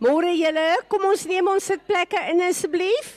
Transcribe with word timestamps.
Môre 0.00 0.30
julle, 0.32 0.68
kom 0.88 1.02
ons 1.10 1.26
neem 1.28 1.48
ons 1.52 1.66
sitplekke 1.68 2.20
in 2.32 2.40
asseblief. 2.46 3.10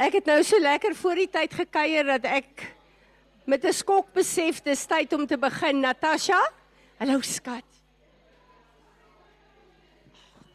Ek 0.00 0.16
het 0.16 0.30
nou 0.30 0.38
so 0.40 0.56
lekker 0.56 0.96
voor 0.96 1.20
die 1.20 1.28
tyd 1.28 1.52
gekuier 1.52 2.08
dat 2.14 2.24
ek 2.24 2.64
met 3.44 3.64
'n 3.64 3.72
skok 3.72 4.08
besef 4.16 4.62
dis 4.64 4.86
tyd 4.86 5.12
om 5.12 5.26
te 5.26 5.36
begin. 5.36 5.80
Natasha? 5.80 6.40
Hallo 6.98 7.20
skat. 7.20 7.64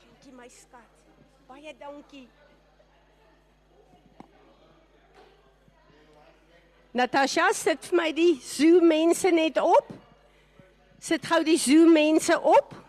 Dankie 0.01 0.33
my 0.33 0.49
skat. 0.49 0.89
Baie 1.47 1.75
dankie. 1.77 2.27
Natasha, 6.93 7.53
sit 7.53 7.85
vir 7.85 7.95
my 7.95 8.11
die 8.11 8.39
Zoom 8.41 8.87
mense 8.87 9.29
net 9.31 9.57
op. 9.57 9.93
Sit 10.99 11.25
gou 11.25 11.43
die 11.43 11.57
Zoom 11.57 11.93
mense 11.93 12.41
op. 12.41 12.80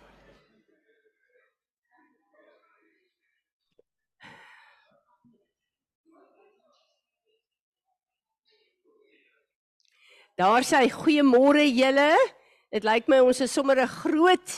Daar 10.43 10.65
sê 10.67 10.89
goeiemôre 10.91 11.63
julle. 11.71 12.11
Dit 12.75 12.83
lyk 12.83 13.07
my 13.07 13.21
ons 13.23 13.39
is 13.45 13.53
sommer 13.55 13.79
'n 13.79 13.87
groot 13.87 14.49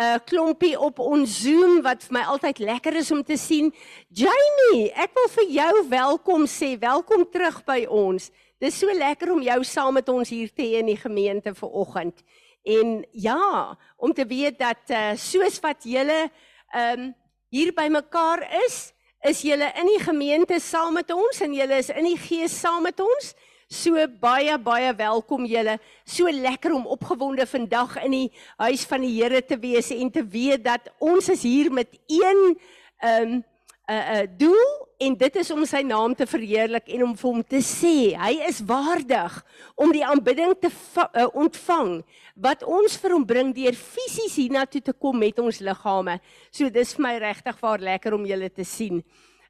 uh, 0.00 0.16
klompie 0.24 0.72
op 0.80 0.98
ons 0.98 1.28
Zoom 1.42 1.82
wat 1.84 2.00
vir 2.06 2.14
my 2.16 2.22
altyd 2.32 2.58
lekker 2.58 2.96
is 2.96 3.10
om 3.10 3.20
te 3.22 3.36
sien. 3.36 3.68
Jamie, 4.08 4.88
ek 4.96 5.12
wil 5.12 5.28
vir 5.28 5.48
jou 5.52 5.74
welkom 5.88 6.46
sê. 6.46 6.78
Welkom 6.80 7.26
terug 7.28 7.60
by 7.64 7.84
ons. 7.84 8.30
Dis 8.58 8.78
so 8.78 8.86
lekker 8.88 9.32
om 9.32 9.42
jou 9.42 9.64
saam 9.64 9.98
met 10.00 10.08
ons 10.08 10.28
hier 10.28 10.48
te 10.48 10.62
hê 10.62 10.80
in 10.80 10.88
die 10.88 10.96
gemeente 10.96 11.52
vir 11.54 11.76
oggend. 11.76 12.24
En 12.64 13.04
ja, 13.12 13.76
om 13.98 14.14
te 14.14 14.24
weet 14.24 14.56
dat 14.58 14.80
uh, 14.88 15.12
soos 15.12 15.60
wat 15.60 15.84
julle 15.84 16.30
um, 16.72 17.12
hier 17.50 17.74
by 17.76 17.90
mekaar 17.92 18.48
is, 18.64 18.94
is 19.28 19.44
julle 19.44 19.68
in 19.76 19.92
die 19.92 20.00
gemeente 20.00 20.56
saam 20.56 20.94
met 20.94 21.12
ons 21.12 21.44
en 21.44 21.52
julle 21.52 21.84
is 21.84 21.92
in 21.92 22.08
die 22.08 22.16
gees 22.16 22.60
saam 22.60 22.82
met 22.82 23.00
ons. 23.00 23.34
So 23.68 24.00
baie 24.16 24.54
baie 24.64 24.94
welkom 24.96 25.44
julle. 25.44 25.74
So 26.08 26.30
lekker 26.32 26.72
om 26.72 26.86
opgewonde 26.88 27.44
vandag 27.44 27.98
in 28.00 28.14
die 28.14 28.28
huis 28.56 28.86
van 28.88 29.02
die 29.04 29.10
Here 29.12 29.42
te 29.44 29.58
wees 29.60 29.90
en 29.92 30.08
te 30.08 30.22
weet 30.24 30.62
dat 30.64 30.88
ons 31.04 31.28
is 31.28 31.44
hier 31.44 31.68
met 31.68 31.92
een 32.08 32.56
ehm 33.04 33.28
um, 33.28 33.44
'n 33.88 33.92
uh, 33.92 34.12
'n 34.12 34.24
uh, 34.24 34.26
doel 34.38 34.88
en 34.98 35.16
dit 35.16 35.36
is 35.36 35.50
om 35.50 35.64
sy 35.64 35.80
naam 35.80 36.14
te 36.14 36.26
verheerlik 36.26 36.88
en 36.88 37.02
om 37.02 37.16
vir 37.16 37.30
hom 37.30 37.42
te 37.44 37.60
sê 37.60 38.16
hy 38.16 38.40
is 38.48 38.60
waardig 38.60 39.44
om 39.76 39.92
die 39.92 40.04
aanbidding 40.04 40.56
te 40.60 40.68
uh, 40.68 41.28
ontvang 41.32 42.04
wat 42.36 42.64
ons 42.64 42.96
vir 42.96 43.12
hom 43.12 43.24
bring 43.24 43.54
deur 43.54 43.72
fisies 43.74 44.36
hiernatoe 44.36 44.80
te 44.80 44.92
kom 44.92 45.18
met 45.18 45.38
ons 45.38 45.60
liggame. 45.60 46.20
So 46.50 46.70
dis 46.70 46.94
vir 46.94 47.02
my 47.02 47.18
regtig 47.18 47.60
waar 47.60 47.78
lekker 47.78 48.14
om 48.14 48.26
julle 48.26 48.48
te 48.48 48.64
sien. 48.64 49.04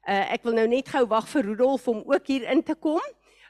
Uh, 0.07 0.33
ek 0.33 0.43
wil 0.43 0.53
nou 0.53 0.67
net 0.67 0.87
gou 0.87 1.05
wag 1.07 1.27
vir 1.27 1.43
Rudolf 1.43 1.87
om 1.87 2.03
ook 2.05 2.27
hier 2.27 2.51
in 2.51 2.63
te 2.63 2.75
kom 2.75 3.01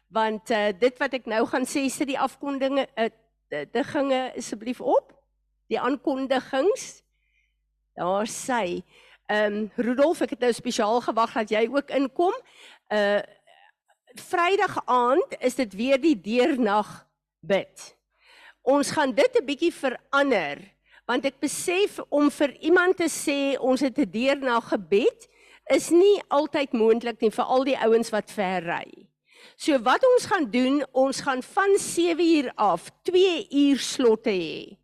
want 0.10 0.52
uh, 0.52 0.70
dit 0.74 0.98
wat 1.00 1.14
ek 1.14 1.28
nou 1.30 1.44
gaan 1.50 1.68
sê 1.70 1.86
sit 1.90 2.10
die 2.10 2.20
afkondigings 2.20 2.90
uh, 2.98 3.10
digginge 3.74 4.22
asseblief 4.38 4.82
op. 4.82 5.14
Die 5.70 5.80
aankondigings 5.80 7.04
daar 8.00 8.30
sê 8.30 8.82
ehm 9.30 9.54
um, 9.54 9.72
Rudolf 9.78 10.24
ek 10.26 10.34
het 10.34 10.42
nou 10.42 10.54
spesiaal 10.58 11.02
gewag 11.06 11.36
dat 11.38 11.52
jy 11.54 11.68
ook 11.70 11.94
inkom. 11.94 12.34
Uh 12.94 13.22
Vrydag 14.18 14.80
aand 14.90 15.36
is 15.38 15.54
dit 15.56 15.74
weer 15.78 16.00
die 16.02 16.16
deernag 16.18 16.88
bid. 17.46 17.84
Ons 18.66 18.90
gaan 18.92 19.14
dit 19.14 19.38
'n 19.38 19.46
bietjie 19.46 19.74
verander 19.74 20.58
want 21.06 21.26
ek 21.26 21.40
besef 21.42 22.00
om 22.10 22.30
vir 22.30 22.52
iemand 22.62 22.98
te 22.98 23.10
sê 23.10 23.58
ons 23.60 23.82
het 23.82 23.98
'n 23.98 24.12
deernag 24.12 24.70
gebed 24.70 25.30
is 25.70 25.90
nie 25.90 26.22
altyd 26.28 26.74
moontlik 26.74 27.22
nie 27.22 27.32
vir 27.32 27.46
al 27.46 27.64
die 27.64 27.78
ouens 27.78 28.10
wat 28.10 28.32
ver 28.32 28.62
ry 28.66 29.09
So 29.56 29.78
wat 29.84 30.04
ons 30.16 30.26
gaan 30.26 30.50
doen, 30.52 30.82
ons 30.92 31.22
gaan 31.22 31.44
van 31.44 31.78
7 31.78 32.26
uur 32.26 32.52
af 32.56 32.90
2 33.04 33.48
uur 33.52 33.80
slotte 33.80 34.32
hê. 34.32 34.78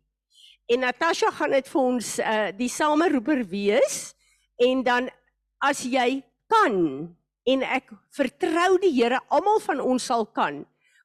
En 0.66 0.82
Natasha 0.82 1.30
gaan 1.30 1.54
dit 1.54 1.68
vir 1.68 1.82
ons 1.82 2.18
uh 2.18 2.48
die 2.58 2.68
sameroeper 2.68 3.44
wees 3.48 4.14
en 4.58 4.82
dan 4.82 5.10
as 5.62 5.84
jy 5.86 6.22
kan 6.50 6.76
en 7.46 7.62
ek 7.62 7.92
vertrou 8.14 8.78
die 8.82 8.92
Here 8.96 9.20
almal 9.30 9.60
van 9.62 9.80
ons 9.80 10.08
sal 10.10 10.26
kan. 10.26 10.64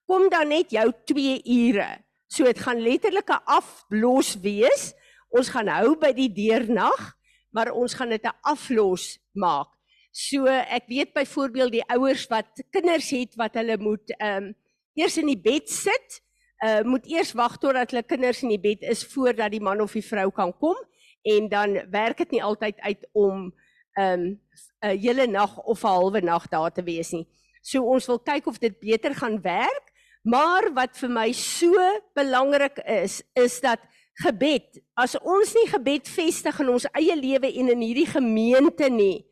Kom 0.10 0.30
dan 0.34 0.50
net 0.50 0.74
jou 0.74 0.88
2 1.14 1.42
ure. 1.46 1.90
So 2.32 2.48
dit 2.48 2.60
gaan 2.60 2.82
letterlik 2.82 3.30
'n 3.30 3.44
aflos 3.46 4.36
wees. 4.42 4.94
Ons 5.30 5.50
gaan 5.50 5.68
hou 5.68 5.96
by 5.96 6.12
die 6.12 6.30
deernag, 6.30 7.16
maar 7.52 7.72
ons 7.72 7.94
gaan 7.94 8.10
dit 8.10 8.24
'n 8.24 8.36
aflos 8.42 9.20
maak. 9.34 9.70
So 10.12 10.46
ek 10.46 10.90
weet 10.92 11.14
byvoorbeeld 11.16 11.72
die 11.72 11.86
ouers 11.88 12.26
wat 12.28 12.60
kinders 12.70 13.10
het 13.16 13.36
wat 13.40 13.56
hulle 13.56 13.78
moet 13.80 14.12
ehm 14.18 14.52
um, 14.52 14.56
eers 15.00 15.16
in 15.18 15.30
die 15.32 15.40
bed 15.40 15.70
sit, 15.72 16.20
uh 16.66 16.82
moet 16.84 17.08
eers 17.08 17.32
wag 17.34 17.56
totdat 17.64 17.94
hulle 17.94 18.04
kinders 18.04 18.42
in 18.44 18.52
die 18.52 18.60
bed 18.60 18.84
is 18.84 19.06
voordat 19.08 19.54
die 19.56 19.64
man 19.64 19.80
of 19.82 19.96
die 19.96 20.04
vrou 20.04 20.28
kan 20.36 20.52
kom 20.60 20.76
en 21.24 21.48
dan 21.48 21.78
werk 21.94 22.18
dit 22.18 22.36
nie 22.36 22.44
altyd 22.44 22.80
uit 22.84 23.08
om 23.14 23.54
ehm 23.96 24.20
um, 24.20 24.40
'n 24.84 24.98
hele 25.00 25.28
nag 25.28 25.58
of 25.64 25.84
'n 25.84 25.88
halwe 25.88 26.22
nag 26.22 26.48
daar 26.50 26.72
te 26.72 26.84
wees 26.84 27.12
nie. 27.12 27.28
So 27.62 27.84
ons 27.84 28.08
wil 28.08 28.20
kyk 28.20 28.48
of 28.48 28.60
dit 28.60 28.80
beter 28.80 29.16
gaan 29.16 29.42
werk, 29.42 29.94
maar 30.24 30.74
wat 30.74 30.98
vir 30.98 31.10
my 31.10 31.32
so 31.32 31.72
belangrik 32.14 32.78
is, 32.86 33.24
is 33.34 33.60
dat 33.62 33.80
gebed, 34.14 34.82
as 34.94 35.16
ons 35.20 35.54
nie 35.54 35.68
gebed 35.70 36.08
vestig 36.08 36.60
in 36.60 36.70
ons 36.70 36.88
eie 36.94 37.16
lewe 37.16 37.48
en 37.48 37.70
in 37.70 37.82
hierdie 37.82 38.10
gemeente 38.10 38.90
nie, 38.90 39.26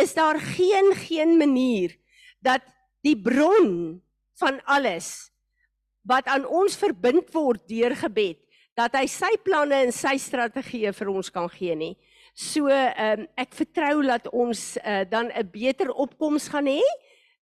is 0.00 0.14
daar 0.14 0.40
geen 0.40 0.92
geen 1.06 1.36
manier 1.38 1.96
dat 2.40 2.62
die 3.04 3.16
bron 3.16 4.00
van 4.40 4.60
alles 4.64 5.30
wat 6.02 6.26
aan 6.26 6.46
ons 6.46 6.76
verbind 6.76 7.28
word 7.32 7.68
deur 7.68 7.94
gebed 7.96 8.40
dat 8.78 8.94
hy 8.96 9.06
sy 9.10 9.30
planne 9.44 9.76
en 9.86 9.92
sy 9.92 10.16
strategieë 10.20 10.92
vir 10.96 11.10
ons 11.12 11.30
kan 11.32 11.48
gee 11.52 11.74
nie. 11.76 11.94
So 12.34 12.70
ehm 12.70 13.24
um, 13.24 13.26
ek 13.36 13.56
vertrou 13.58 14.00
dat 14.06 14.28
ons 14.32 14.78
uh, 14.80 15.02
dan 15.10 15.30
'n 15.34 15.50
beter 15.50 15.90
opkoms 15.90 16.48
gaan 16.48 16.66
hê. 16.66 16.82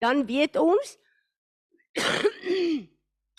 Dan 0.00 0.26
weet 0.26 0.56
ons 0.56 0.96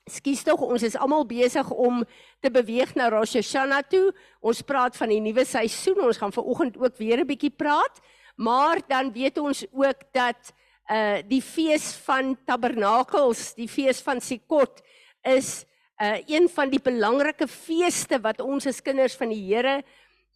Skus 0.07 0.43
tog 0.43 0.61
ons 0.63 0.83
is 0.83 0.95
almal 0.95 1.25
besig 1.27 1.69
om 1.69 2.05
te 2.39 2.49
beweeg 2.51 2.95
na 2.95 3.09
Rosh 3.09 3.35
Hashanah 3.35 3.83
toe. 3.89 4.13
Ons 4.39 4.61
praat 4.61 4.95
van 4.95 5.09
die 5.09 5.19
nuwe 5.19 5.43
seisoen. 5.45 5.99
Ons 5.99 6.17
gaan 6.17 6.31
ver 6.31 6.43
oggend 6.43 6.77
ook 6.77 6.95
weer 6.97 7.19
'n 7.19 7.27
bietjie 7.27 7.51
praat. 7.51 7.99
Maar 8.37 8.81
dan 8.87 9.11
weet 9.11 9.37
ons 9.37 9.65
ook 9.71 10.01
dat 10.13 10.53
uh 10.87 11.19
die 11.27 11.41
fees 11.41 11.91
van 12.05 12.37
Tabernakels, 12.45 13.53
die 13.57 13.67
fees 13.67 13.99
van 14.01 14.21
Sukkot 14.21 14.81
is 15.25 15.65
uh 15.97 16.21
een 16.25 16.45
van 16.49 16.69
die 16.69 16.81
belangrike 16.81 17.47
feeste 17.47 18.21
wat 18.21 18.41
ons 18.41 18.69
as 18.69 18.81
kinders 18.81 19.17
van 19.17 19.33
die 19.33 19.41
Here 19.41 19.81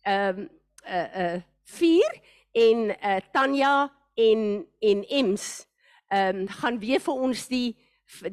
ehm 0.01 0.47
uh, 0.85 0.97
uh 0.97 1.21
uh 1.23 1.39
vier 1.77 2.17
en 2.51 2.89
uh 2.89 3.19
Tanya 3.31 3.91
en 4.17 4.65
en 4.79 5.05
Ems 5.07 5.67
ehm 6.09 6.41
um, 6.41 6.47
gaan 6.47 6.79
weer 6.79 6.99
vir 6.99 7.13
ons 7.13 7.47
die 7.47 7.77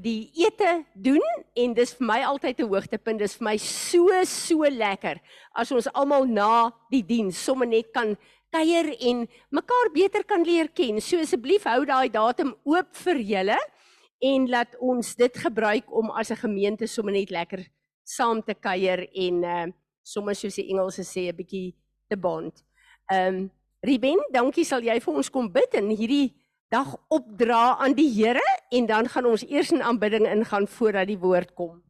die 0.03 0.31
ete 0.35 0.83
doen 0.95 1.23
en 1.55 1.75
dis 1.77 1.93
vir 1.95 2.07
my 2.07 2.19
altyd 2.27 2.61
'n 2.61 2.69
hoogtepunt. 2.73 3.21
Dis 3.21 3.37
vir 3.37 3.45
my 3.45 3.57
so 3.57 4.09
so 4.25 4.65
lekker 4.67 5.21
as 5.53 5.71
ons 5.73 5.87
almal 5.95 6.27
na 6.27 6.73
die 6.91 7.03
diens 7.03 7.45
sommer 7.45 7.67
net 7.67 7.93
kan 7.93 8.17
kuier 8.51 8.93
en 9.11 9.27
mekaar 9.51 9.91
beter 9.95 10.25
kan 10.25 10.45
leer 10.45 10.69
ken. 10.69 11.01
So 11.01 11.21
asseblief 11.21 11.65
hou 11.65 11.85
daai 11.85 12.09
datum 12.09 12.55
oop 12.65 12.95
vir 13.05 13.21
julle 13.33 13.59
en 14.25 14.49
laat 14.51 14.75
ons 14.81 15.15
dit 15.17 15.35
gebruik 15.45 15.91
om 15.93 16.11
as 16.11 16.31
'n 16.31 16.37
gemeente 16.37 16.87
sommer 16.87 17.13
net 17.13 17.31
lekker 17.31 17.67
saam 18.05 18.43
te 18.43 18.55
kuier 18.55 19.07
en 19.15 19.45
uh 19.45 19.67
sommer 20.03 20.35
soos 20.35 20.55
die 20.57 20.71
Engelse 20.71 21.05
sê 21.05 21.29
'n 21.29 21.37
bietjie 21.37 21.75
te 22.09 22.17
bond. 22.17 22.65
Um 23.13 23.51
Ruben, 23.81 24.19
dankie 24.33 24.65
sal 24.65 24.83
jy 24.83 24.99
vir 25.01 25.15
ons 25.15 25.31
kom 25.31 25.53
bid 25.53 25.75
en 25.75 25.91
hierdie 25.91 26.35
dag 26.71 26.97
opdra 27.09 27.79
aan 27.79 27.95
die 27.95 28.09
Here 28.11 28.43
en 28.71 28.87
dan 28.87 29.09
gaan 29.09 29.27
ons 29.27 29.45
eers 29.47 29.71
in 29.73 29.83
aanbidding 29.83 30.27
ingaan 30.27 30.67
voordat 30.67 31.07
die 31.07 31.19
woord 31.19 31.55
kom. 31.55 31.83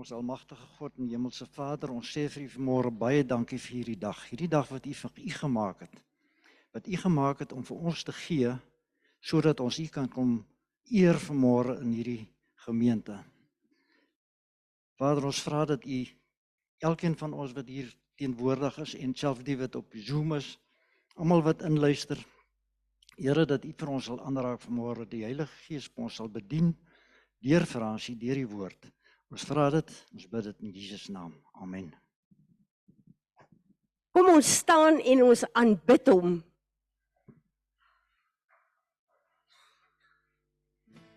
Ons 0.00 0.14
almagtige 0.16 0.64
God 0.78 0.94
en 0.96 1.08
hemelse 1.12 1.44
Vader, 1.52 1.90
ons 1.92 2.10
sê 2.14 2.22
vir 2.32 2.46
U 2.46 2.50
vanmôre 2.54 2.90
baie 3.02 3.20
dankie 3.20 3.58
vir 3.60 3.74
hierdie 3.74 3.98
dag. 4.00 4.16
Hierdie 4.30 4.48
dag 4.48 4.64
wat 4.72 4.86
U 4.88 4.92
vir 4.96 5.18
U 5.20 5.32
gemaak 5.36 5.80
het. 5.84 5.96
Wat 6.72 6.86
U 6.88 7.00
gemaak 7.02 7.42
het 7.44 7.50
om 7.52 7.66
vir 7.68 7.82
ons 7.90 8.04
te 8.08 8.14
gee 8.16 8.54
sodat 9.20 9.58
ons 9.60 9.76
U 9.76 9.84
kan 9.92 10.06
kom 10.08 10.30
eer 10.88 11.20
vanmôre 11.20 11.74
in 11.82 11.90
hierdie 11.92 12.22
gemeente. 12.64 13.18
Vader, 14.96 15.26
ons 15.28 15.42
vra 15.44 15.66
dat 15.68 15.84
U 15.84 15.98
elkeen 16.88 17.16
van 17.20 17.36
ons 17.36 17.52
wat 17.58 17.68
hier 17.68 17.90
teenwoordig 18.16 18.78
is 18.86 18.94
en 18.96 19.12
self 19.12 19.42
die 19.44 19.58
wat 19.60 19.76
op 19.76 19.98
Zoom 20.06 20.32
is, 20.38 20.54
almal 21.20 21.44
wat 21.44 21.66
inluister, 21.68 22.16
Here 23.20 23.44
dat 23.44 23.68
U 23.68 23.74
vir 23.76 23.92
ons 23.92 24.08
sal 24.08 24.24
aanraak 24.24 24.64
vanmôre, 24.64 25.04
die 25.04 25.26
Heilige 25.26 25.52
Gees 25.66 25.90
ons 26.00 26.16
sal 26.16 26.32
bedien 26.32 26.72
deur 27.44 27.68
Fransie, 27.68 28.16
deur 28.16 28.40
die 28.40 28.48
woord. 28.48 28.88
Ons 29.30 29.46
vra 29.46 29.68
dit, 29.70 29.90
ons 30.10 30.26
bid 30.26 30.46
dit 30.48 30.62
in 30.66 30.70
Jesus 30.74 31.06
naam. 31.14 31.34
Amen. 31.62 31.92
Kom 34.10 34.32
ons 34.32 34.48
staan 34.58 34.98
en 34.98 35.22
ons 35.22 35.44
aanbid 35.54 36.10
hom. 36.10 36.32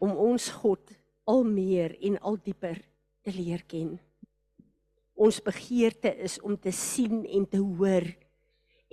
Om 0.04 0.14
ons 0.28 0.50
God 0.62 0.94
al 1.26 1.42
meer 1.48 1.98
en 2.06 2.20
al 2.22 2.38
dieper 2.46 2.84
te 3.26 3.34
leer 3.34 3.66
ken. 3.66 3.96
Ons 5.18 5.42
begeerte 5.42 6.14
is 6.22 6.38
om 6.46 6.54
te 6.60 6.74
sien 6.76 7.24
en 7.26 7.50
te 7.50 7.58
hoor 7.58 8.06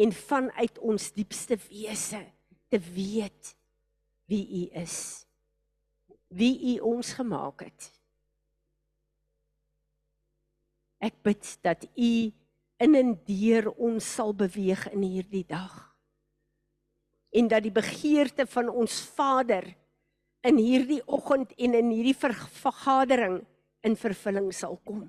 en 0.00 0.16
vanuit 0.16 0.80
ons 0.80 1.12
diepste 1.12 1.60
wese 1.68 2.24
te 2.72 2.80
weet 2.80 3.54
wie 4.32 4.44
U 4.62 4.66
is. 4.80 4.98
Wie 6.32 6.54
U 6.72 6.78
ons 6.96 7.12
gemaak 7.20 7.68
het. 7.68 7.92
Ek 11.00 11.16
bid 11.24 11.46
dat 11.64 11.86
U 11.96 12.12
in 12.80 12.96
en 12.96 13.14
deur 13.28 13.70
ons 13.76 14.04
sal 14.04 14.34
beweeg 14.36 14.86
in 14.92 15.04
hierdie 15.04 15.46
dag. 15.48 15.72
En 17.32 17.48
dat 17.48 17.64
die 17.64 17.72
begeerte 17.72 18.46
van 18.50 18.68
ons 18.68 19.00
Vader 19.16 19.64
in 20.44 20.60
hierdie 20.60 21.00
oggend 21.06 21.52
en 21.56 21.76
in 21.78 21.90
hierdie 21.92 22.16
vergadering 22.16 23.40
in 23.86 23.96
vervulling 23.96 24.50
sal 24.52 24.78
kom. 24.84 25.04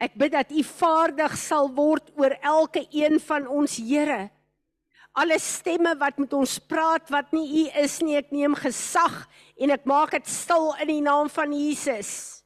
Ek 0.00 0.16
bid 0.16 0.32
dat 0.32 0.52
U 0.52 0.62
vaardig 0.64 1.36
sal 1.36 1.68
word 1.76 2.08
oor 2.16 2.32
elke 2.40 2.86
een 2.88 3.20
van 3.20 3.48
ons 3.48 3.76
Here. 3.76 4.30
Alle 5.12 5.36
stemme 5.42 5.92
wat 6.00 6.20
met 6.22 6.32
ons 6.32 6.56
praat 6.70 7.10
wat 7.12 7.34
nie 7.36 7.64
U 7.64 7.64
is 7.82 7.98
nie, 8.00 8.16
ek 8.16 8.30
neem 8.32 8.54
gesag 8.56 9.26
en 9.60 9.74
ek 9.74 9.84
maak 9.88 10.14
dit 10.16 10.28
stil 10.30 10.70
in 10.80 10.94
die 10.94 11.02
naam 11.04 11.28
van 11.28 11.52
Jesus. 11.52 12.39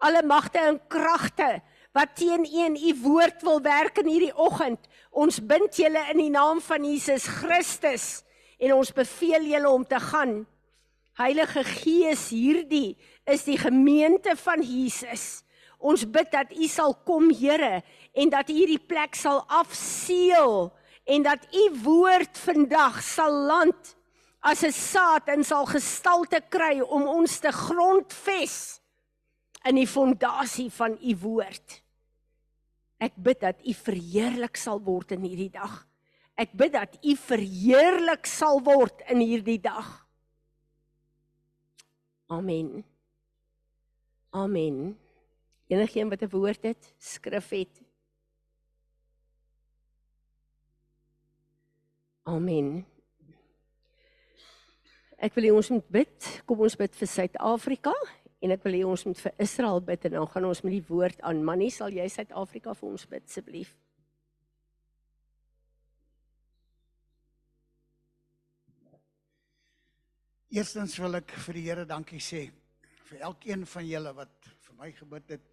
Alle 0.00 0.22
magte 0.24 0.58
en 0.64 0.78
kragte 0.88 1.60
wat 1.92 2.14
teen 2.16 2.46
U 2.46 2.62
en 2.64 2.76
U 2.76 2.94
woord 3.02 3.42
wil 3.44 3.60
werk 3.60 3.98
in 4.00 4.08
hierdie 4.08 4.32
oggend, 4.32 4.80
ons 5.10 5.40
bind 5.44 5.76
julle 5.76 6.00
in 6.12 6.22
die 6.22 6.32
naam 6.32 6.62
van 6.64 6.86
Jesus 6.86 7.26
Christus 7.28 8.22
en 8.60 8.72
ons 8.78 8.94
beveel 8.96 9.44
julle 9.50 9.68
om 9.68 9.84
te 9.84 10.00
gaan. 10.00 10.44
Heilige 11.20 11.64
Gees, 11.66 12.30
hierdie 12.32 12.96
is 13.28 13.44
die 13.44 13.58
gemeente 13.60 14.36
van 14.40 14.62
Jesus. 14.64 15.42
Ons 15.76 16.06
bid 16.08 16.32
dat 16.32 16.52
U 16.56 16.68
sal 16.68 16.94
kom, 17.04 17.28
Here, 17.34 17.82
en 18.16 18.32
dat 18.32 18.48
U 18.48 18.56
hierdie 18.56 18.80
plek 18.80 19.18
sal 19.18 19.42
afseël 19.48 20.70
en 21.10 21.24
dat 21.26 21.44
U 21.52 21.64
woord 21.84 22.40
vandag 22.40 23.02
sal 23.04 23.36
land 23.52 23.96
as 24.40 24.64
'n 24.64 24.72
saad 24.72 25.28
en 25.28 25.44
sal 25.44 25.66
gestalte 25.66 26.40
kry 26.48 26.80
om 26.80 27.04
ons 27.04 27.40
te 27.40 27.52
grondves 27.52 28.79
in 29.68 29.76
die 29.76 29.88
fondasie 29.88 30.70
van 30.72 30.96
U 30.96 31.16
woord. 31.22 31.80
Ek 33.00 33.16
bid 33.16 33.40
dat 33.44 33.60
U 33.64 33.74
verheerlik 33.76 34.60
sal 34.60 34.80
word 34.84 35.12
in 35.16 35.24
hierdie 35.24 35.52
dag. 35.52 35.82
Ek 36.40 36.52
bid 36.56 36.72
dat 36.76 36.96
U 37.04 37.16
verheerlik 37.16 38.28
sal 38.28 38.60
word 38.64 39.04
in 39.12 39.20
hierdie 39.24 39.60
dag. 39.60 39.88
Amen. 42.30 42.84
Amen. 44.30 44.96
Enigeen 45.68 46.08
wat 46.08 46.22
'n 46.22 46.30
woord 46.30 46.62
het, 46.62 46.94
skrif 46.98 47.50
het. 47.50 47.82
Amen. 52.22 52.86
Ek 55.18 55.34
wil 55.34 55.44
hê 55.44 55.52
ons 55.52 55.68
moet 55.68 55.88
bid. 55.88 56.42
Kom 56.46 56.60
ons 56.60 56.76
bid 56.76 56.94
vir 56.96 57.08
Suid-Afrika 57.08 57.92
en 58.40 58.54
ek 58.54 58.64
wil 58.64 58.76
hê 58.78 58.84
ons 58.88 59.04
moet 59.06 59.20
vir 59.20 59.34
Israel 59.44 59.82
bid 59.84 60.06
en 60.08 60.16
dan 60.16 60.28
gaan 60.32 60.48
ons 60.48 60.62
met 60.64 60.72
die 60.72 60.86
woord 60.88 61.20
aan. 61.28 61.42
Mannie, 61.44 61.70
sal 61.72 61.92
jy 61.92 62.06
Suid-Afrika 62.08 62.74
vir 62.78 62.88
ons 62.88 63.06
bid 63.10 63.26
asseblief? 63.28 63.74
Eerstens 70.50 70.96
wil 70.98 71.20
ek 71.20 71.30
vir 71.44 71.60
die 71.60 71.66
Here 71.68 71.84
dankie 71.86 72.18
sê 72.18 72.48
vir 73.10 73.20
elkeen 73.28 73.62
van 73.70 73.86
julle 73.86 74.10
wat 74.16 74.48
vir 74.64 74.76
my 74.80 74.88
gebid 74.96 75.36
het 75.36 75.46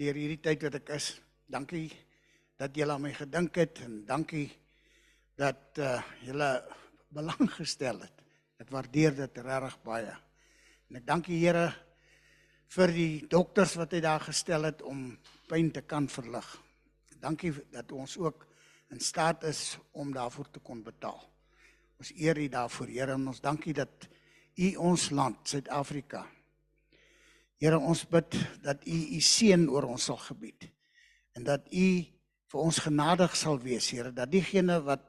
deur 0.00 0.18
hierdie 0.20 0.42
tyd 0.44 0.66
wat 0.66 0.76
ek 0.82 0.92
is. 0.98 1.06
Dankie 1.48 1.86
dat 2.60 2.76
julle 2.76 2.92
aan 2.92 3.06
my 3.06 3.14
gedink 3.16 3.56
het 3.56 3.80
en 3.86 4.02
dankie 4.04 4.50
dat 5.38 5.80
uh 5.80 5.96
julle 6.26 6.50
belang 7.14 7.48
gestel 7.56 8.02
het. 8.04 8.24
Ek 8.60 8.68
waardeer 8.74 9.14
dit 9.16 9.40
regtig 9.46 9.76
baie. 9.86 10.12
En 10.90 11.00
ek 11.00 11.06
dank 11.08 11.28
die 11.30 11.40
Here 11.40 11.70
vir 12.74 12.92
die 12.92 13.12
dokters 13.30 13.76
wat 13.80 13.94
hy 13.96 14.00
daar 14.04 14.24
gestel 14.26 14.68
het 14.68 14.82
om 14.84 15.10
pyn 15.48 15.70
te 15.72 15.82
kan 15.88 16.08
verlig. 16.12 16.46
Dankie 17.18 17.52
dat 17.72 17.92
ons 17.92 18.16
ook 18.20 18.44
in 18.92 19.00
staat 19.00 19.44
is 19.48 19.78
om 19.92 20.12
daarvoor 20.12 20.50
te 20.50 20.60
kon 20.64 20.82
betaal. 20.84 21.18
Ons 21.98 22.12
eer 22.14 22.38
U 22.38 22.48
daarvoor, 22.48 22.86
Here, 22.86 23.16
en 23.16 23.26
ons 23.28 23.40
dankie 23.40 23.74
dat 23.74 24.08
U 24.58 24.74
ons 24.90 25.08
land, 25.10 25.40
Suid-Afrika, 25.48 26.26
Here 27.58 27.78
ons 27.78 28.04
bid 28.06 28.36
dat 28.62 28.84
U 28.86 28.98
U 29.16 29.20
seën 29.20 29.66
oor 29.68 29.88
ons 29.90 30.04
sal 30.10 30.20
gebied 30.28 30.68
en 31.34 31.46
dat 31.46 31.66
U 31.74 31.88
vir 32.48 32.60
ons 32.60 32.78
genadig 32.82 33.34
sal 33.36 33.58
wees, 33.62 33.90
Here, 33.90 34.12
dat 34.14 34.30
diegene 34.30 34.78
wat 34.86 35.04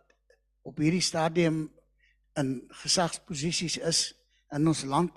op 0.66 0.82
hierdie 0.82 1.04
stadium 1.04 1.68
in 2.40 2.56
gesagsposisies 2.82 3.78
is 3.86 4.02
in 4.54 4.68
ons 4.68 4.84
land, 4.90 5.14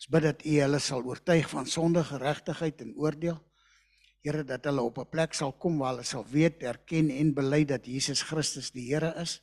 ons 0.00 0.08
bid 0.08 0.24
dat 0.24 0.42
U 0.48 0.52
hulle 0.56 0.78
sal 0.80 1.02
oortuig 1.04 1.44
van 1.50 1.66
sonde, 1.68 2.00
geregtigheid 2.08 2.80
en 2.80 2.94
oordeel. 2.96 3.36
Here 4.24 4.44
dat 4.48 4.64
hulle 4.64 4.80
op 4.80 4.98
'n 4.98 5.10
plek 5.12 5.34
sal 5.34 5.52
kom 5.52 5.76
waar 5.78 5.92
hulle 5.92 6.04
sal 6.04 6.24
weet, 6.24 6.62
erken 6.62 7.10
en 7.10 7.34
bely 7.34 7.64
dat 7.64 7.84
Jesus 7.84 8.22
Christus 8.22 8.70
die 8.72 8.88
Here 8.88 9.12
is 9.20 9.42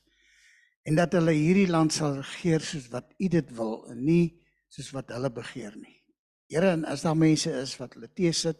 en 0.83 0.95
dat 0.95 1.13
hulle 1.13 1.31
hierdie 1.31 1.67
land 1.67 1.93
sal 1.93 2.15
regeer 2.15 2.61
soos 2.61 2.87
wat 2.89 3.13
U 3.19 3.27
dit 3.27 3.55
wil 3.55 3.85
en 3.91 4.03
nie 4.05 4.41
soos 4.67 4.91
wat 4.91 5.09
hulle 5.09 5.29
begeer 5.29 5.75
nie. 5.75 6.03
Here, 6.47 6.71
en 6.71 6.85
as 6.85 7.01
daar 7.01 7.17
mense 7.17 7.51
is 7.51 7.77
wat 7.77 7.93
hulle 7.93 8.09
teesit, 8.15 8.57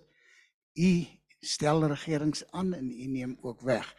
u 0.76 1.06
stel 1.40 1.88
regerings 1.88 2.44
aan 2.52 2.74
en 2.74 2.92
u 2.92 3.08
neem 3.08 3.38
ook 3.42 3.62
weg. 3.62 3.96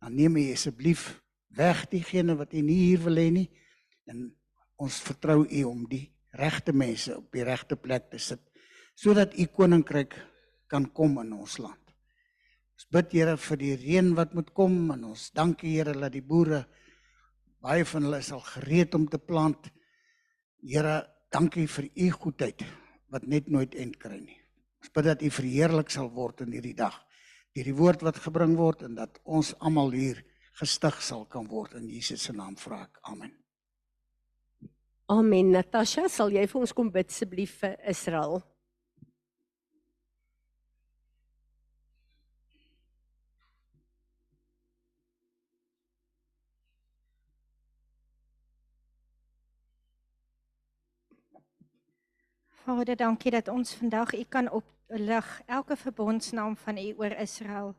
Dan 0.00 0.14
neem 0.14 0.36
u 0.36 0.52
asseblief 0.52 1.22
weg 1.48 1.88
diegene 1.88 2.36
wat 2.36 2.52
u 2.52 2.60
nie 2.60 2.80
hier 2.88 3.02
wil 3.04 3.16
hê 3.16 3.30
nie 3.30 3.50
en 4.04 4.34
ons 4.76 5.00
vertrou 5.00 5.46
u 5.46 5.62
om 5.64 5.86
die 5.88 6.15
regte 6.38 6.72
mense 6.72 7.16
op 7.16 7.32
die 7.34 7.44
regte 7.46 7.76
plek 7.76 8.10
te 8.12 8.20
sit 8.22 8.42
sodat 8.96 9.34
u 9.36 9.44
koninkryk 9.52 10.14
kan 10.72 10.86
kom 10.96 11.18
in 11.20 11.34
ons 11.36 11.58
land. 11.60 11.82
Ons 12.76 12.86
bid 12.92 13.12
Here 13.12 13.36
vir 13.36 13.58
die 13.60 13.74
reën 13.76 14.08
wat 14.16 14.32
moet 14.34 14.48
kom 14.56 14.90
en 14.94 15.04
ons 15.12 15.28
dankie 15.36 15.74
Here 15.76 15.92
dat 15.92 16.14
die 16.14 16.24
boere 16.24 16.64
baie 17.60 17.84
van 17.84 18.08
hulle 18.08 18.22
sal 18.24 18.40
gereed 18.54 18.94
om 18.96 19.06
te 19.08 19.20
plant. 19.20 19.68
Here, 20.64 21.02
dankie 21.32 21.66
vir 21.68 21.90
u 21.92 22.10
goedheid 22.10 22.64
wat 23.12 23.26
net 23.28 23.48
nooit 23.52 23.74
eind 23.76 23.98
kry 24.00 24.18
nie. 24.20 24.38
Ons 24.82 24.92
bid 24.94 25.08
dat 25.08 25.22
U 25.24 25.30
verheerlik 25.32 25.90
sal 25.90 26.10
word 26.14 26.44
in 26.46 26.54
hierdie 26.56 26.76
dag 26.78 27.02
deur 27.56 27.70
die 27.70 27.78
woord 27.78 28.02
wat 28.04 28.20
gebring 28.20 28.52
word 28.58 28.82
en 28.84 28.98
dat 28.98 29.16
ons 29.24 29.54
almal 29.64 29.94
hier 29.96 30.20
gestig 30.60 31.00
sal 31.00 31.24
kan 31.32 31.48
word 31.48 31.78
in 31.80 31.88
Jesus 31.88 32.28
se 32.28 32.36
naam 32.36 32.56
vra 32.60 32.82
ek. 32.84 33.00
Amen. 33.08 33.32
Amen. 35.08 35.52
Natasha, 35.54 36.08
sal 36.10 36.32
jy 36.34 36.42
vir 36.50 36.58
ons 36.58 36.72
kom 36.74 36.88
bid 36.90 37.12
asseblief 37.12 37.52
vir 37.60 37.76
Israel? 37.86 38.40
Vader, 52.64 52.98
dankie 52.98 53.30
dat 53.30 53.46
ons 53.46 53.76
vandag 53.78 54.10
U 54.10 54.24
kan 54.26 54.50
oplig 54.50 55.30
elke 55.46 55.76
verbondsnaam 55.78 56.58
van 56.58 56.82
U 56.82 56.88
oor 56.98 57.14
Israel. 57.22 57.76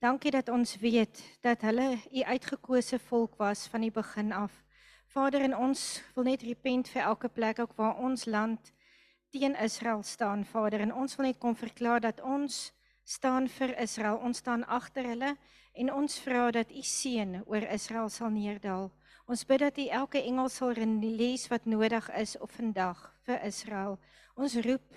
Dankie 0.00 0.32
dat 0.32 0.48
ons 0.48 0.78
weet 0.80 1.20
dat 1.44 1.60
hulle 1.60 1.98
U 2.08 2.24
uitgekose 2.24 2.98
volk 3.12 3.36
was 3.36 3.68
van 3.68 3.84
die 3.84 3.92
begin 3.92 4.32
af. 4.32 4.62
Vader, 5.10 5.42
en 5.42 5.56
ons 5.56 5.80
wil 6.14 6.28
net 6.28 6.42
repent 6.46 6.88
vir 6.92 7.02
elke 7.02 7.28
plek 7.28 7.58
ook 7.58 7.72
waar 7.74 7.96
ons 7.98 8.28
land 8.30 8.72
teen 9.34 9.56
Israel 9.58 10.04
staan, 10.06 10.44
Vader, 10.46 10.84
en 10.84 10.92
ons 10.94 11.16
wil 11.18 11.26
net 11.26 11.38
kom 11.42 11.56
verklaar 11.58 12.00
dat 12.04 12.20
ons 12.22 12.68
staan 13.02 13.48
vir 13.48 13.74
Israel. 13.82 14.20
Ons 14.22 14.38
staan 14.38 14.62
agter 14.70 15.08
hulle 15.10 15.34
en 15.74 15.92
ons 15.92 16.18
vra 16.22 16.50
dat 16.54 16.70
U 16.70 16.82
seën 16.86 17.40
oor 17.42 17.66
Israel 17.74 18.08
sal 18.08 18.30
neerdal. 18.30 18.90
Ons 19.26 19.42
bid 19.46 19.64
dat 19.64 19.78
U 19.78 19.86
elke 20.00 20.22
engel 20.22 20.48
sal 20.48 20.78
lees 20.78 21.48
wat 21.50 21.66
nodig 21.66 22.06
is 22.14 22.36
op 22.38 22.54
vandag 22.54 23.02
vir 23.26 23.42
Israel. 23.50 23.98
Ons 24.38 24.54
roep 24.62 24.94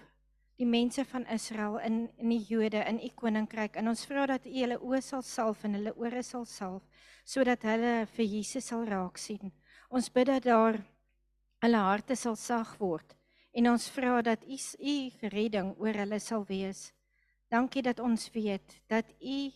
die 0.61 0.69
mense 0.69 1.05
van 1.09 1.25
Israel 1.33 1.79
in 1.81 1.97
in 2.21 2.29
die 2.29 2.43
Jode 2.47 2.85
in 2.85 3.01
u 3.01 3.09
koninkryk 3.15 3.75
en 3.75 3.89
ons 3.89 4.05
vra 4.05 4.27
dat 4.29 4.45
u 4.45 4.53
hulle 4.53 4.77
oë 4.77 5.01
sal 5.01 5.25
salf 5.25 5.63
en 5.65 5.73
hulle 5.73 5.95
ore 5.97 6.21
sal 6.23 6.45
salf 6.45 6.85
sodat 7.25 7.65
hulle 7.65 8.05
vir 8.13 8.25
Jesus 8.25 8.67
sal 8.69 8.85
raak 8.85 9.17
sien. 9.17 9.51
Ons 9.93 10.07
bid 10.09 10.25
dat 10.25 10.41
daar 10.41 10.79
hulle 11.61 11.79
harte 11.85 12.15
sal 12.17 12.33
sag 12.33 12.71
word 12.79 13.11
en 13.53 13.69
ons 13.69 13.83
vra 13.93 14.23
dat 14.25 14.41
u 14.41 14.55
u 14.57 14.95
redding 15.29 15.67
oor 15.77 15.99
hulle 16.01 16.17
sal 16.19 16.45
wees. 16.47 16.87
Dankie 17.53 17.83
dat 17.85 17.99
ons 18.01 18.25
weet 18.33 18.73
dat 18.89 19.05
u 19.21 19.51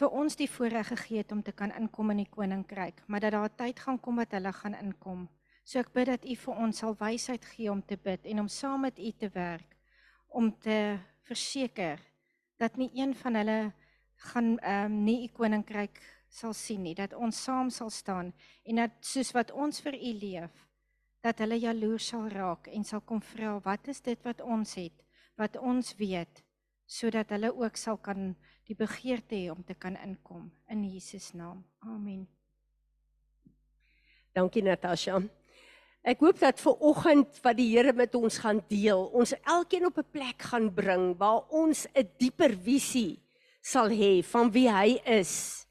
vir 0.00 0.16
ons 0.22 0.36
die 0.40 0.48
voorreg 0.48 0.88
gegee 0.94 1.20
het 1.20 1.34
om 1.36 1.42
te 1.44 1.52
kan 1.52 1.74
inkom 1.76 2.14
in 2.14 2.22
die 2.22 2.30
koninkryk, 2.38 3.04
maar 3.06 3.20
dat 3.20 3.36
daar 3.36 3.50
'n 3.50 3.56
tyd 3.56 3.84
gaan 3.84 4.00
kom 4.00 4.16
wat 4.16 4.32
hulle 4.32 4.52
gaan 4.52 4.74
inkom. 4.80 5.28
So 5.64 5.78
ek 5.80 5.92
bid 5.92 6.06
dat 6.06 6.24
u 6.24 6.34
vir 6.34 6.54
ons 6.56 6.78
sal 6.78 6.96
wysheid 6.96 7.44
gee 7.44 7.70
om 7.70 7.82
te 7.82 7.96
bid 7.96 8.24
en 8.24 8.40
om 8.40 8.48
saam 8.48 8.80
met 8.80 8.98
u 8.98 9.10
te 9.12 9.28
werk 9.28 9.76
om 10.28 10.58
te 10.58 10.98
verseker 11.22 12.00
dat 12.56 12.76
nie 12.76 12.90
een 12.94 13.14
van 13.14 13.34
hulle 13.34 13.72
gaan 14.16 14.58
ehm 14.58 14.84
um, 14.84 15.04
nie 15.04 15.24
u 15.24 15.28
koninkryk 15.28 16.00
sal 16.32 16.54
sien 16.56 16.82
nie, 16.86 16.94
dat 16.96 17.12
ons 17.12 17.36
saam 17.44 17.70
sal 17.70 17.90
staan 17.92 18.32
en 18.64 18.80
dat 18.80 18.94
soos 19.04 19.32
wat 19.36 19.52
ons 19.52 19.82
vir 19.84 19.98
u 19.98 20.12
leef, 20.20 20.62
dat 21.22 21.42
hulle 21.44 21.58
jaloers 21.60 22.08
sal 22.14 22.26
raak 22.32 22.70
en 22.72 22.84
sal 22.84 23.02
kom 23.06 23.20
vra 23.22 23.58
wat 23.64 23.88
is 23.92 24.00
dit 24.00 24.18
wat 24.24 24.40
ons 24.40 24.74
het, 24.80 25.04
wat 25.38 25.58
ons 25.60 25.92
weet, 26.00 26.42
sodat 26.88 27.30
hulle 27.36 27.52
ook 27.52 27.76
sal 27.76 28.00
kan 28.00 28.32
die 28.68 28.76
begeerte 28.78 29.36
hê 29.36 29.50
om 29.52 29.62
te 29.66 29.74
kan 29.74 29.96
inkom 30.00 30.48
in 30.72 30.84
Jesus 30.88 31.32
naam. 31.36 31.62
Amen. 31.84 32.26
Dankie 34.32 34.64
Natasha. 34.64 35.20
Ek 36.02 36.22
hoop 36.24 36.40
dat 36.40 36.58
vir 36.58 36.80
oggend 36.82 37.36
wat 37.44 37.58
die 37.60 37.68
Here 37.70 37.92
met 37.94 38.14
ons 38.18 38.40
gaan 38.42 38.58
deel, 38.72 39.04
ons 39.14 39.36
elkeen 39.44 39.86
op 39.86 39.98
'n 39.98 40.10
plek 40.10 40.42
gaan 40.50 40.72
bring 40.74 41.14
waar 41.18 41.46
ons 41.50 41.86
'n 41.94 42.08
dieper 42.18 42.56
visie 42.56 43.20
sal 43.62 43.88
hê 43.88 44.24
van 44.24 44.50
wie 44.50 44.68
hy 44.68 44.98
is. 45.04 45.61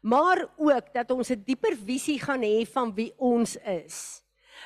Maar 0.00 0.48
ook 0.56 0.92
dat 0.92 1.10
ons 1.10 1.30
'n 1.30 1.42
dieper 1.44 1.76
visie 1.76 2.20
gaan 2.20 2.42
hê 2.42 2.66
van 2.66 2.94
wie 2.94 3.12
ons 3.16 3.56
is. 3.56 4.22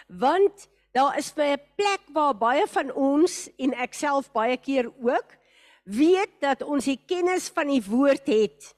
Want 0.07 0.69
daar 0.93 1.19
is 1.19 1.33
'n 1.37 1.61
plek 1.77 2.01
waar 2.13 2.39
baie 2.39 2.67
van 2.67 2.93
ons 2.93 3.51
en 3.57 3.75
ek 3.75 3.95
self 3.95 4.33
baie 4.33 4.57
keer 4.57 4.93
ook 5.03 5.37
weet 5.85 6.41
dat 6.41 6.63
ons 6.63 6.85
die 6.85 7.01
kennis 7.07 7.49
van 7.49 7.69
die 7.69 7.83
woord 7.83 8.27
het. 8.27 8.75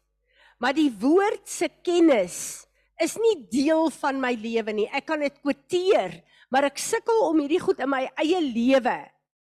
Maar 0.59 0.75
die 0.75 0.91
woord 1.01 1.49
se 1.49 1.69
kennis 1.83 2.67
is 2.97 3.17
nie 3.17 3.47
deel 3.51 3.91
van 3.91 4.21
my 4.21 4.33
lewe 4.41 4.73
nie. 4.73 4.89
Ek 4.89 5.07
kan 5.07 5.21
dit 5.21 5.41
kwoteer, 5.41 6.23
maar 6.51 6.65
ek 6.65 6.81
sukkel 6.81 7.29
om 7.29 7.43
hierdie 7.45 7.61
goed 7.61 7.81
in 7.85 7.91
my 7.93 8.07
eie 8.17 8.41
lewe 8.41 8.99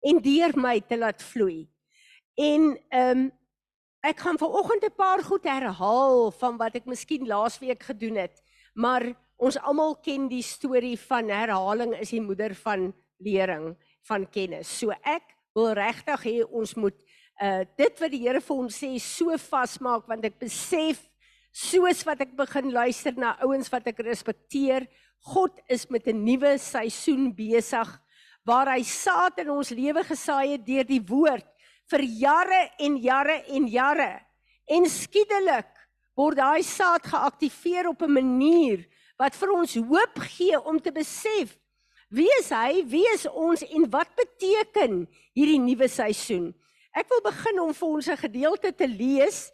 en 0.02 0.22
deur 0.22 0.54
my 0.58 0.80
te 0.80 0.98
laat 0.98 1.22
vloei. 1.22 1.68
En 2.38 2.76
ehm 2.90 3.18
um, 3.18 3.30
ek 4.02 4.18
gaan 4.18 4.38
vanoggend 4.38 4.82
'n 4.84 4.96
paar 4.98 5.22
goed 5.22 5.44
herhaal 5.44 6.30
van 6.30 6.56
wat 6.58 6.74
ek 6.74 6.86
miskien 6.86 7.26
laasweek 7.26 7.82
gedoen 7.82 8.16
het, 8.16 8.42
maar 8.74 9.14
ons 9.36 9.58
almal 9.58 9.94
ken 9.94 10.28
die 10.28 10.42
storie 10.42 10.98
van 10.98 11.28
herhaling 11.28 11.94
is 11.94 12.10
die 12.10 12.20
moeder 12.20 12.54
van 12.54 12.92
lering 13.18 13.76
van 14.02 14.26
kennis. 14.30 14.68
So 14.78 14.90
ek 14.90 15.22
wil 15.54 15.72
regtig 15.72 16.24
hê 16.24 16.42
ons 16.50 16.74
moet 16.74 16.98
uh 17.42 17.64
dit 17.76 18.00
wat 18.00 18.10
die 18.10 18.22
Here 18.26 18.40
vir 18.40 18.56
ons 18.56 18.76
sê 18.76 18.98
so 18.98 19.36
vasmaak 19.38 20.06
want 20.08 20.24
ek 20.24 20.38
besef 20.38 21.08
soos 21.52 22.04
wat 22.04 22.20
ek 22.20 22.36
begin 22.36 22.72
luister 22.72 23.12
na 23.16 23.36
ouens 23.40 23.70
wat 23.70 23.86
ek 23.86 23.98
respekteer, 23.98 24.88
God 25.20 25.60
is 25.68 25.88
met 25.90 26.08
'n 26.08 26.24
nuwe 26.24 26.58
seisoen 26.58 27.32
besig 27.34 28.00
waar 28.44 28.66
hy 28.74 28.82
saad 28.82 29.38
in 29.38 29.50
ons 29.50 29.70
lewe 29.70 30.02
gesaai 30.02 30.52
het 30.52 30.66
deur 30.66 30.84
die 30.84 31.00
woord 31.00 31.46
vir 31.90 32.02
jare 32.02 32.70
en 32.78 32.96
jare 32.96 33.42
en 33.48 33.66
jare. 33.68 34.20
En 34.68 34.86
skielik 34.86 35.70
word 36.16 36.36
daai 36.36 36.62
saad 36.62 37.06
geaktiveer 37.06 37.88
op 37.88 38.02
'n 38.02 38.12
manier 38.12 38.86
wat 39.18 39.34
vir 39.34 39.50
ons 39.52 39.74
hoop 39.74 40.18
gee 40.18 40.60
om 40.60 40.80
te 40.80 40.92
besef 40.92 41.56
wie 42.12 42.28
is 42.40 42.50
hy, 42.52 42.82
wie 42.84 43.06
is 43.14 43.24
ons 43.26 43.62
en 43.64 43.86
wat 43.88 44.10
beteken 44.18 45.06
hierdie 45.32 45.60
nuwe 45.60 45.88
seisoen? 45.88 46.50
Ek 46.92 47.08
wil 47.08 47.22
begin 47.24 47.60
om 47.62 47.72
vir 47.72 47.88
ons 47.88 48.08
'n 48.08 48.20
gedeelte 48.20 48.72
te 48.76 48.86
lees 48.86 49.50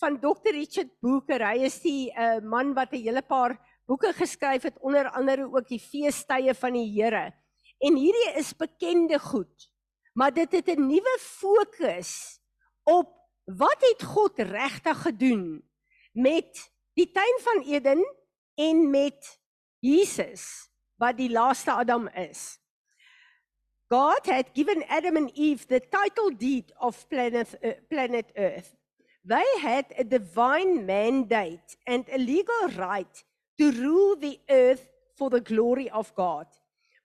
van 0.00 0.18
Dr. 0.18 0.50
Richard 0.50 0.90
Booker. 1.00 1.38
Hy 1.46 1.62
is 1.62 1.78
die 1.78 2.10
uh, 2.10 2.40
man 2.42 2.74
wat 2.74 2.92
'n 2.92 3.04
hele 3.06 3.22
paar 3.22 3.54
boeke 3.86 4.12
geskryf 4.12 4.62
het, 4.62 4.82
onder 4.82 5.10
andere 5.14 5.46
ook 5.46 5.68
die 5.68 5.78
feestydde 5.78 6.54
van 6.54 6.72
die 6.72 6.90
Here. 6.90 7.32
En 7.78 7.94
hierdie 7.94 8.34
is 8.34 8.52
bekende 8.56 9.18
goed. 9.18 9.70
Maar 10.12 10.32
dit 10.32 10.52
het 10.52 10.66
'n 10.66 10.86
nuwe 10.86 11.16
fokus 11.20 12.40
op 12.82 13.08
wat 13.44 13.76
het 13.78 14.02
God 14.02 14.38
regtig 14.38 15.02
gedoen 15.02 15.70
met 16.12 16.72
die 16.92 17.10
tuin 17.10 17.38
van 17.40 17.62
Eden 17.62 18.16
en 18.54 18.90
met 18.90 19.40
Jesus 19.78 20.70
wat 20.96 21.16
die 21.16 21.30
laaste 21.30 21.70
Adam 21.70 22.08
is. 22.08 22.60
God 23.88 24.26
had 24.26 24.46
given 24.54 24.84
Adam 24.88 25.16
and 25.16 25.30
Eve 25.34 25.66
the 25.66 25.80
title 25.80 26.36
deed 26.36 26.72
of 26.78 27.08
planet, 27.08 27.56
uh, 27.60 27.72
planet 27.88 28.30
Earth. 28.34 28.74
They 29.24 29.44
had 29.60 29.84
a 29.98 30.04
divine 30.04 30.86
mandate 30.86 31.76
and 31.84 32.08
a 32.08 32.16
legal 32.16 32.68
right 32.76 33.24
to 33.58 33.70
rule 33.70 34.16
the 34.16 34.40
earth 34.48 34.88
for 35.14 35.30
the 35.30 35.40
glory 35.40 35.90
of 35.90 36.14
God. 36.14 36.46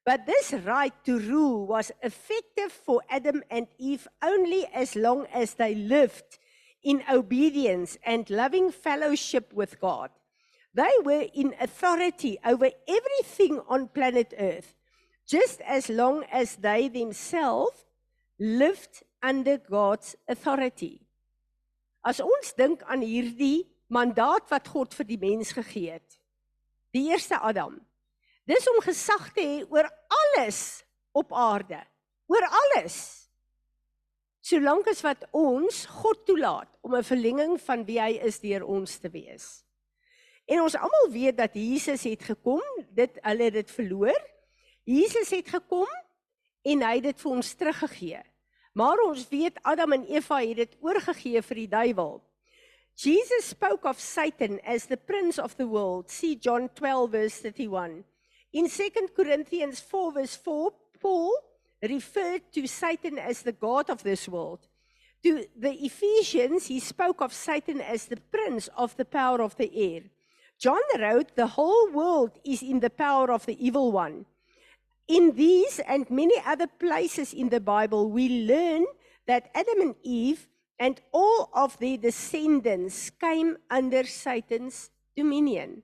But 0.07 0.25
this 0.25 0.53
right 0.63 0.93
to 1.03 1.19
rule 1.19 1.67
was 1.67 1.91
effective 2.01 2.71
for 2.71 3.01
Adam 3.09 3.43
and 3.51 3.67
Eve 3.77 4.07
only 4.23 4.65
as 4.73 4.95
long 4.95 5.27
as 5.33 5.55
they 5.55 5.75
lived 5.75 6.39
in 6.81 7.03
obedience 7.11 7.97
and 8.05 8.29
loving 8.29 8.71
fellowship 8.71 9.51
with 9.51 9.81
God. 9.81 10.09
They 10.73 10.93
were 11.03 11.27
in 11.33 11.55
authority 11.59 12.39
over 12.45 12.69
everything 12.87 13.59
on 13.67 13.89
planet 13.89 14.33
Earth 14.39 14.75
just 15.27 15.59
as 15.67 15.89
long 15.89 16.23
as 16.31 16.55
they 16.55 16.87
themselves 16.87 17.75
lived 18.39 19.03
under 19.21 19.57
God's 19.57 20.15
authority. 20.25 21.01
As 22.05 22.23
ons 22.23 22.53
dink 22.55 22.79
aan 22.87 23.03
hierdie 23.03 23.67
mandaat 23.91 24.47
wat 24.47 24.71
God 24.71 24.95
vir 24.95 25.11
die 25.11 25.19
mens 25.19 25.51
gegee 25.51 25.99
het. 25.99 26.15
Die 26.95 27.09
eerste 27.11 27.43
Adam. 27.43 27.75
Dis 28.47 28.67
om 28.71 28.79
gesag 28.81 29.29
te 29.35 29.43
hê 29.43 29.57
oor 29.67 29.89
alles 30.23 30.81
op 31.11 31.33
aarde, 31.35 31.81
oor 32.31 32.47
alles. 32.63 33.27
Solank 34.41 34.87
as 34.87 35.03
wat 35.03 35.25
ons 35.35 35.83
God 35.99 36.23
toelaat 36.25 36.71
om 36.81 36.95
'n 36.95 37.03
verlenging 37.03 37.59
van 37.61 37.83
wie 37.85 37.99
hy 37.99 38.19
is 38.23 38.39
deur 38.39 38.63
ons 38.63 38.97
te 38.97 39.09
wees. 39.09 39.63
En 40.47 40.61
ons 40.61 40.75
almal 40.75 41.11
weet 41.11 41.37
dat 41.37 41.53
Jesus 41.53 42.03
het 42.03 42.23
gekom, 42.23 42.63
dit 42.95 43.19
hulle 43.21 43.43
het 43.43 43.53
dit 43.53 43.71
verloor 43.71 44.37
Jesus 44.87 45.33
het 45.35 45.49
gekom 45.51 45.89
en 46.63 46.83
hy 46.85 46.93
het 46.95 47.09
dit 47.09 47.19
vir 47.19 47.31
ons 47.35 47.47
teruggegee. 47.59 48.21
Maar 48.77 49.01
ons 49.03 49.25
weet 49.27 49.57
Adam 49.67 49.97
en 49.97 50.05
Eva 50.07 50.37
het 50.39 50.61
dit 50.61 50.77
oorgegee 50.79 51.41
vir 51.43 51.59
die 51.59 51.67
duiwel. 51.73 52.13
Jesus 52.95 53.49
spoke 53.51 53.89
of 53.89 53.99
Satan 53.99 54.61
as 54.63 54.87
the 54.87 54.95
prince 54.95 55.41
of 55.43 55.57
the 55.59 55.67
world. 55.67 56.07
See 56.09 56.37
John 56.39 56.69
12 56.79 57.11
verse 57.11 57.43
31. 57.43 58.05
In 58.53 58.69
2 58.69 58.89
Corinthians 59.15 59.79
4 59.79 60.13
verse 60.13 60.35
4, 60.35 60.71
Paul 60.99 61.37
referred 61.81 62.41
to 62.53 62.67
Satan 62.67 63.19
as 63.19 63.41
the 63.41 63.51
god 63.51 63.89
of 63.89 64.03
this 64.03 64.27
world. 64.27 64.67
To 65.23 65.45
the 65.55 65.73
Ephesians, 65.73 66.67
he 66.67 66.79
spoke 66.79 67.21
of 67.21 67.33
Satan 67.33 67.81
as 67.81 68.05
the 68.05 68.17
prince 68.17 68.69
of 68.77 68.95
the 68.97 69.05
power 69.05 69.41
of 69.41 69.55
the 69.57 69.71
air. 69.75 70.03
John 70.57 70.81
wrote, 70.99 71.35
the 71.35 71.47
whole 71.47 71.91
world 71.91 72.31
is 72.43 72.61
in 72.61 72.79
the 72.79 72.89
power 72.89 73.31
of 73.31 73.45
the 73.45 73.57
evil 73.63 73.91
one. 73.91 74.25
In 75.07 75.35
these 75.35 75.79
and 75.87 76.09
many 76.09 76.35
other 76.45 76.67
places 76.67 77.33
in 77.33 77.49
the 77.49 77.59
Bible, 77.59 78.09
we 78.09 78.45
learn 78.45 78.85
that 79.27 79.49
Adam 79.53 79.81
and 79.81 79.95
Eve 80.03 80.47
and 80.79 80.99
all 81.11 81.49
of 81.53 81.77
their 81.79 81.97
descendants 81.97 83.09
came 83.09 83.57
under 83.69 84.03
Satan's 84.03 84.89
dominion. 85.15 85.81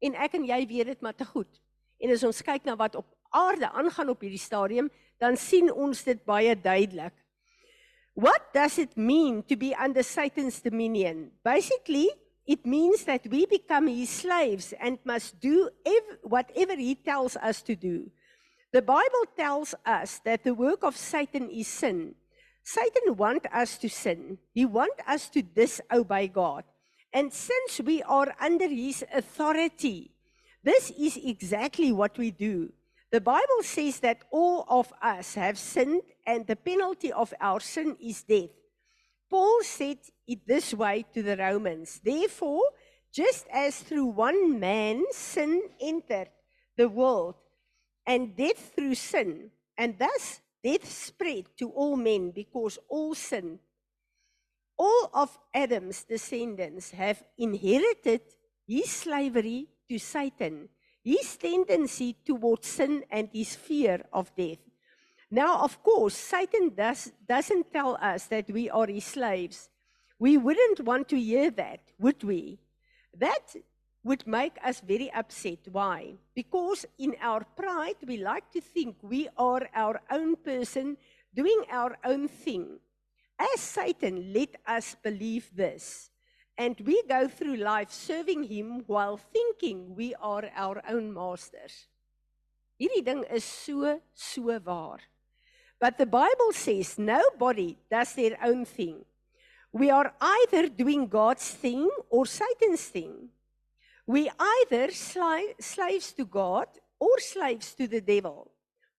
En 0.00 0.14
ek 0.16 0.34
en 0.38 0.46
jy 0.48 0.60
weet 0.66 0.86
dit 0.94 1.02
maar 1.04 1.16
te 1.16 1.26
goed. 1.28 1.60
En 2.00 2.10
as 2.10 2.24
ons 2.24 2.42
kyk 2.42 2.64
na 2.64 2.76
wat 2.80 2.96
op 2.96 3.06
aarde 3.30 3.68
aangaan 3.70 4.08
op 4.10 4.24
hierdie 4.24 4.40
stadium, 4.40 4.88
dan 5.20 5.36
sien 5.36 5.68
ons 5.72 6.02
dit 6.04 6.24
baie 6.24 6.54
duidelik. 6.56 7.14
What 8.14 8.52
does 8.52 8.78
it 8.78 8.96
mean 8.96 9.44
to 9.46 9.56
be 9.56 9.74
under 9.76 10.02
Satan's 10.02 10.60
dominion? 10.60 11.30
Basically, 11.44 12.08
it 12.46 12.66
means 12.66 13.04
that 13.04 13.26
we 13.30 13.46
become 13.46 13.86
his 13.86 14.10
slaves 14.10 14.72
and 14.80 14.98
must 15.04 15.40
do 15.40 15.70
whatever 16.22 16.74
he 16.74 16.96
tells 16.96 17.36
us 17.36 17.62
to 17.62 17.76
do. 17.76 18.10
The 18.72 18.82
Bible 18.82 19.26
tells 19.36 19.74
us 19.86 20.20
that 20.24 20.44
the 20.44 20.54
work 20.54 20.82
of 20.82 20.96
Satan 20.96 21.50
is 21.50 21.68
sin. 21.68 22.14
Satan 22.62 23.16
wants 23.16 23.46
us 23.52 23.78
to 23.78 23.88
sin. 23.88 24.38
He 24.52 24.64
wants 24.64 25.02
us 25.06 25.28
to 25.30 25.42
disobey 25.42 26.28
God. 26.28 26.64
And 27.12 27.32
since 27.32 27.80
we 27.84 28.02
are 28.02 28.34
under 28.40 28.68
his 28.68 29.04
authority, 29.12 30.12
this 30.62 30.90
is 30.90 31.18
exactly 31.22 31.92
what 31.92 32.18
we 32.18 32.30
do. 32.30 32.72
The 33.10 33.20
Bible 33.20 33.62
says 33.62 34.00
that 34.00 34.24
all 34.30 34.64
of 34.68 34.92
us 35.02 35.34
have 35.34 35.58
sinned 35.58 36.02
and 36.26 36.46
the 36.46 36.56
penalty 36.56 37.12
of 37.12 37.34
our 37.40 37.60
sin 37.60 37.96
is 38.00 38.22
death. 38.22 38.50
Paul 39.28 39.62
said 39.62 39.98
it 40.26 40.46
this 40.46 40.74
way 40.74 41.04
to 41.14 41.22
the 41.22 41.36
Romans. 41.36 42.00
Therefore, 42.04 42.62
just 43.12 43.46
as 43.52 43.80
through 43.80 44.06
one 44.06 44.60
man 44.60 45.04
sin 45.12 45.62
entered 45.80 46.30
the 46.76 46.88
world, 46.88 47.34
and 48.06 48.36
death 48.36 48.72
through 48.74 48.94
sin, 48.94 49.50
and 49.76 49.98
thus 49.98 50.40
death 50.62 50.88
spread 50.88 51.46
to 51.58 51.70
all 51.70 51.96
men 51.96 52.30
because 52.30 52.78
all 52.88 53.14
sin. 53.14 53.58
All 54.78 55.10
of 55.12 55.36
Adam's 55.52 56.04
descendants 56.04 56.90
have 56.92 57.22
inherited 57.36 58.22
his 58.66 58.90
slavery 58.90 59.68
to 59.90 59.98
Satan, 59.98 60.68
his 61.02 61.36
tendency 61.36 62.16
towards 62.24 62.68
sin, 62.68 63.02
and 63.10 63.28
his 63.32 63.56
fear 63.56 64.04
of 64.12 64.34
death. 64.36 64.62
Now, 65.30 65.62
of 65.62 65.82
course, 65.82 66.14
Satan 66.14 66.72
does, 66.74 67.12
doesn't 67.28 67.72
tell 67.72 67.98
us 68.00 68.26
that 68.26 68.48
we 68.50 68.70
are 68.70 68.86
his 68.86 69.04
slaves. 69.04 69.68
We 70.18 70.38
wouldn't 70.38 70.80
want 70.80 71.08
to 71.08 71.18
hear 71.18 71.50
that, 71.50 71.80
would 71.98 72.22
we? 72.22 72.60
That 73.18 73.56
would 74.04 74.26
make 74.26 74.56
us 74.64 74.80
very 74.80 75.10
upset. 75.12 75.58
Why? 75.70 76.14
Because 76.34 76.86
in 76.98 77.16
our 77.20 77.44
pride, 77.44 77.96
we 78.06 78.18
like 78.18 78.50
to 78.52 78.60
think 78.60 78.96
we 79.02 79.28
are 79.36 79.68
our 79.74 80.00
own 80.10 80.36
person 80.36 80.96
doing 81.34 81.64
our 81.70 81.96
own 82.04 82.28
thing. 82.28 82.78
As 83.38 83.60
Satan 83.60 84.32
let 84.32 84.54
us 84.66 84.96
believe 85.02 85.50
this, 85.54 86.09
and 86.60 86.78
we 86.84 87.02
go 87.08 87.26
through 87.26 87.56
life 87.56 87.90
serving 87.90 88.42
him 88.44 88.84
while 88.86 89.16
thinking 89.16 89.94
we 89.96 90.14
are 90.20 90.44
our 90.54 90.82
own 90.90 91.06
masters. 91.10 91.86
Hierdie 92.78 93.04
ding 93.06 93.24
is 93.36 93.44
so 93.44 94.00
so 94.12 94.58
waar. 94.66 94.98
But 95.80 95.96
the 95.96 96.04
Bible 96.04 96.52
says 96.52 96.98
nobody 96.98 97.78
does 97.90 98.12
their 98.12 98.36
own 98.44 98.66
thing. 98.66 98.96
We 99.72 99.88
are 99.88 100.12
either 100.20 100.68
doing 100.68 101.08
God's 101.08 101.48
thing 101.64 101.88
or 102.10 102.26
Satan's 102.26 102.84
thing. 102.96 103.30
We 104.06 104.28
either 104.58 104.88
sli- 104.88 105.56
slaves 105.60 106.12
to 106.12 106.26
God 106.26 106.68
or 106.98 107.18
slaves 107.20 107.72
to 107.76 107.88
the 107.88 108.02
devil. 108.02 108.50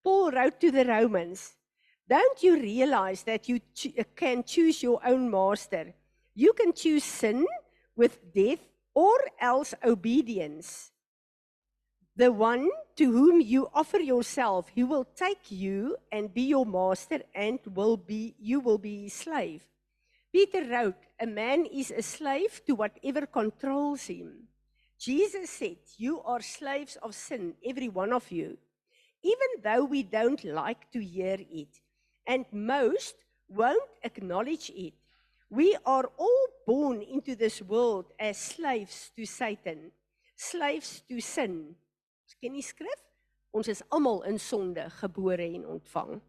Paul 0.02 0.32
wrote 0.32 0.58
to 0.62 0.72
the 0.72 0.84
Romans, 0.84 1.52
Don't 2.08 2.42
you 2.42 2.60
realize 2.60 3.22
that 3.22 3.48
you 3.48 3.60
cho- 3.72 4.04
can 4.16 4.42
choose 4.42 4.82
your 4.82 5.00
own 5.06 5.30
master? 5.30 5.94
You 6.34 6.52
can 6.52 6.72
choose 6.72 7.04
sin 7.04 7.46
with 7.96 8.32
death 8.34 8.60
or 8.94 9.18
else 9.40 9.74
obedience. 9.84 10.90
The 12.16 12.30
one 12.30 12.68
to 12.96 13.10
whom 13.10 13.40
you 13.40 13.68
offer 13.74 13.98
yourself, 13.98 14.68
he 14.68 14.84
will 14.84 15.04
take 15.04 15.50
you 15.50 15.96
and 16.10 16.32
be 16.32 16.42
your 16.42 16.66
master 16.66 17.20
and 17.34 17.58
will 17.74 17.96
be 17.96 18.34
you 18.38 18.60
will 18.60 18.78
be 18.78 19.04
his 19.04 19.14
slave. 19.14 19.62
Peter 20.32 20.64
wrote, 20.64 20.96
a 21.20 21.26
man 21.26 21.66
is 21.66 21.90
a 21.90 22.02
slave 22.02 22.62
to 22.66 22.74
whatever 22.74 23.26
controls 23.26 24.06
him. 24.06 24.48
Jesus 24.98 25.50
said, 25.50 25.76
You 25.96 26.22
are 26.22 26.40
slaves 26.40 26.96
of 27.02 27.14
sin, 27.14 27.54
every 27.66 27.88
one 27.88 28.12
of 28.12 28.30
you, 28.30 28.56
even 29.22 29.50
though 29.62 29.84
we 29.84 30.02
don't 30.02 30.42
like 30.44 30.90
to 30.92 31.02
hear 31.02 31.36
it, 31.38 31.80
and 32.26 32.46
most 32.52 33.14
won't 33.48 33.90
acknowledge 34.02 34.70
it. 34.74 34.94
We 35.52 35.76
are 35.84 36.10
all 36.16 36.46
born 36.66 37.02
into 37.02 37.36
this 37.36 37.60
world 37.60 38.06
as 38.18 38.38
slaves 38.38 39.12
to 39.18 39.26
Satan, 39.26 39.92
slaves 40.34 41.02
to 41.10 41.20
sin. 41.20 41.76
Ons 42.24 42.36
ken 42.40 42.56
die 42.56 42.64
skrif. 42.64 43.02
Ons 43.52 43.68
is 43.68 43.82
almal 43.92 44.22
in 44.24 44.40
sonde 44.40 44.86
gebore 44.96 45.44
en 45.44 45.66
ontvang. 45.74 46.22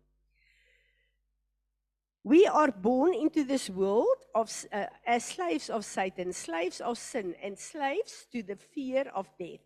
We 2.28 2.44
are 2.48 2.74
born 2.76 3.14
into 3.14 3.46
this 3.46 3.70
world 3.70 4.28
of 4.36 4.52
uh, 4.74 4.92
as 5.08 5.24
slaves 5.24 5.70
of 5.70 5.86
Satan, 5.86 6.34
slaves 6.34 6.82
of 6.82 6.98
sin 6.98 7.34
and 7.42 7.58
slaves 7.58 8.28
to 8.34 8.44
the 8.44 8.58
fear 8.58 9.08
of 9.16 9.32
death. 9.40 9.64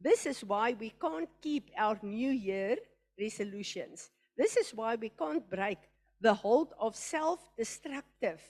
This 0.00 0.24
is 0.24 0.40
why 0.40 0.72
we 0.72 0.94
can't 0.96 1.28
keep 1.42 1.68
our 1.76 2.00
new 2.00 2.32
year 2.32 2.78
resolutions. 3.20 4.08
This 4.38 4.56
is 4.56 4.72
why 4.72 4.94
we 4.96 5.10
can't 5.10 5.44
break 5.50 5.84
the 6.18 6.32
hold 6.32 6.72
of 6.80 6.96
self-destructive 6.96 8.40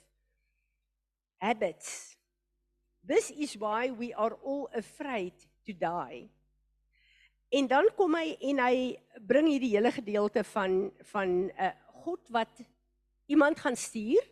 habits. 1.39 2.17
This 3.07 3.31
is 3.31 3.57
why 3.57 3.91
we 3.91 4.13
are 4.15 4.35
all 4.43 4.69
afraid 4.75 5.35
to 5.67 5.73
die. 5.73 6.29
En 7.55 7.69
dan 7.71 7.89
kom 7.95 8.17
hy 8.19 8.35
en 8.51 8.59
hy 8.59 8.77
bring 9.23 9.47
hierdie 9.53 9.77
hele 9.77 9.93
gedeelte 9.95 10.43
van 10.51 10.91
van 11.13 11.29
'n 11.47 11.53
uh, 11.55 11.75
God 12.07 12.29
wat 12.31 12.63
iemand 13.27 13.59
gaan 13.59 13.77
stuur 13.77 14.23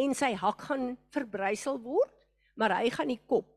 en 0.00 0.14
sy 0.14 0.32
hak 0.34 0.60
gaan 0.68 0.96
verbrysel 1.12 1.80
word, 1.80 2.14
maar 2.56 2.76
hy 2.80 2.90
gaan 2.90 3.08
die 3.08 3.20
kop 3.26 3.50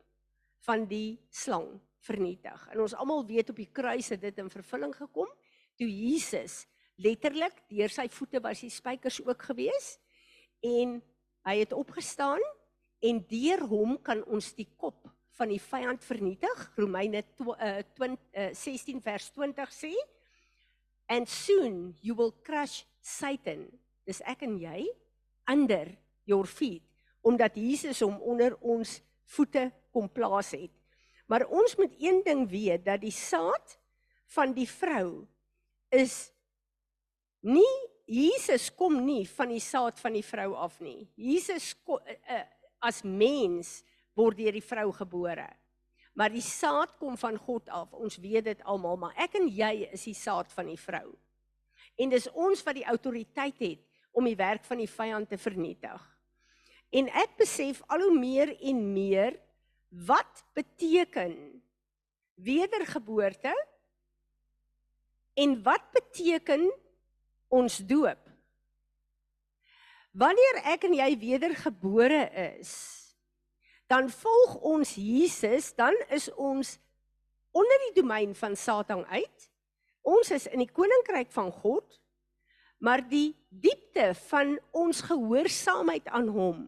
van 0.68 0.86
die 0.88 1.20
slang 1.30 1.80
vernietig. 2.04 2.68
En 2.72 2.82
ons 2.84 2.96
almal 2.96 3.26
weet 3.28 3.50
op 3.50 3.56
die 3.56 3.72
kruis 3.72 4.10
het 4.10 4.22
dit 4.22 4.38
in 4.38 4.50
vervulling 4.52 4.96
gekom 4.96 5.30
toe 5.78 5.88
Jesus 5.88 6.66
letterlik 6.98 7.60
deur 7.70 7.94
sy 7.94 8.08
voete 8.10 8.42
was 8.42 8.64
die 8.64 8.74
spykers 8.74 9.20
ook 9.22 9.44
gewees 9.52 9.98
en 10.66 10.98
hy 11.48 11.56
het 11.62 11.76
opgestaan 11.78 12.42
en 13.06 13.22
deur 13.30 13.64
hom 13.70 13.98
kan 14.04 14.24
ons 14.26 14.52
die 14.58 14.68
kop 14.78 15.08
van 15.38 15.52
die 15.54 15.62
vyand 15.62 16.04
vernietig. 16.06 16.64
Romeine 16.78 17.24
20 17.38 18.16
uh, 18.34 18.52
16 18.58 19.02
vers 19.06 19.30
20 19.36 19.74
sê 19.76 19.94
and 21.08 21.30
soon 21.30 21.96
you 22.02 22.16
will 22.18 22.34
crush 22.44 22.84
Satan. 23.02 23.68
Dis 24.08 24.22
ek 24.28 24.44
en 24.48 24.58
jy 24.60 24.88
under 25.52 25.94
your 26.28 26.48
feet 26.50 26.84
omdat 27.28 27.58
Jesus 27.60 28.00
hom 28.06 28.22
onder 28.24 28.54
ons 28.64 29.02
voete 29.36 29.66
kom 29.92 30.08
plaas 30.08 30.54
het. 30.56 30.72
Maar 31.28 31.44
ons 31.52 31.74
moet 31.76 31.92
een 32.00 32.22
ding 32.24 32.46
weet 32.48 32.86
dat 32.86 33.02
die 33.04 33.12
saad 33.12 33.76
van 34.32 34.54
die 34.56 34.68
vrou 34.70 35.26
is 35.92 36.30
nie 37.44 37.76
Jesus 38.08 38.70
kom 38.72 39.02
nie 39.04 39.26
van 39.28 39.52
die 39.52 39.64
saad 39.64 40.00
van 40.00 40.16
die 40.16 40.24
vrou 40.24 40.54
af 40.56 40.78
nie. 40.80 41.10
Jesus 41.20 41.74
kom, 41.84 42.00
uh, 42.00 42.16
uh, 42.32 42.46
as 42.80 43.04
mens 43.04 43.82
word 44.18 44.38
deur 44.40 44.56
die 44.56 44.66
vrou 44.66 44.92
gebore. 44.96 45.48
Maar 46.18 46.34
die 46.34 46.42
saad 46.42 46.96
kom 46.98 47.18
van 47.18 47.38
God 47.38 47.70
af. 47.70 47.94
Ons 47.94 48.18
weet 48.18 48.48
dit 48.50 48.62
almal, 48.66 48.98
maar 48.98 49.18
ek 49.22 49.38
en 49.38 49.46
jy 49.54 49.90
is 49.94 50.08
die 50.10 50.18
saad 50.18 50.50
van 50.54 50.70
die 50.72 50.80
vrou. 50.82 51.12
En 51.98 52.10
dis 52.10 52.30
ons 52.34 52.64
wat 52.66 52.78
die 52.78 52.88
autoriteit 52.90 53.60
het 53.62 53.84
om 54.18 54.26
die 54.26 54.38
werk 54.38 54.66
van 54.66 54.82
die 54.82 54.90
vyand 54.90 55.30
te 55.30 55.38
vernietig. 55.38 56.02
En 56.90 57.10
ek 57.20 57.36
besef 57.38 57.84
al 57.92 58.02
hoe 58.08 58.18
meer 58.18 58.54
en 58.66 58.82
meer 58.94 59.38
wat 60.08 60.44
beteken 60.58 61.36
wedergeboorte 62.38 63.54
en 65.38 65.58
wat 65.64 65.92
beteken 65.94 66.66
ons 67.54 67.78
doop. 67.78 68.27
Wanneer 70.18 70.64
ek 70.74 70.88
en 70.88 70.96
jy 70.98 71.12
wedergebore 71.22 72.24
is, 72.58 72.72
dan 73.86 74.10
volg 74.10 74.56
ons 74.66 74.96
Jesus, 74.98 75.70
dan 75.78 75.94
is 76.10 76.26
ons 76.34 76.74
onder 77.54 77.84
die 77.86 78.00
domein 78.00 78.34
van 78.36 78.58
Satan 78.58 79.06
uit. 79.06 79.46
Ons 80.02 80.32
is 80.34 80.48
in 80.50 80.64
die 80.64 80.72
koninkryk 80.74 81.30
van 81.36 81.52
God, 81.54 82.00
maar 82.82 83.04
die 83.06 83.36
diepte 83.50 84.10
van 84.28 84.56
ons 84.74 85.04
gehoorsaamheid 85.06 86.10
aan 86.10 86.34
hom. 86.34 86.66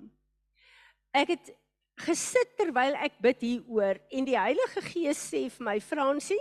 Ek 1.18 1.34
het 1.34 1.52
gesit 2.06 2.54
terwyl 2.60 2.96
ek 3.02 3.18
bid 3.24 3.42
hieroor 3.44 3.98
en 4.14 4.30
die 4.30 4.38
Heilige 4.38 4.86
Gees 4.92 5.26
sê 5.34 5.48
vir 5.50 5.66
my 5.72 5.78
Fransie, 5.82 6.40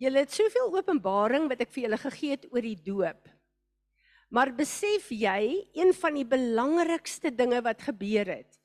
jy 0.00 0.16
het 0.16 0.32
soveel 0.32 0.72
openbaring 0.80 1.44
wat 1.52 1.60
ek 1.60 1.76
vir 1.76 1.86
julle 1.86 2.00
gegee 2.08 2.36
het 2.38 2.48
oor 2.48 2.64
die 2.64 2.78
doop. 2.88 3.35
Maar 4.28 4.52
besef 4.54 5.08
jy 5.14 5.68
een 5.76 5.92
van 5.94 6.16
die 6.18 6.26
belangrikste 6.26 7.30
dinge 7.34 7.60
wat 7.62 7.82
gebeur 7.86 8.26
het? 8.26 8.58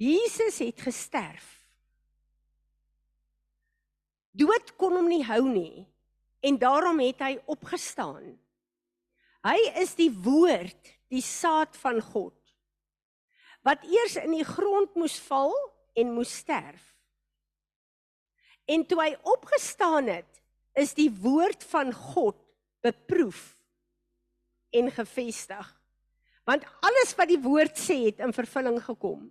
Jesus 0.00 0.58
het 0.58 0.80
gesterf. 0.82 1.46
Dood 4.34 4.74
kon 4.76 4.96
hom 4.98 5.08
nie 5.08 5.22
hou 5.24 5.44
nie 5.46 5.86
en 6.44 6.58
daarom 6.58 6.98
het 7.00 7.22
hy 7.22 7.36
opgestaan. 7.48 8.34
Hy 9.46 9.58
is 9.80 9.94
die 9.96 10.10
woord, 10.10 10.90
die 11.12 11.22
saad 11.22 11.76
van 11.78 12.02
God 12.02 12.34
wat 13.64 13.84
eers 13.88 14.18
in 14.20 14.34
die 14.36 14.44
grond 14.44 14.92
moes 15.00 15.16
val 15.24 15.54
en 15.96 16.12
moes 16.12 16.32
sterf. 16.42 16.82
En 18.68 18.84
toe 18.88 19.00
hy 19.00 19.12
opgestaan 19.28 20.10
het, 20.12 20.40
is 20.76 20.94
die 20.96 21.08
woord 21.08 21.64
van 21.70 21.92
God 21.94 22.36
beproef 22.84 23.53
en 24.74 24.90
gevestig. 24.92 25.70
Want 26.44 26.66
alles 26.84 27.14
wat 27.16 27.30
die 27.30 27.40
woord 27.40 27.78
sê 27.80 28.02
het 28.08 28.20
in 28.24 28.34
vervulling 28.36 28.80
gekom. 28.84 29.26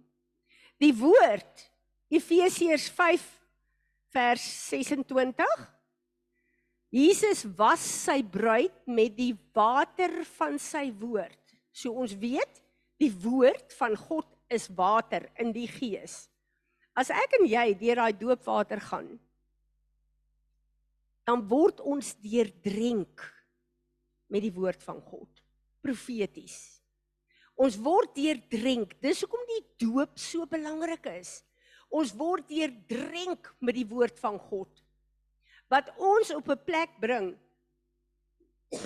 Die 0.82 0.94
woord 0.98 1.70
Efesiërs 2.14 2.90
5 2.94 3.24
vers 4.14 4.44
26 4.70 5.70
Jesus 6.94 7.42
was 7.58 7.82
sy 7.82 8.20
bruid 8.22 8.76
met 8.86 9.16
die 9.18 9.34
water 9.58 10.20
van 10.36 10.60
sy 10.62 10.92
woord. 10.94 11.40
So 11.74 11.98
ons 11.98 12.14
weet, 12.22 12.60
die 13.02 13.10
woord 13.24 13.74
van 13.80 13.98
God 13.98 14.30
is 14.54 14.70
water 14.78 15.26
in 15.42 15.50
die 15.56 15.66
gees. 15.66 16.28
As 16.94 17.10
ek 17.10 17.40
en 17.40 17.48
jy 17.50 17.72
deur 17.80 18.04
daai 18.04 18.14
doopwater 18.14 18.84
gaan, 18.92 19.10
dan 21.26 21.42
word 21.50 21.82
ons 21.82 22.14
deurdrink 22.22 23.24
met 24.30 24.46
die 24.46 24.54
woord 24.54 24.86
van 24.86 25.02
God, 25.02 25.33
profeties. 25.84 26.82
Ons 27.60 27.78
word 27.78 28.16
deurdrink. 28.18 28.96
Dis 29.04 29.22
hoekom 29.24 29.44
die 29.50 29.62
doop 29.86 30.18
so 30.20 30.48
belangrik 30.50 31.06
is. 31.14 31.44
Ons 31.94 32.14
word 32.18 32.48
deurdrink 32.50 33.52
met 33.62 33.76
die 33.78 33.86
woord 33.90 34.18
van 34.22 34.40
God 34.50 34.82
wat 35.74 35.90
ons 35.98 36.30
op 36.30 36.50
'n 36.54 36.64
plek 36.66 36.92
bring. 37.02 37.34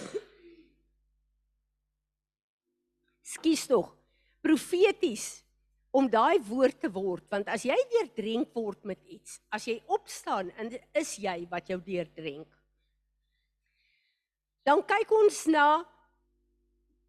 Skus 3.33 3.67
tog. 3.67 3.91
Profeties 4.39 5.43
om 5.91 6.07
daai 6.09 6.39
woord 6.47 6.79
te 6.79 6.89
word 6.91 7.25
want 7.31 7.47
as 7.51 7.65
jy 7.65 7.75
deurdrink 7.91 8.53
word 8.55 8.83
met 8.85 8.99
iets, 9.03 9.41
as 9.51 9.67
jy 9.67 9.83
opstaan 9.87 10.51
en 10.57 10.79
is 10.93 11.17
jy 11.19 11.47
wat 11.51 11.67
jou 11.67 11.79
deurdrink. 11.81 12.47
Dan 14.63 14.83
kyk 14.83 15.11
ons 15.11 15.45
na 15.47 15.85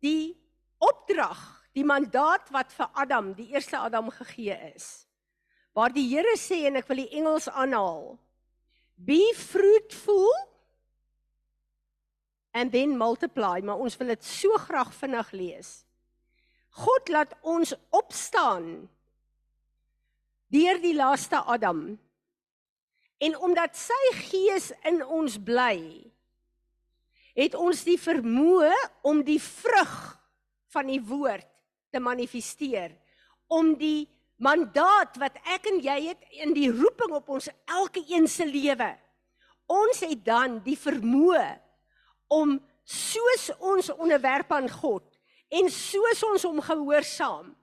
die 0.05 0.37
opdrag, 0.79 1.39
die 1.75 1.87
mandaat 1.87 2.51
wat 2.55 2.73
vir 2.75 2.91
Adam, 2.99 3.33
die 3.39 3.51
eerste 3.55 3.79
Adam 3.79 4.11
gegee 4.15 4.57
is. 4.75 5.07
Waar 5.75 5.93
die 5.95 6.07
Here 6.11 6.37
sê 6.39 6.65
en 6.69 6.81
ek 6.81 6.89
wil 6.91 7.05
die 7.05 7.13
Engels 7.21 7.49
aanhaal. 7.49 8.17
Be 8.99 9.21
fruitful 9.37 10.27
and 12.51 12.73
then 12.73 12.97
multiply, 12.99 13.61
maar 13.63 13.79
ons 13.79 13.97
wil 14.01 14.11
dit 14.11 14.25
so 14.25 14.59
graag 14.59 14.91
vinnig 14.97 15.31
lees. 15.37 15.71
God 16.83 17.11
laat 17.13 17.35
ons 17.47 17.75
opstaan 17.95 18.89
deur 20.53 20.81
die 20.81 20.95
laaste 20.97 21.41
Adam. 21.45 21.99
En 23.19 23.35
omdat 23.45 23.77
sy 23.77 23.99
gees 24.31 24.71
in 24.89 25.03
ons 25.05 25.37
bly, 25.43 25.79
het 27.39 27.55
ons 27.55 27.85
die 27.87 27.99
vermoë 28.01 28.73
om 29.07 29.23
die 29.23 29.41
vrug 29.43 29.95
van 30.75 30.89
die 30.91 31.01
woord 31.01 31.47
te 31.95 32.01
manifesteer, 32.03 32.93
om 33.47 33.73
die 33.79 34.09
mandaat 34.43 35.17
wat 35.23 35.39
ek 35.55 35.71
en 35.71 35.79
jy 35.83 35.99
het 36.11 36.41
in 36.43 36.53
die 36.55 36.71
roeping 36.71 37.15
op 37.17 37.31
ons 37.39 37.49
elke 37.71 38.03
een 38.11 38.27
se 38.29 38.47
lewe. 38.47 38.91
Ons 39.69 40.03
het 40.05 40.21
dan 40.25 40.59
die 40.65 40.77
vermoë 40.79 41.47
om 42.35 42.59
soos 42.89 43.49
ons 43.61 43.89
onderwerp 43.95 44.53
aan 44.53 44.69
God 44.69 45.09
En 45.49 45.71
soos 45.73 46.23
ons 46.29 46.45
hom 46.45 46.61
gehoorsaam, 46.61 47.57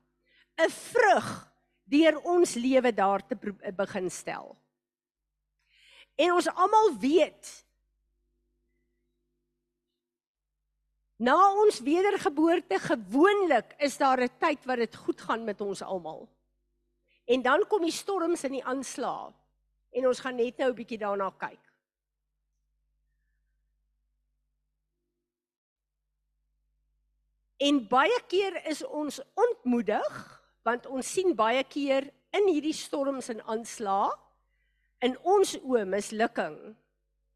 'n 0.58 0.70
vrug 0.70 1.28
deur 1.86 2.18
ons 2.24 2.54
lewe 2.56 2.94
daar 2.94 3.22
te 3.28 3.36
begin 3.76 4.10
stel. 4.10 4.58
En 6.16 6.32
ons 6.34 6.48
almal 6.48 6.98
weet 6.98 7.65
na 11.18 11.36
ons 11.64 11.80
wedergeboorte 11.80 12.80
gewoonlik 12.80 13.76
is 13.78 13.98
daar 13.98 14.22
'n 14.22 14.30
tyd 14.40 14.66
wat 14.66 14.78
dit 14.78 14.96
goed 14.96 15.22
gaan 15.22 15.44
met 15.44 15.62
ons 15.62 15.82
almal. 15.82 16.28
En 17.26 17.42
dan 17.42 17.68
kom 17.68 17.82
die 17.82 17.92
storms 17.92 18.44
en 18.44 18.52
die 18.52 18.66
aanslae 18.66 19.34
en 19.92 20.08
ons 20.08 20.20
gaan 20.20 20.36
net 20.36 20.58
nou 20.58 20.70
'n 20.70 20.76
bietjie 20.76 20.98
daarna 20.98 21.30
kyk. 21.38 21.60
En 27.58 27.88
baie 27.88 28.20
keer 28.28 28.66
is 28.66 28.84
ons 28.84 29.22
ontmoedig 29.34 30.42
want 30.64 30.86
ons 30.86 31.12
sien 31.12 31.36
baie 31.36 31.64
keer 31.64 32.12
in 32.32 32.48
hierdie 32.48 32.74
storms 32.74 33.30
en 33.30 33.42
aanslae 33.46 34.12
in 35.00 35.18
ons 35.24 35.56
oë 35.62 35.86
mislukking. 35.86 36.76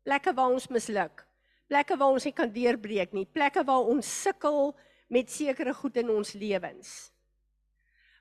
Plekke 0.03 0.33
waar 0.33 0.49
ons 0.49 0.67
misluk. 0.67 1.28
Plekke 1.69 1.97
waar 1.97 2.15
ons 2.15 2.25
nie 2.25 2.33
kan 2.33 2.49
deurbreek 2.49 3.13
nie. 3.13 3.27
Plekke 3.29 3.63
waar 3.65 3.85
ons 3.91 4.07
sukkel 4.23 4.73
met 5.13 5.29
sekere 5.29 5.73
goed 5.77 5.97
in 6.01 6.09
ons 6.13 6.33
lewens. 6.33 7.11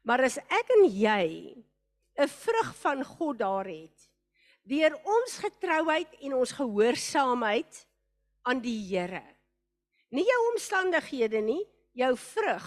Maar 0.05 0.27
as 0.29 0.39
ek 0.39 0.71
en 0.77 0.85
jy 0.89 1.57
'n 2.19 2.29
vrug 2.29 2.71
van 2.83 3.05
God 3.05 3.39
daar 3.39 3.69
het 3.69 4.09
deur 4.69 4.95
ons 5.05 5.39
getrouheid 5.41 6.13
en 6.21 6.35
ons 6.35 6.53
gehoorsaamheid 6.53 7.87
aan 8.43 8.61
die 8.61 8.77
Here. 8.91 9.25
Nie 10.11 10.25
jou 10.25 10.41
omstandighede 10.53 11.41
nie, 11.41 11.63
jou 11.97 12.17
vrug. 12.17 12.67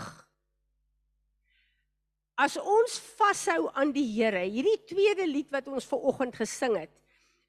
As 2.41 2.57
ons 2.57 2.97
vashou 3.19 3.69
aan 3.77 3.91
die 3.93 4.07
Here, 4.15 4.41
hierdie 4.49 4.79
tweede 4.89 5.27
lied 5.29 5.51
wat 5.53 5.67
ons 5.67 5.85
ver 5.85 6.01
oggend 6.11 6.35
gesing 6.35 6.77
het, 6.77 6.93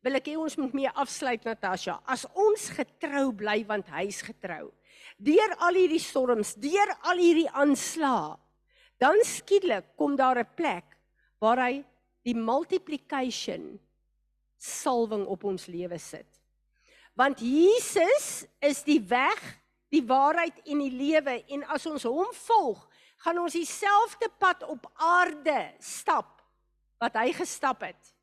wil 0.03 0.19
ek 0.19 0.33
hê 0.33 0.37
ons 0.39 0.57
moet 0.59 0.75
mee 0.75 0.93
afsluit 0.99 1.45
Natasha. 1.47 2.01
As 2.11 2.27
ons 2.35 2.69
getrou 2.75 3.31
bly 3.39 3.63
want 3.69 3.91
hy's 3.95 4.23
getrou. 4.27 4.71
Deur 5.23 5.55
al 5.63 5.79
hierdie 5.79 6.03
storms, 6.03 6.57
deur 6.59 6.91
al 7.11 7.23
hierdie 7.23 7.49
aanslae, 7.51 8.35
dan 8.99 9.19
skielik 9.27 9.95
kom 9.99 10.17
daar 10.17 10.39
'n 10.39 10.55
plek 10.57 10.99
waar 11.41 11.59
hy 11.59 11.85
die 12.23 12.35
multiplication 12.35 13.79
salwing 14.59 15.27
op 15.27 15.45
ons 15.45 15.67
lewe 15.67 15.99
sit. 15.99 16.27
Want 17.15 17.41
Jesus 17.41 18.47
is 18.61 18.83
die 18.83 19.01
weg, 19.01 19.41
die 19.91 20.05
waarheid 20.07 20.63
en 20.65 20.79
die 20.79 20.95
lewe 20.95 21.43
en 21.49 21.65
as 21.65 21.87
ons 21.87 22.07
hom 22.09 22.31
volg, 22.47 22.89
gaan 23.17 23.39
ons 23.39 23.53
dieselfde 23.53 24.31
pad 24.39 24.63
op 24.63 24.87
aarde 24.95 25.75
stap 25.79 26.43
wat 27.03 27.15
hy 27.15 27.33
gestap 27.33 27.83
het. 27.83 28.15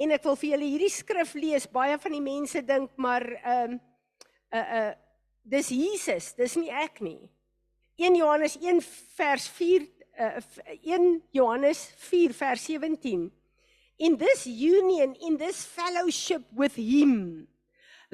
En 0.00 0.10
ek 0.10 0.24
wil 0.26 0.36
vir 0.40 0.50
julle 0.54 0.68
hierdie 0.72 0.92
skrif 0.92 1.34
lees. 1.38 1.68
Baie 1.70 1.98
van 2.02 2.16
die 2.16 2.24
mense 2.24 2.62
dink 2.66 2.94
maar 2.96 3.26
ehm 3.42 3.76
um, 3.76 3.80
uh 4.54 4.66
uh 4.80 4.92
dis 5.44 5.68
Jesus, 5.68 6.32
dis 6.32 6.54
nie 6.56 6.70
ek 6.72 7.02
nie. 7.04 7.28
1 8.00 8.16
Johannes 8.16 8.56
1 8.56 8.80
vers 9.18 9.48
4 9.58 9.84
uh 10.18 10.40
1 10.82 11.22
Johannes 11.36 11.86
4 12.08 12.32
vers 12.32 12.64
17. 12.64 13.30
In 13.98 14.16
this 14.18 14.46
union, 14.46 15.14
in 15.20 15.36
this 15.36 15.64
fellowship 15.64 16.42
with 16.50 16.74
him, 16.74 17.46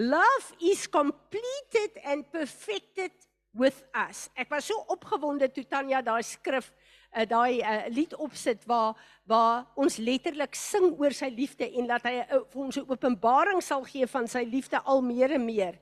Love 0.00 0.54
is 0.62 0.86
completed 0.86 1.92
and 2.04 2.24
perfected 2.32 3.12
with 3.52 3.82
us. 3.92 4.30
Ek 4.32 4.48
was 4.48 4.64
so 4.64 4.78
opgewonde 4.88 5.50
toe 5.52 5.66
Tanya 5.68 6.00
daai 6.00 6.22
skrif 6.24 6.70
uh, 7.14 7.26
daai 7.26 7.60
uh, 7.60 7.86
lied 7.88 8.14
opsit 8.14 8.64
waar 8.66 8.96
waar 9.26 9.66
ons 9.76 9.96
letterlik 9.96 10.54
sing 10.54 10.92
oor 10.98 11.14
sy 11.14 11.30
liefde 11.34 11.68
en 11.78 11.86
dat 11.86 12.06
hy 12.08 12.16
uh, 12.22 12.42
vir 12.52 12.64
ons 12.64 12.76
'n 12.76 12.88
openbaring 12.88 13.62
sal 13.62 13.84
gee 13.84 14.06
van 14.06 14.26
sy 14.28 14.44
liefde 14.44 14.80
al 14.84 15.02
meer 15.02 15.32
en 15.32 15.44
meer 15.44 15.78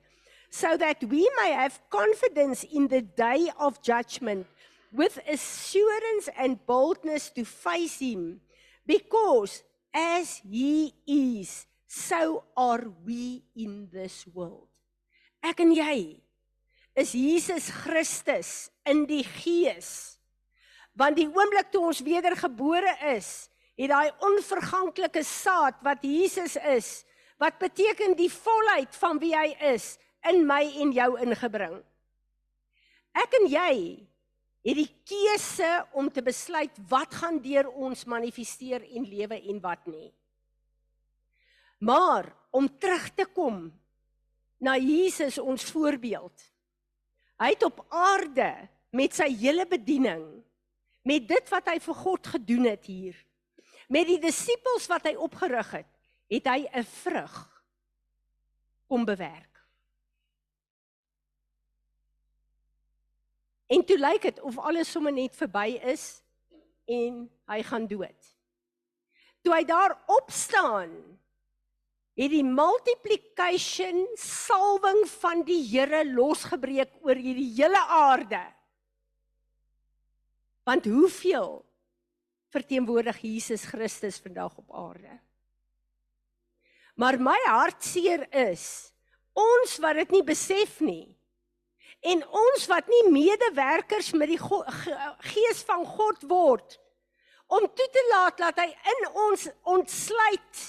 so 0.50 0.76
that 0.76 1.02
we 1.04 1.28
may 1.40 1.52
have 1.52 1.80
confidence 1.90 2.64
in 2.64 2.88
the 2.88 3.02
day 3.02 3.50
of 3.58 3.82
judgment 3.82 4.46
with 4.92 5.18
assurance 5.28 6.28
and 6.36 6.64
boldness 6.66 7.30
to 7.30 7.44
face 7.44 7.98
him 7.98 8.40
because 8.86 9.62
as 9.92 10.40
he 10.48 10.94
is 11.06 11.66
so 11.86 12.44
are 12.56 12.84
we 13.04 13.42
in 13.56 13.88
this 13.92 14.26
world. 14.32 14.68
Ek 15.42 15.60
en 15.64 15.72
jy 15.72 16.20
is 16.98 17.14
Jesus 17.16 17.70
Christus 17.72 18.70
in 18.84 19.06
die 19.08 19.24
gees. 19.24 20.17
Want 20.98 21.18
die 21.18 21.28
oomblik 21.30 21.70
toe 21.70 21.84
ons 21.92 22.02
wedergebore 22.02 22.96
is, 23.14 23.46
het 23.78 23.92
daai 23.92 24.11
onverganklike 24.26 25.22
saad 25.22 25.78
wat 25.87 26.02
Jesus 26.02 26.56
is, 26.74 26.88
wat 27.38 27.61
beteken 27.62 28.16
die 28.18 28.30
volheid 28.32 28.96
van 28.98 29.20
wie 29.22 29.34
hy 29.37 29.52
is, 29.70 29.94
in 30.26 30.42
my 30.46 30.64
en 30.82 30.90
jou 30.96 31.12
ingebring. 31.22 31.76
Ek 33.14 33.37
en 33.38 33.46
jy 33.50 33.72
het 34.66 34.76
die 34.76 34.90
keuse 35.06 35.70
om 35.96 36.11
te 36.11 36.22
besluit 36.26 36.74
wat 36.90 37.14
gaan 37.20 37.38
deur 37.42 37.70
ons 37.70 38.02
manifesteer 38.11 38.82
en 38.82 39.06
lewe 39.06 39.38
en 39.38 39.61
wat 39.62 39.87
nie. 39.87 40.11
Maar 41.78 42.26
om 42.50 42.66
terug 42.80 43.06
te 43.14 43.28
kom 43.30 43.68
na 44.58 44.74
Jesus 44.76 45.38
ons 45.38 45.62
voorbeeld. 45.70 46.34
Hy 47.38 47.52
het 47.54 47.62
op 47.62 47.84
aarde 47.94 48.50
met 48.90 49.14
sy 49.14 49.28
hele 49.38 49.62
bediening 49.70 50.24
met 51.02 51.28
dit 51.28 51.48
wat 51.48 51.68
hy 51.68 51.78
vir 51.80 51.94
God 51.94 52.26
gedoen 52.26 52.64
het 52.64 52.87
hier 52.87 53.16
met 53.88 54.08
die 54.08 54.18
disippels 54.20 54.87
wat 54.90 55.08
hy 55.08 55.14
opgerig 55.16 55.70
het, 55.80 55.88
het 56.28 56.48
hy 56.52 56.68
'n 56.68 56.84
vrug 56.84 57.37
kom 58.87 59.04
bewerk. 59.04 59.64
En 63.68 63.84
toe 63.84 63.98
lyk 63.98 64.22
dit 64.22 64.40
of 64.40 64.58
alles 64.58 64.90
sommer 64.90 65.12
net 65.12 65.37
verby 65.37 65.80
is 65.82 66.22
en 66.84 67.28
hy 67.48 67.62
gaan 67.62 67.87
dood. 67.87 68.37
Toe 69.42 69.54
hy 69.54 69.64
daar 69.64 69.98
opstaan 70.06 71.20
het 72.16 72.30
die 72.30 72.44
multiplication 72.44 74.06
salwing 74.16 75.04
van 75.20 75.44
die 75.44 75.62
Here 75.68 76.04
losgebreek 76.04 76.96
oor 77.00 77.14
hierdie 77.14 77.52
hele 77.54 77.78
aarde. 77.78 78.40
Want 80.68 80.85
hoeveel 80.85 81.64
verteenwoordig 82.52 83.20
Jesus 83.24 83.64
Christus 83.64 84.18
vandag 84.20 84.57
op 84.57 84.74
aarde. 84.74 85.20
Maar 86.94 87.20
my 87.20 87.38
hartseer 87.44 88.26
is 88.33 88.92
ons 89.33 89.78
wat 89.78 89.94
dit 90.00 90.11
nie 90.16 90.24
besef 90.26 90.81
nie. 90.85 91.07
En 92.00 92.24
ons 92.26 92.66
wat 92.70 92.90
nie 92.90 93.04
medewerkers 93.14 94.11
met 94.12 94.28
die 94.33 94.40
go 94.40 94.61
gees 95.31 95.62
van 95.66 95.87
God 95.87 96.26
word 96.31 96.76
om 97.48 97.64
toe 97.64 97.88
te 97.94 98.04
laat 98.11 98.37
dat 98.38 98.61
hy 98.61 98.68
in 98.92 99.09
ons 99.24 99.46
ontsluit 99.62 100.62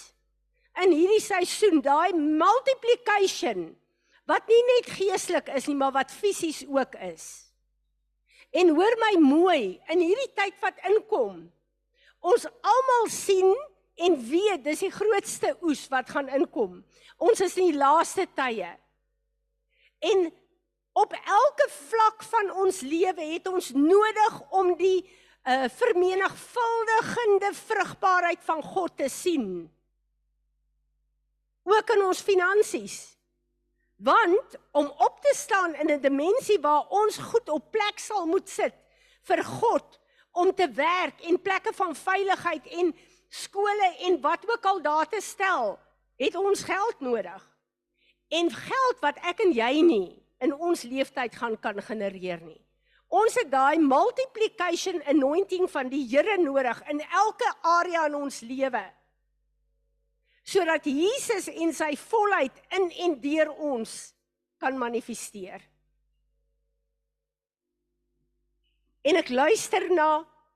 in 0.79 0.95
hierdie 0.95 1.21
seisoen 1.21 1.83
daai 1.83 2.15
multiplication 2.15 3.67
wat 4.31 4.47
nie 4.47 4.61
net 4.69 4.93
geestelik 4.95 5.51
is 5.59 5.67
nie 5.67 5.75
maar 5.75 5.91
wat 5.97 6.13
fisies 6.13 6.63
ook 6.69 6.95
is. 7.09 7.48
En 8.49 8.71
hoor 8.73 8.95
my 8.97 9.13
mooi, 9.21 9.77
in 9.93 10.01
hierdie 10.01 10.31
tyd 10.37 10.55
wat 10.63 10.79
inkom, 10.89 11.43
ons 12.19 12.47
almal 12.65 13.09
sien 13.13 13.51
en 13.99 14.15
weet 14.29 14.63
dis 14.65 14.85
die 14.87 14.93
grootste 14.93 15.53
oes 15.65 15.85
wat 15.91 16.09
gaan 16.09 16.31
inkom. 16.33 16.79
Ons 17.21 17.43
is 17.45 17.57
in 17.59 17.71
die 17.71 17.79
laaste 17.79 18.25
tye. 18.35 18.71
En 19.99 20.29
op 20.97 21.13
elke 21.13 21.67
vlak 21.75 22.23
van 22.31 22.51
ons 22.63 22.81
lewe 22.81 23.25
het 23.35 23.47
ons 23.47 23.71
nodig 23.75 24.39
om 24.49 24.75
die 24.79 25.01
uh 25.49 25.69
vermenigvuldigende 25.71 27.53
vrugbaarheid 27.55 28.41
van 28.43 28.59
God 28.63 28.97
te 28.97 29.07
sien. 29.09 29.69
Ook 31.63 31.93
in 31.95 32.03
ons 32.03 32.21
finansies. 32.21 32.97
Want 33.99 34.55
om 34.71 34.85
op 34.97 35.17
te 35.21 35.33
staan 35.35 35.75
in 35.75 35.91
'n 35.91 36.01
dimensie 36.01 36.59
waar 36.59 36.87
ons 36.87 37.17
goed 37.17 37.49
op 37.49 37.71
plek 37.71 37.99
sal 37.99 38.25
moet 38.25 38.49
sit 38.49 38.73
vir 39.21 39.43
God 39.43 39.99
om 40.31 40.55
te 40.55 40.71
werk 40.71 41.21
en 41.21 41.41
plekke 41.41 41.73
van 41.73 41.95
veiligheid 41.95 42.65
en 42.65 42.95
skole 43.29 43.95
en 43.99 44.21
wat 44.21 44.51
ook 44.51 44.65
al 44.65 44.81
daar 44.81 45.07
te 45.07 45.21
stel, 45.21 45.79
het 46.15 46.35
ons 46.35 46.63
geld 46.63 46.99
nodig. 46.99 47.57
En 48.27 48.51
geld 48.51 48.97
wat 48.99 49.17
ek 49.21 49.39
en 49.39 49.51
jy 49.51 49.81
nie 49.81 50.25
in 50.39 50.53
ons 50.53 50.83
leeftyd 50.83 51.35
gaan 51.35 51.59
kan 51.59 51.81
genereer 51.81 52.41
nie. 52.41 52.61
Ons 53.09 53.35
het 53.35 53.51
daai 53.51 53.79
multiplication 53.81 55.03
anointing 55.03 55.69
van 55.69 55.89
die 55.89 56.05
Here 56.07 56.37
nodig 56.37 56.81
in 56.87 57.01
elke 57.01 57.53
area 57.61 58.05
in 58.05 58.15
ons 58.15 58.39
lewe. 58.39 58.83
Sodat 60.49 60.87
Jesus 60.89 61.49
en 61.51 61.73
sy 61.77 61.91
volheid 62.09 62.55
in 62.77 62.89
en 63.05 63.15
deur 63.21 63.51
ons 63.53 63.95
kan 64.59 64.75
manifesteer. 64.77 65.61
En 69.05 69.19
ek 69.21 69.29
luister 69.29 69.85
na 69.93 70.09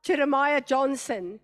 Jeremiah 0.03 0.63
Johnson 0.65 1.35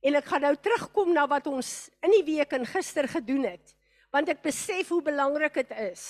En 0.00 0.16
ek 0.16 0.30
gaan 0.32 0.46
nou 0.46 0.54
terugkom 0.56 1.12
na 1.12 1.26
wat 1.28 1.48
ons 1.50 1.90
in 2.04 2.14
die 2.14 2.24
week 2.24 2.54
en 2.56 2.64
gister 2.68 3.08
gedoen 3.10 3.44
het, 3.50 3.74
want 4.12 4.30
ek 4.32 4.40
besef 4.44 4.88
hoe 4.94 5.02
belangrik 5.04 5.60
dit 5.60 5.74
is. 5.90 6.04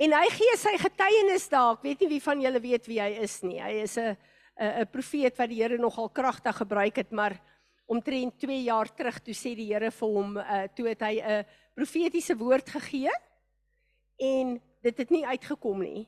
En 0.00 0.14
hy 0.16 0.26
gee 0.32 0.56
sy 0.56 0.74
getuienis 0.80 1.48
daar. 1.52 1.74
Ek 1.76 1.84
weet 1.84 2.04
nie 2.04 2.10
wie 2.14 2.22
van 2.24 2.40
julle 2.44 2.60
weet 2.62 2.86
wie 2.88 3.00
hy 3.00 3.10
is 3.24 3.40
nie. 3.44 3.58
Hy 3.60 3.72
is 3.84 3.96
'n 3.98 4.16
'n 4.60 4.86
profeet 4.92 5.36
wat 5.38 5.48
die 5.48 5.62
Here 5.62 5.78
nogal 5.78 6.08
kragtig 6.08 6.56
gebruik 6.56 6.96
het, 6.96 7.10
maar 7.10 7.40
omtrent 7.90 8.38
2 8.38 8.62
jaar 8.62 8.88
terug 8.94 9.18
toe 9.24 9.34
sê 9.34 9.56
die 9.58 9.66
Here 9.72 9.90
vir 9.90 10.14
hom, 10.14 10.36
uh, 10.38 10.62
toe 10.76 10.86
het 10.92 11.02
hy 11.02 11.18
'n 11.18 11.44
profetiese 11.74 12.36
woord 12.38 12.68
gegee 12.70 13.10
en 14.20 14.60
dit 14.82 14.96
het 14.98 15.10
nie 15.10 15.26
uitgekom 15.26 15.82
nie. 15.82 16.06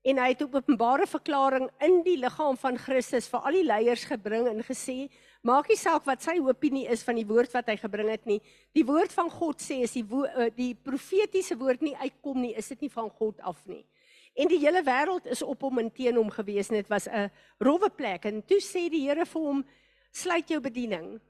En 0.00 0.16
hy 0.16 0.30
het 0.32 0.42
op 0.42 0.54
openbare 0.54 1.04
verklaring 1.06 1.66
in 1.84 1.98
die 2.06 2.16
liggaam 2.16 2.56
van 2.56 2.78
Christus 2.80 3.28
vir 3.28 3.42
al 3.44 3.58
die 3.58 3.66
leiers 3.66 4.06
gebring 4.08 4.46
en 4.48 4.62
gesê 4.64 5.10
maak 5.44 5.68
nie 5.68 5.76
saak 5.76 6.06
wat 6.08 6.22
sy 6.24 6.38
opinie 6.40 6.86
is 6.88 7.02
van 7.04 7.18
die 7.20 7.26
woord 7.28 7.52
wat 7.52 7.68
hy 7.68 7.76
gebring 7.76 8.08
het 8.08 8.24
nie. 8.28 8.40
Die 8.72 8.84
woord 8.84 9.12
van 9.12 9.28
God 9.30 9.60
sê 9.60 9.82
as 9.84 9.92
die 9.92 10.04
eh, 10.04 10.48
die 10.56 10.72
profetiese 10.74 11.56
woord 11.60 11.82
nie 11.82 11.96
uitkom 12.00 12.40
nie 12.40 12.54
is 12.56 12.68
dit 12.68 12.86
nie 12.86 12.92
van 12.94 13.10
God 13.10 13.40
af 13.40 13.60
nie. 13.66 13.84
En 14.40 14.48
die 14.48 14.60
hele 14.62 14.80
wêreld 14.86 15.26
is 15.26 15.42
op 15.42 15.60
hom 15.66 15.82
en 15.82 15.90
teen 15.92 16.16
hom 16.16 16.30
gewees 16.32 16.70
en 16.70 16.80
dit 16.80 16.88
was 16.88 17.08
'n 17.08 17.30
rowwe 17.58 17.90
plek. 17.90 18.24
En 18.24 18.42
toe 18.42 18.60
sê 18.60 18.88
die 18.88 19.08
Here 19.08 19.26
vir 19.26 19.42
hom 19.42 19.64
sluit 20.10 20.48
jou 20.48 20.60
bediening 20.60 21.20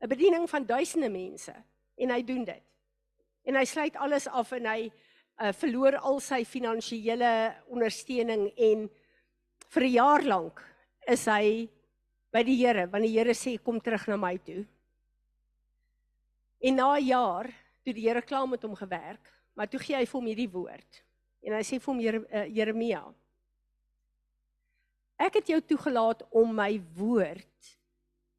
'n 0.00 0.08
bediening 0.08 0.48
van 0.50 0.66
duisende 0.66 1.08
mense 1.08 1.54
en 1.96 2.10
hy 2.10 2.22
doen 2.22 2.44
dit 2.44 2.62
en 3.44 3.54
hy 3.54 3.64
sluit 3.64 3.96
alles 3.96 4.26
af 4.28 4.52
en 4.52 4.66
hy 4.66 4.90
uh, 5.40 5.52
verloor 5.52 5.96
al 5.96 6.20
sy 6.20 6.44
finansiële 6.44 7.32
ondersteuning 7.72 8.50
en 8.56 8.88
vir 9.68 9.82
'n 9.82 9.92
jaar 9.92 10.22
lank 10.22 10.62
is 11.06 11.24
hy 11.26 11.68
by 12.32 12.42
die 12.42 12.56
Here 12.56 12.86
want 12.90 13.04
die 13.04 13.14
Here 13.14 13.34
sê 13.34 13.56
kom 13.62 13.80
terug 13.80 14.08
na 14.08 14.16
my 14.16 14.36
toe. 14.38 14.66
En 16.60 16.74
na 16.74 16.96
'n 16.96 17.06
jaar 17.06 17.46
toe 17.84 17.94
die 17.94 18.08
Here 18.08 18.22
klaar 18.22 18.48
met 18.48 18.62
hom 18.62 18.74
gewerk, 18.74 19.32
maar 19.54 19.68
toe 19.68 19.80
gee 19.80 19.96
hy 19.96 20.04
vir 20.04 20.20
hom 20.20 20.26
hierdie 20.26 20.50
woord. 20.50 21.02
En 21.42 21.52
hy 21.52 21.62
sê 21.62 21.78
vir 21.78 21.94
hom 21.94 22.00
uh, 22.00 22.46
Jeremia 22.46 23.04
Ek 25.16 25.38
het 25.38 25.48
jou 25.48 25.60
toegelaat 25.64 26.26
om 26.30 26.50
my 26.52 26.76
woord 26.96 27.75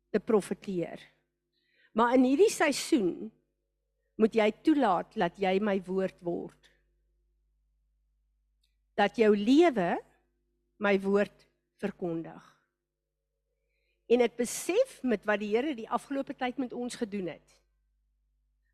te 0.10 0.20
profeteer. 0.20 1.02
Maar 1.94 2.14
in 2.16 2.24
hierdie 2.24 2.52
seisoen 2.54 3.32
moet 4.18 4.34
jy 4.34 4.52
toelaat 4.64 5.14
dat 5.18 5.38
jy 5.38 5.58
my 5.60 5.78
woord 5.86 6.18
word 6.26 6.58
dat 8.98 9.18
jou 9.22 9.32
lewe 9.38 9.96
my 10.82 10.96
woord 11.02 11.46
verkondig. 11.82 12.42
En 14.10 14.24
ek 14.26 14.38
besef 14.40 14.98
met 15.06 15.26
wat 15.28 15.42
die 15.42 15.52
Here 15.54 15.76
die 15.78 15.90
afgelope 15.94 16.34
tyd 16.38 16.58
met 16.62 16.74
ons 16.74 16.98
gedoen 16.98 17.30
het. 17.36 17.56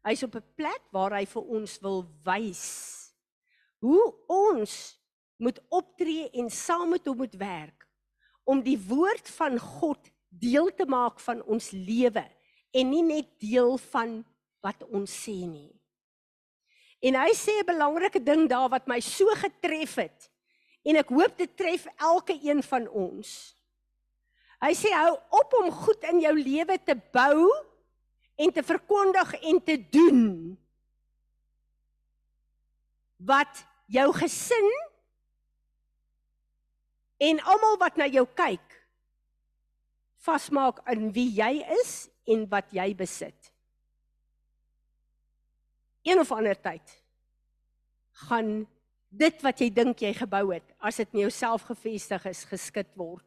Hy's 0.07 0.23
op 0.23 0.35
'n 0.35 0.53
plek 0.55 0.83
waar 0.91 1.15
hy 1.17 1.25
vir 1.25 1.43
ons 1.43 1.79
wil 1.79 2.05
wys 2.23 2.63
hoe 3.83 4.15
ons 4.27 4.99
moet 5.37 5.59
optree 5.69 6.29
en 6.39 6.49
saam 6.49 6.89
met 6.89 7.05
hom 7.05 7.17
moet 7.17 7.35
werk 7.35 7.87
om 8.43 8.61
die 8.63 8.79
woord 8.79 9.27
van 9.35 9.59
God 9.59 10.11
deel 10.39 10.69
te 10.75 10.85
maak 10.89 11.19
van 11.19 11.41
ons 11.43 11.71
lewe 11.71 12.23
en 12.73 12.89
nie 12.89 13.03
net 13.05 13.29
deel 13.41 13.77
van 13.91 14.21
wat 14.63 14.83
ons 14.89 15.11
sê 15.11 15.35
nie. 15.45 15.71
En 17.03 17.17
hy 17.19 17.31
sê 17.35 17.59
'n 17.59 17.67
belangrike 17.67 18.23
ding 18.23 18.47
daar 18.47 18.69
wat 18.69 18.87
my 18.87 18.99
so 18.99 19.27
getref 19.35 19.95
het. 19.95 20.29
En 20.85 20.95
ek 20.95 21.09
hoop 21.09 21.37
dit 21.37 21.57
tref 21.57 21.85
elke 21.97 22.39
een 22.41 22.63
van 22.63 22.87
ons. 22.87 23.55
Hy 24.61 24.73
sê 24.73 24.91
hou 24.95 25.19
op 25.29 25.53
om 25.53 25.71
goed 25.71 26.03
in 26.03 26.19
jou 26.19 26.35
lewe 26.39 26.77
te 26.83 26.95
bou 26.95 27.51
en 28.35 28.51
te 28.51 28.63
verkondig 28.63 29.33
en 29.41 29.63
te 29.63 29.77
doen 29.89 30.57
wat 33.17 33.65
jou 33.87 34.13
gesin 34.13 34.69
en 37.17 37.39
almal 37.39 37.77
wat 37.77 37.99
na 37.99 38.07
jou 38.07 38.25
kyk 38.35 38.82
vasmaak 40.23 40.81
in 40.93 41.09
wie 41.15 41.29
jy 41.35 41.57
is 41.81 41.95
en 42.31 42.47
wat 42.51 42.71
jy 42.75 42.91
besit 42.97 43.53
een 46.03 46.19
of 46.19 46.31
ander 46.31 46.59
tyd 46.59 46.99
gaan 48.27 48.65
dit 49.13 49.45
wat 49.45 49.61
jy 49.61 49.69
dink 49.73 50.01
jy 50.01 50.11
gebou 50.17 50.47
het, 50.53 50.65
as 50.81 50.99
dit 51.01 51.15
in 51.15 51.23
jouself 51.25 51.65
gefestig 51.69 52.25
is, 52.29 52.43
geskit 52.49 52.89
word 52.99 53.25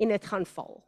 en 0.00 0.10
dit 0.10 0.26
gaan 0.26 0.46
val. 0.56 0.80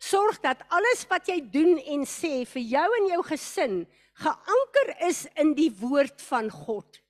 Sorg 0.00 0.38
dat 0.40 0.62
alles 0.72 1.02
wat 1.10 1.28
jy 1.28 1.40
doen 1.52 1.76
en 1.92 2.06
sê 2.08 2.46
vir 2.48 2.64
jou 2.72 2.86
en 3.00 3.08
jou 3.10 3.20
gesin 3.28 3.82
geanker 4.22 4.94
is 5.08 5.26
in 5.40 5.52
die 5.58 5.68
woord 5.80 6.22
van 6.30 6.48
God. 6.52 7.00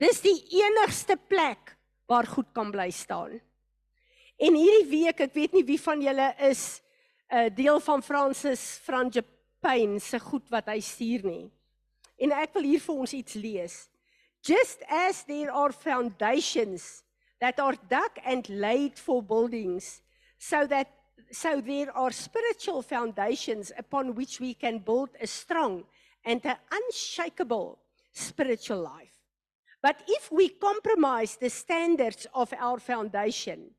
Dis 0.00 0.22
die 0.24 0.38
enigste 0.62 1.18
plek 1.28 1.74
waar 2.08 2.28
goed 2.28 2.48
kan 2.56 2.72
bly 2.72 2.88
staan. 2.94 3.36
En 4.40 4.54
hierdie 4.56 4.88
week, 4.88 5.18
ek 5.20 5.34
weet 5.36 5.52
nie 5.52 5.66
wie 5.68 5.80
van 5.80 6.00
julle 6.00 6.30
is 6.48 6.80
'n 7.28 7.36
uh, 7.36 7.48
deel 7.52 7.80
van 7.80 8.02
Francis 8.02 8.80
Frangipane 8.80 10.00
se 10.00 10.18
goed 10.18 10.48
wat 10.48 10.66
hy 10.72 10.80
stuur 10.80 11.24
nie. 11.28 11.50
En 12.16 12.32
ek 12.32 12.54
wil 12.56 12.64
hier 12.64 12.80
vir 12.80 12.94
ons 12.94 13.12
iets 13.12 13.34
lees. 13.34 13.76
Just 14.40 14.80
as 14.88 15.24
there 15.28 15.52
are 15.52 15.72
foundations 15.72 17.04
that 17.38 17.60
are 17.60 17.76
dug 17.88 18.16
and 18.24 18.48
laid 18.48 18.98
for 18.98 19.22
buildings, 19.22 20.00
so 20.38 20.66
that 20.66 20.88
so 21.30 21.60
there 21.60 21.92
are 21.92 22.10
spiritual 22.10 22.82
foundations 22.82 23.72
upon 23.76 24.14
which 24.14 24.40
we 24.40 24.54
can 24.54 24.78
build 24.78 25.10
a 25.20 25.26
strong 25.26 25.84
and 26.24 26.44
an 26.46 26.56
unshakable 26.72 27.78
spiritual 28.12 28.80
life. 28.80 29.20
But 29.82 30.02
if 30.08 30.32
we 30.32 30.48
compromise 30.48 31.36
the 31.36 31.50
standards 31.50 32.26
of 32.34 32.52
our 32.58 32.80
foundation, 32.80 33.74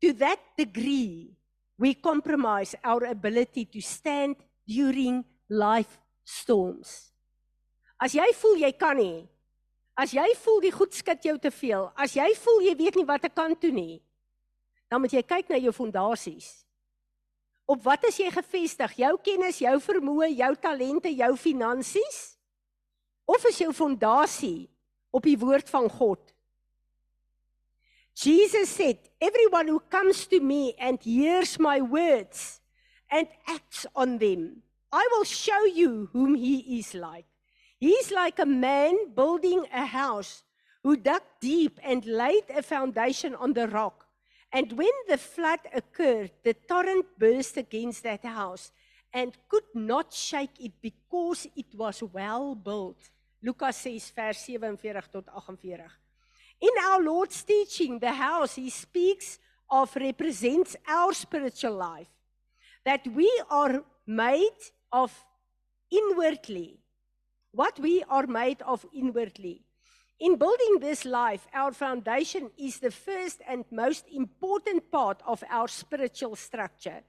to 0.00 0.12
that 0.14 0.40
degree, 0.56 1.32
we 1.78 1.94
compromise 1.94 2.74
our 2.84 3.04
ability 3.04 3.64
to 3.64 3.80
stand 3.80 4.36
during 4.66 5.24
life 5.48 5.98
storms. 6.24 7.12
As 8.00 8.12
jy 8.12 8.26
voel 8.36 8.60
jy 8.60 8.72
kan 8.76 8.98
nie, 8.98 9.24
as 9.96 10.12
jy 10.12 10.26
voel 10.42 10.60
die 10.66 10.74
goed 10.74 10.92
skud 10.92 11.24
jou 11.24 11.36
te 11.40 11.52
veel, 11.54 11.88
as 11.96 12.16
jy 12.16 12.28
voel 12.42 12.60
jy 12.68 12.74
weet 12.76 12.98
nie 13.00 13.08
wat 13.08 13.24
ek 13.24 13.36
kan 13.36 13.56
doen 13.56 13.76
nie, 13.76 13.96
dan 14.92 15.00
moet 15.02 15.16
jy 15.16 15.22
kyk 15.24 15.48
na 15.50 15.60
jou 15.60 15.72
fondasies. 15.74 16.66
Op 17.66 17.80
wat 17.82 18.04
is 18.06 18.20
jy 18.20 18.28
gefestig? 18.30 18.92
Jou 19.00 19.16
kennis, 19.24 19.58
jou 19.58 19.74
vermoë, 19.82 20.30
jou 20.38 20.52
talente, 20.62 21.10
jou 21.10 21.32
finansies? 21.40 22.36
Of 23.26 23.42
is 23.50 23.58
jou 23.58 23.72
fondasie 23.74 24.68
op 25.10 25.26
die 25.26 25.38
woord 25.40 25.66
van 25.72 25.88
God? 25.90 26.20
Jesus 28.16 28.70
said, 28.70 28.98
"Everyone 29.20 29.68
who 29.68 29.80
comes 29.80 30.26
to 30.28 30.40
me 30.40 30.72
and 30.80 30.96
hears 31.02 31.58
my 31.58 31.82
words 31.82 32.60
and 33.10 33.28
acts 33.46 33.84
on 33.94 34.16
them, 34.16 34.62
I 34.90 35.06
will 35.12 35.24
show 35.24 35.64
you 35.66 36.08
whom 36.12 36.34
he 36.34 36.80
is 36.80 36.94
like. 36.94 37.26
He's 37.78 38.10
like 38.10 38.38
a 38.38 38.46
man 38.46 39.12
building 39.14 39.66
a 39.70 39.84
house 39.84 40.44
who 40.82 40.96
dug 40.96 41.20
deep 41.40 41.78
and 41.82 42.06
laid 42.06 42.48
a 42.48 42.62
foundation 42.62 43.34
on 43.34 43.52
the 43.52 43.68
rock. 43.68 44.06
And 44.50 44.72
when 44.72 44.96
the 45.08 45.18
flood 45.18 45.60
occurred, 45.74 46.30
the 46.42 46.54
torrent 46.54 47.04
burst 47.18 47.58
against 47.58 48.02
that 48.04 48.24
house 48.24 48.72
and 49.12 49.36
could 49.46 49.68
not 49.74 50.14
shake 50.14 50.58
it 50.58 50.72
because 50.80 51.46
it 51.54 51.66
was 51.74 52.02
well 52.02 52.54
built. 52.54 53.10
Lukas 53.42 53.76
6 53.76 54.10
vers 54.16 54.38
47 54.46 54.78
tot 55.12 55.28
48. 55.44 56.05
In 56.60 56.70
our 56.84 57.02
Lord's 57.02 57.42
teaching, 57.42 57.98
the 57.98 58.12
house 58.12 58.54
he 58.54 58.70
speaks 58.70 59.38
of 59.70 59.94
represents 59.96 60.76
our 60.88 61.12
spiritual 61.12 61.74
life. 61.74 62.08
That 62.84 63.06
we 63.06 63.30
are 63.50 63.84
made 64.06 64.56
of 64.92 65.12
inwardly. 65.90 66.78
What 67.52 67.78
we 67.78 68.04
are 68.08 68.26
made 68.26 68.62
of 68.62 68.86
inwardly. 68.94 69.62
In 70.18 70.36
building 70.36 70.78
this 70.80 71.04
life, 71.04 71.46
our 71.52 71.72
foundation 71.72 72.50
is 72.56 72.78
the 72.78 72.90
first 72.90 73.42
and 73.46 73.64
most 73.70 74.06
important 74.10 74.90
part 74.90 75.20
of 75.26 75.44
our 75.50 75.68
spiritual 75.68 76.36
structure. 76.36 77.02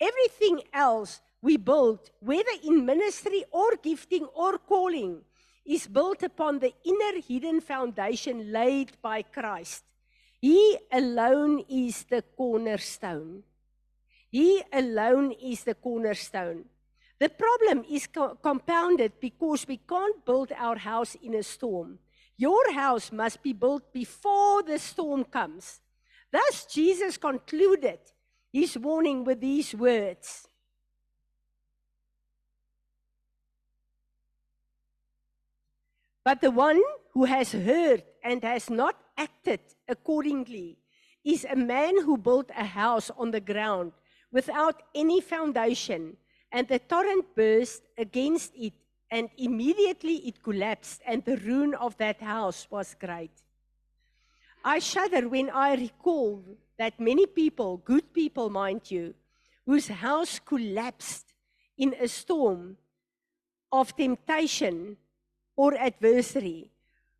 Everything 0.00 0.62
else 0.72 1.20
we 1.42 1.56
build, 1.56 2.10
whether 2.20 2.50
in 2.64 2.84
ministry 2.84 3.44
or 3.52 3.76
gifting 3.82 4.24
or 4.34 4.58
calling, 4.58 5.22
is 5.70 5.86
built 5.86 6.20
upon 6.24 6.58
the 6.58 6.74
inner 6.84 7.20
hidden 7.20 7.60
foundation 7.60 8.50
laid 8.50 8.90
by 9.00 9.22
Christ. 9.22 9.84
He 10.40 10.76
alone 10.90 11.64
is 11.68 12.02
the 12.10 12.22
cornerstone. 12.36 13.44
He 14.30 14.64
alone 14.72 15.30
is 15.30 15.62
the 15.62 15.74
cornerstone. 15.74 16.64
The 17.20 17.28
problem 17.28 17.84
is 17.88 18.08
co- 18.08 18.34
compounded 18.34 19.12
because 19.20 19.68
we 19.68 19.76
can't 19.76 20.24
build 20.24 20.50
our 20.58 20.76
house 20.76 21.14
in 21.22 21.34
a 21.34 21.42
storm. 21.44 22.00
Your 22.36 22.72
house 22.72 23.12
must 23.12 23.40
be 23.40 23.52
built 23.52 23.92
before 23.92 24.64
the 24.64 24.78
storm 24.78 25.22
comes. 25.22 25.80
Thus, 26.32 26.66
Jesus 26.66 27.16
concluded 27.16 28.00
his 28.52 28.76
warning 28.76 29.22
with 29.22 29.40
these 29.40 29.72
words 29.74 30.48
But 36.24 36.40
the 36.40 36.50
one 36.50 36.80
who 37.12 37.24
has 37.24 37.52
heard 37.52 38.04
and 38.22 38.42
has 38.44 38.68
not 38.68 38.96
acted 39.16 39.60
accordingly 39.88 40.78
is 41.24 41.44
a 41.44 41.56
man 41.56 42.02
who 42.02 42.16
built 42.16 42.50
a 42.56 42.64
house 42.64 43.10
on 43.16 43.30
the 43.30 43.40
ground 43.40 43.92
without 44.32 44.82
any 44.94 45.20
foundation, 45.20 46.16
and 46.52 46.68
the 46.68 46.78
torrent 46.78 47.34
burst 47.34 47.82
against 47.98 48.52
it 48.54 48.74
and 49.10 49.28
immediately 49.36 50.16
it 50.28 50.42
collapsed, 50.42 51.02
and 51.04 51.24
the 51.24 51.36
ruin 51.38 51.74
of 51.74 51.96
that 51.96 52.20
house 52.20 52.68
was 52.70 52.94
great. 52.94 53.32
I 54.64 54.78
shudder 54.78 55.28
when 55.28 55.50
I 55.50 55.74
recall 55.74 56.44
that 56.78 57.00
many 57.00 57.26
people, 57.26 57.78
good 57.78 58.12
people, 58.12 58.50
mind 58.50 58.90
you, 58.90 59.14
whose 59.66 59.88
house 59.88 60.38
collapsed 60.38 61.34
in 61.76 61.94
a 62.00 62.06
storm 62.06 62.76
of 63.72 63.96
temptation 63.96 64.96
or 65.60 65.70
adversary, 65.76 66.70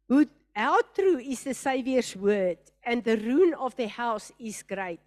who, 0.08 0.26
how 0.54 0.76
true 0.98 1.18
is 1.32 1.40
the 1.44 1.54
Saviour's 1.54 2.16
word, 2.16 2.58
and 2.82 3.04
the 3.04 3.16
ruin 3.16 3.52
of 3.54 3.76
the 3.76 3.88
house 4.02 4.32
is 4.38 4.62
great. 4.62 5.04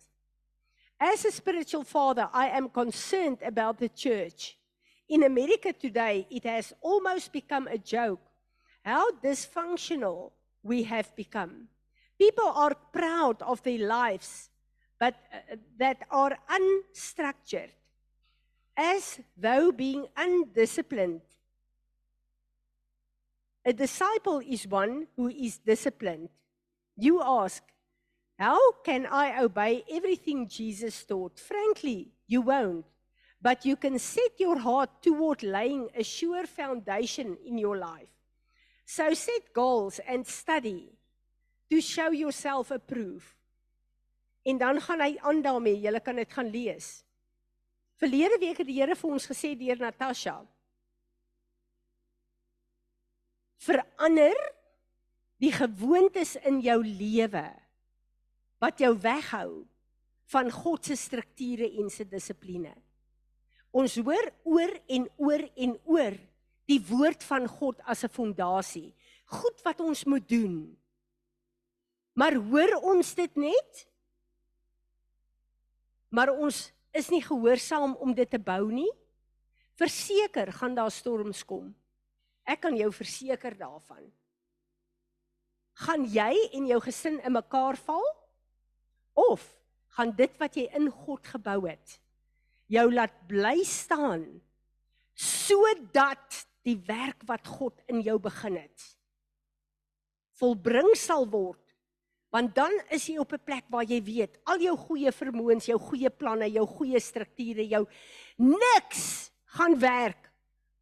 As 1.00 1.26
a 1.26 1.32
spiritual 1.32 1.84
father, 1.84 2.30
I 2.32 2.48
am 2.50 2.70
concerned 2.70 3.40
about 3.42 3.80
the 3.80 3.90
church 3.90 4.56
In 5.08 5.24
America 5.24 5.74
today, 5.74 6.26
it 6.30 6.44
has 6.46 6.74
almost 6.82 7.32
become 7.32 7.68
a 7.68 7.78
joke 7.78 8.22
how 8.84 9.12
dysfunctional 9.24 10.32
we 10.62 10.84
have 10.84 11.16
become. 11.16 11.68
People 12.18 12.48
are 12.48 12.76
proud 12.92 13.42
of 13.42 13.62
their 13.64 13.88
lives, 13.88 14.50
but 15.00 15.16
uh, 15.32 15.56
that 15.78 16.00
are 16.10 16.38
unstructured, 16.50 17.70
as 18.76 19.20
though 19.38 19.72
being 19.72 20.08
undisciplined. 20.18 21.22
A 23.66 23.74
disciple 23.74 24.40
is 24.40 24.68
one 24.68 25.08
who 25.16 25.30
is 25.30 25.58
disciplined. 25.58 26.30
You 26.98 27.22
ask, 27.22 27.64
How 28.38 28.74
can 28.84 29.06
I 29.06 29.42
obey 29.42 29.84
everything 29.90 30.48
Jesus 30.48 31.06
taught? 31.06 31.40
Frankly, 31.40 32.12
you 32.28 32.42
won't. 32.42 32.86
but 33.44 33.66
you 33.66 33.76
can 33.76 34.00
set 34.00 34.40
your 34.40 34.58
heart 34.58 34.90
toward 35.04 35.44
laying 35.44 35.90
a 35.94 36.04
sure 36.04 36.48
foundation 36.48 37.38
in 37.46 37.58
your 37.58 37.78
life. 37.78 38.08
So 38.86 39.14
set 39.14 39.52
goals 39.54 40.00
and 40.08 40.26
study 40.26 40.96
to 41.70 41.82
show 41.82 42.12
yourself 42.12 42.72
approved. 42.72 43.36
En 44.46 44.58
dan 44.58 44.80
gaan 44.82 45.00
hy 45.00 45.16
aan 45.24 45.42
daarmee, 45.44 45.80
jy 45.80 46.00
kan 46.04 46.16
dit 46.16 46.32
gaan 46.32 46.50
lees. 46.52 47.04
Verlede 48.00 48.40
week 48.40 48.60
het 48.60 48.68
die 48.68 48.80
Here 48.80 48.96
vir 48.96 49.12
ons 49.12 49.28
gesê 49.28 49.54
deur 49.60 49.80
Natasha. 49.80 50.42
Verander 53.64 54.38
die 55.44 55.52
gewoontes 55.52 56.36
in 56.48 56.60
jou 56.64 56.80
lewe 56.84 57.46
wat 58.64 58.80
jou 58.80 58.94
weghou 59.04 59.64
van 60.32 60.50
God 60.52 60.88
se 60.88 60.98
strukture 61.00 61.68
en 61.80 61.90
se 61.92 62.06
dissipline. 62.08 62.74
Ons 63.74 63.98
hoor 64.00 64.30
oor 64.48 64.72
en 64.88 65.08
oor 65.18 65.44
en 65.56 65.76
oor 65.90 66.16
die 66.70 66.80
woord 66.88 67.24
van 67.28 67.48
God 67.48 67.82
as 67.84 68.04
'n 68.04 68.10
fondasie. 68.10 68.94
Goed 69.26 69.62
wat 69.64 69.80
ons 69.80 70.06
moet 70.06 70.28
doen. 70.30 70.78
Maar 72.14 72.36
hoor 72.36 72.80
ons 72.82 73.16
dit 73.16 73.36
net? 73.36 73.88
Maar 76.10 76.30
ons 76.30 76.72
is 76.94 77.10
nie 77.10 77.22
gehoorsaam 77.22 77.96
om 77.96 78.14
dit 78.14 78.30
te 78.30 78.40
bou 78.40 78.72
nie. 78.72 78.92
Verseker 79.74 80.52
gaan 80.54 80.76
daar 80.76 80.92
storms 80.92 81.44
kom. 81.44 81.74
Ek 82.44 82.62
kan 82.62 82.76
jou 82.78 82.92
verseker 82.92 83.56
daarvan. 83.58 84.04
Gaan 85.74 86.06
jy 86.06 86.32
en 86.54 86.68
jou 86.68 86.80
gesin 86.84 87.20
in 87.24 87.34
mekaar 87.34 87.78
val? 87.88 88.06
Of 89.14 89.44
gaan 89.98 90.14
dit 90.18 90.34
wat 90.42 90.56
jy 90.58 90.68
in 90.76 90.90
God 90.90 91.26
gebou 91.28 91.64
het 91.68 92.00
jou 92.72 92.88
laat 92.94 93.14
bly 93.30 93.62
staan 93.68 94.26
sodat 95.14 96.44
die 96.66 96.78
werk 96.88 97.22
wat 97.30 97.46
God 97.60 97.78
in 97.92 98.02
jou 98.06 98.18
begin 98.22 98.58
het 98.64 98.88
volbring 100.40 100.94
sal 100.98 101.28
word 101.30 101.60
want 102.34 102.56
dan 102.58 102.74
is 102.90 103.06
jy 103.10 103.20
op 103.22 103.34
'n 103.34 103.46
plek 103.46 103.66
waar 103.70 103.86
jy 103.86 104.02
weet 104.02 104.40
al 104.50 104.58
jou 104.58 104.76
goeie 104.76 105.12
vermoëns, 105.12 105.70
jou 105.70 105.78
goeie 105.78 106.10
planne, 106.10 106.50
jou 106.50 106.66
goeie 106.66 107.00
strukture, 107.00 107.62
jou 107.62 107.86
niks 108.38 109.30
gaan 109.46 109.78
werk 109.78 110.33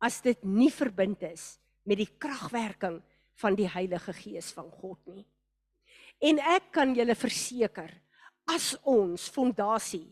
as 0.01 0.21
dit 0.25 0.39
nie 0.43 0.71
verbind 0.73 1.21
is 1.29 1.55
met 1.85 1.99
die 2.01 2.09
kragwerking 2.21 2.99
van 3.41 3.57
die 3.57 3.69
Heilige 3.69 4.13
Gees 4.13 4.51
van 4.53 4.69
God 4.81 4.99
nie. 5.09 5.25
En 6.21 6.41
ek 6.53 6.71
kan 6.75 6.93
julle 6.97 7.15
verseker 7.17 7.89
as 8.49 8.73
ons 8.85 9.29
fondasie 9.33 10.09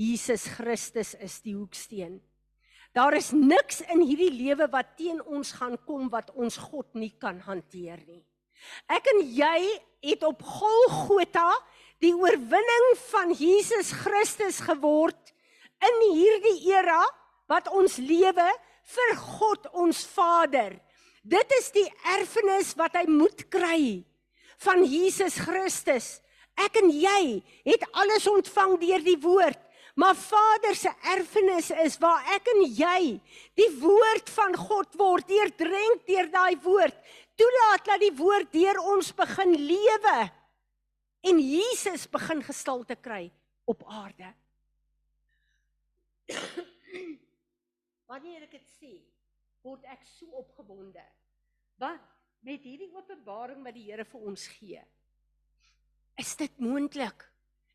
Jesus 0.00 0.46
Christus 0.56 1.12
is 1.20 1.38
die 1.44 1.54
hoeksteen. 1.54 2.16
Daar 2.96 3.14
is 3.16 3.30
niks 3.32 3.80
in 3.92 4.02
hierdie 4.04 4.32
lewe 4.32 4.66
wat 4.72 4.96
teen 4.98 5.20
ons 5.22 5.52
gaan 5.56 5.78
kom 5.86 6.08
wat 6.12 6.32
ons 6.36 6.58
God 6.60 6.88
nie 6.98 7.12
kan 7.20 7.38
hanteer 7.44 8.00
nie. 8.08 8.22
Ek 8.90 9.06
en 9.14 9.22
jy 9.32 9.58
het 10.04 10.24
op 10.26 10.42
Golgotha 10.44 11.48
die 12.02 12.12
oorwinning 12.14 12.88
van 13.08 13.32
Jesus 13.36 13.92
Christus 14.02 14.60
geword 14.64 15.32
in 15.82 16.04
hierdie 16.12 16.58
era 16.72 17.00
wat 17.50 17.70
ons 17.72 17.98
lewe 18.02 18.48
vir 18.92 19.12
God 19.38 19.68
ons 19.72 20.04
Vader. 20.14 20.76
Dit 21.22 21.54
is 21.58 21.70
die 21.74 21.88
erfenis 22.16 22.72
wat 22.78 22.96
hy 22.98 23.06
moet 23.08 23.44
kry 23.52 24.02
van 24.62 24.84
Jesus 24.86 25.38
Christus. 25.42 26.16
Ek 26.58 26.76
en 26.82 26.90
jy 26.92 27.40
het 27.66 27.86
alles 27.92 28.26
ontvang 28.30 28.76
deur 28.82 29.04
die 29.04 29.18
woord. 29.22 29.60
Maar 29.96 30.16
Vader 30.16 30.76
se 30.76 30.90
erfenis 31.12 31.68
is 31.84 31.98
waar 32.00 32.24
ek 32.34 32.46
en 32.54 32.62
jy 32.64 33.00
die 33.60 33.70
woord 33.80 34.30
van 34.32 34.56
God 34.56 34.94
word, 34.96 35.28
deurdrenk 35.28 36.06
deur 36.08 36.30
daai 36.32 36.56
woord. 36.64 36.96
Toelaat 37.36 37.84
dat 37.88 38.00
die 38.00 38.14
woord 38.16 38.48
deur 38.52 38.80
ons 38.94 39.12
begin 39.16 39.56
lewe. 39.56 40.30
en 41.22 41.38
Jesus 41.38 42.08
begin 42.10 42.42
gestalte 42.42 42.96
kry 42.98 43.30
op 43.64 43.84
aarde. 43.86 44.32
Wanneer 48.12 48.42
ek 48.44 48.58
dit 48.58 48.72
sê, 48.76 48.90
word 49.64 49.86
ek 49.88 50.02
so 50.04 50.28
opgewonde. 50.36 51.00
Want 51.80 52.02
met 52.44 52.60
hierdie 52.60 52.90
openbaring 52.92 53.62
wat 53.64 53.72
die 53.72 53.86
Here 53.86 54.04
vir 54.04 54.26
ons 54.28 54.44
gee, 54.58 54.82
is 56.20 56.34
dit 56.36 56.60
moontlik. 56.60 57.24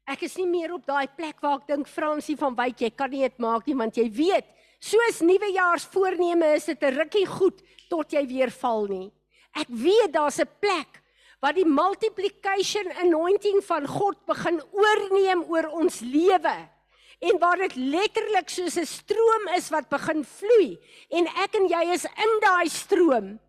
Ek 0.06 0.22
is 0.28 0.38
nie 0.38 0.46
meer 0.46 0.76
op 0.76 0.86
daai 0.86 1.08
plek 1.18 1.42
waar 1.42 1.58
ek 1.58 1.66
dink 1.72 1.90
Fransie 1.90 2.38
van 2.38 2.54
Wyk 2.60 2.86
jy 2.86 2.92
kan 2.94 3.10
nie 3.12 3.24
dit 3.26 3.42
maak 3.42 3.66
nie 3.66 3.76
want 3.80 3.98
jy 3.98 4.06
weet, 4.14 4.46
soos 4.78 5.24
nuwejaarsvoorneme 5.26 6.54
is 6.60 6.70
dit 6.70 6.84
'n 6.86 6.94
rukkie 7.00 7.26
goed 7.26 7.66
tot 7.90 8.14
jy 8.14 8.24
weer 8.30 8.54
val 8.62 8.86
nie. 8.86 9.10
Ek 9.58 9.68
weet 9.68 10.14
daar's 10.14 10.40
'n 10.40 10.54
plek 10.62 11.02
waar 11.42 11.54
die 11.54 11.66
multiplication 11.66 12.86
anointing 13.02 13.64
van 13.66 13.88
God 13.88 14.22
begin 14.28 14.62
oorneem 14.72 15.44
oor 15.50 15.66
ons 15.82 16.02
lewe 16.02 16.77
en 17.20 17.40
waar 17.42 17.58
dit 17.58 17.76
letterlik 17.76 18.50
soos 18.50 18.78
'n 18.78 18.86
stroom 18.86 19.48
is 19.56 19.70
wat 19.70 19.90
begin 19.90 20.24
vloei 20.24 20.78
en 21.10 21.28
ek 21.28 21.56
en 21.56 21.68
jy 21.68 21.84
is 21.94 22.06
in 22.06 22.34
daai 22.42 22.70
stroom. 22.70 23.40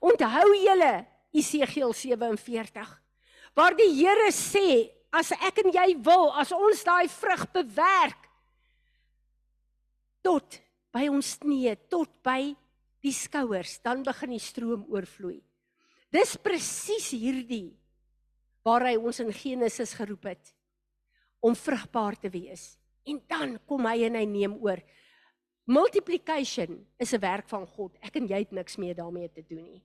Onthou 0.00 0.54
julle 0.54 1.06
Esegiel 1.32 1.92
47 1.92 3.00
waar 3.54 3.74
die 3.76 3.90
Here 3.94 4.30
sê 4.30 4.90
as 5.14 5.30
ek 5.32 5.62
en 5.62 5.70
jy 5.72 5.94
wil, 6.02 6.32
as 6.34 6.52
ons 6.52 6.82
daai 6.84 7.08
vrug 7.08 7.46
bewerk 7.54 8.28
tot 10.24 10.60
by 10.94 11.08
ons 11.08 11.34
knie, 11.42 11.74
tot 11.90 12.10
by 12.22 12.54
die 13.04 13.12
skouers, 13.12 13.78
dan 13.84 14.02
begin 14.02 14.30
die 14.30 14.42
stroom 14.42 14.86
oorvloei. 14.88 15.42
Dis 16.14 16.36
presies 16.40 17.10
hierdie 17.12 17.74
waar 18.64 18.86
hy 18.88 18.94
ons 18.96 19.20
in 19.20 19.32
Genesis 19.34 19.92
geroep 19.98 20.30
het 20.30 20.54
om 21.44 21.56
vrugbaar 21.58 22.16
te 22.16 22.30
wees. 22.32 22.78
En 23.04 23.20
dan 23.28 23.58
kom 23.68 23.86
hy 23.86 24.04
en 24.06 24.14
hy 24.18 24.24
neem 24.28 24.56
oor. 24.64 24.80
Multiplication 25.64 26.86
is 27.00 27.12
'n 27.12 27.20
werk 27.20 27.48
van 27.48 27.66
God. 27.66 27.96
Ek 28.02 28.16
en 28.16 28.26
jy 28.28 28.38
het 28.38 28.52
niks 28.52 28.76
meer 28.76 28.94
daarmee 28.94 29.28
te 29.28 29.42
doen 29.48 29.64
nie. 29.64 29.82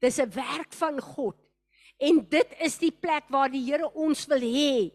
Dis 0.00 0.18
'n 0.18 0.30
werk 0.30 0.72
van 0.72 1.00
God. 1.00 1.36
En 1.98 2.26
dit 2.28 2.48
is 2.60 2.78
die 2.78 2.92
plek 2.92 3.24
waar 3.28 3.48
die 3.48 3.64
Here 3.64 3.90
ons 3.94 4.26
wil 4.26 4.40
hê. 4.40 4.92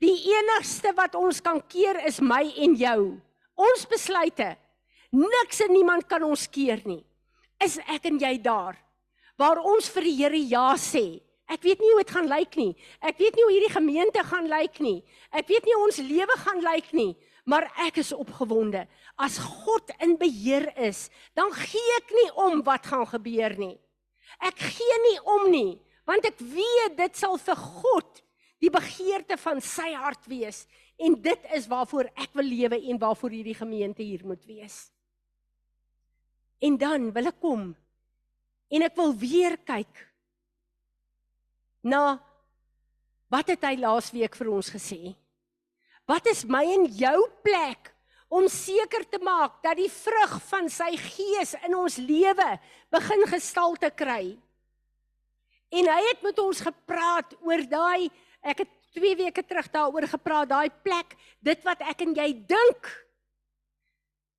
Die 0.00 0.16
enigste 0.36 0.92
wat 0.96 1.14
ons 1.14 1.40
kan 1.40 1.60
keer 1.68 2.06
is 2.06 2.20
my 2.20 2.52
en 2.56 2.74
jou. 2.74 3.20
Ons 3.54 3.86
besluite. 3.86 4.56
Niks 5.10 5.60
en 5.60 5.72
niemand 5.72 6.06
kan 6.06 6.22
ons 6.22 6.46
keer 6.46 6.80
nie. 6.84 7.04
Is 7.60 7.78
ek 7.78 8.04
en 8.04 8.18
jy 8.18 8.38
daar 8.42 8.78
waar 9.36 9.58
ons 9.58 9.88
vir 9.88 10.02
die 10.02 10.16
Here 10.16 10.38
ja 10.38 10.74
sê? 10.76 11.20
Ek 11.50 11.62
weet 11.64 11.80
nie 11.82 11.90
hoe 11.92 12.00
dit 12.00 12.12
gaan 12.14 12.28
lyk 12.30 12.56
nie. 12.56 12.72
Ek 13.04 13.18
weet 13.20 13.36
nie 13.36 13.44
hoe 13.44 13.52
hierdie 13.52 13.74
gemeente 13.74 14.24
gaan 14.24 14.48
lyk 14.48 14.80
nie. 14.80 14.98
Ek 15.30 15.48
weet 15.50 15.66
nie 15.68 15.76
hoe 15.76 15.86
ons 15.86 16.00
lewe 16.00 16.36
gaan 16.40 16.62
lyk 16.64 16.92
nie, 16.96 17.12
maar 17.44 17.68
ek 17.84 18.00
is 18.00 18.14
opgewonde. 18.16 18.86
As 19.20 19.36
God 19.38 19.92
in 20.04 20.16
beheer 20.20 20.70
is, 20.80 21.10
dan 21.36 21.52
gee 21.52 21.96
ek 21.98 22.14
nie 22.16 22.30
om 22.46 22.62
wat 22.64 22.88
gaan 22.88 23.04
gebeur 23.10 23.56
nie. 23.60 23.76
Ek 24.40 24.56
gee 24.56 25.00
nie 25.04 25.18
om 25.36 25.50
nie, 25.52 25.72
want 26.08 26.24
ek 26.26 26.40
weet 26.40 26.96
dit 26.96 27.20
sal 27.20 27.36
vir 27.40 27.60
God 27.60 28.24
die 28.64 28.72
begeerte 28.72 29.36
van 29.40 29.60
sy 29.60 29.90
hart 29.92 30.24
wees 30.30 30.64
en 30.96 31.16
dit 31.20 31.46
is 31.56 31.68
waarvoor 31.68 32.08
ek 32.14 32.32
wil 32.38 32.46
lewe 32.48 32.78
en 32.90 33.00
waarvoor 33.02 33.34
hierdie 33.34 33.56
gemeente 33.58 34.02
hier 34.02 34.24
moet 34.24 34.44
wees. 34.48 34.88
En 36.64 36.78
dan 36.80 37.10
wil 37.12 37.28
ek 37.28 37.40
kom 37.42 37.72
en 38.74 38.86
ek 38.86 38.96
wil 38.96 39.12
weer 39.20 39.58
kyk 39.68 40.04
na 41.84 42.18
wat 43.32 43.50
het 43.52 43.64
hy 43.66 43.76
laasweek 43.82 44.36
vir 44.38 44.50
ons 44.52 44.70
gesê? 44.72 45.14
Wat 46.08 46.26
is 46.28 46.44
my 46.44 46.64
en 46.74 46.88
jou 46.92 47.18
plek 47.44 47.92
om 48.32 48.48
seker 48.50 49.04
te 49.08 49.20
maak 49.22 49.60
dat 49.64 49.78
die 49.78 49.90
vrug 49.92 50.36
van 50.48 50.68
sy 50.72 50.90
gees 51.00 51.54
in 51.64 51.76
ons 51.78 52.00
lewe 52.00 52.50
begin 52.92 53.24
gestalte 53.30 53.90
kry? 53.94 54.34
En 55.74 55.88
hy 55.90 56.00
het 56.10 56.22
met 56.22 56.38
ons 56.38 56.60
gepraat 56.62 57.34
oor 57.42 57.64
daai 57.68 58.10
ek 58.44 58.64
het 58.64 58.74
2 58.94 59.16
weke 59.18 59.42
terug 59.42 59.66
daaroor 59.72 60.06
gepraat, 60.06 60.50
daai 60.52 60.70
plek, 60.84 61.16
dit 61.42 61.64
wat 61.66 61.80
ek 61.82 62.04
en 62.04 62.12
jy 62.14 62.28
dink. 62.46 62.90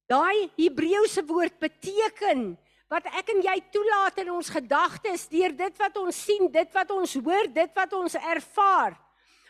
Daai 0.07 0.47
Hebreëse 0.55 1.25
woord 1.27 1.57
beteken 1.59 2.53
wat 2.89 3.07
ek 3.17 3.31
en 3.33 3.41
jy 3.41 3.55
toelaat 3.73 4.19
in 4.21 4.31
ons 4.31 4.49
gedagtes 4.53 5.27
deur 5.31 5.53
dit 5.57 5.79
wat 5.81 5.97
ons 5.97 6.23
sien, 6.27 6.49
dit 6.51 6.73
wat 6.73 6.91
ons 6.91 7.15
hoor, 7.17 7.49
dit 7.53 7.71
wat 7.75 7.93
ons 7.97 8.15
ervaar. 8.15 8.97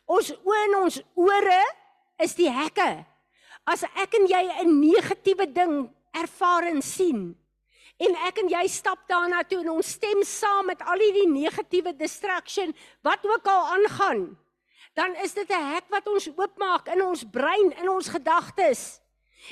Ons 0.06 0.32
oë 0.38 0.62
en 0.68 0.78
ons 0.84 1.00
ore 1.18 1.64
is 2.22 2.36
die 2.38 2.50
hekke. 2.52 3.06
As 3.66 3.84
ek 3.84 4.14
en 4.20 4.28
jy 4.30 4.44
'n 4.64 4.80
negatiewe 4.80 5.48
ding 5.52 5.90
ervaar 6.14 6.64
en 6.70 6.82
sien 6.82 7.36
en 7.98 8.16
ek 8.28 8.40
en 8.44 8.50
jy 8.52 8.68
stap 8.68 9.08
daarna 9.08 9.44
toe 9.48 9.62
en 9.64 9.70
ons 9.78 9.94
stem 9.98 10.24
saam 10.24 10.68
met 10.68 10.82
al 10.84 11.00
hierdie 11.00 11.30
negatiewe 11.32 11.94
distraction 11.96 12.74
wat 13.08 13.24
ook 13.24 13.48
al 13.48 13.64
aangaan, 13.78 14.38
dan 14.96 15.16
is 15.24 15.34
dit 15.34 15.50
'n 15.50 15.74
hek 15.76 15.88
wat 15.90 16.08
ons 16.08 16.28
oopmaak 16.36 16.88
in 16.88 17.02
ons 17.02 17.24
brein, 17.24 17.72
in 17.80 17.90
ons 17.90 18.08
gedagtes. 18.08 19.02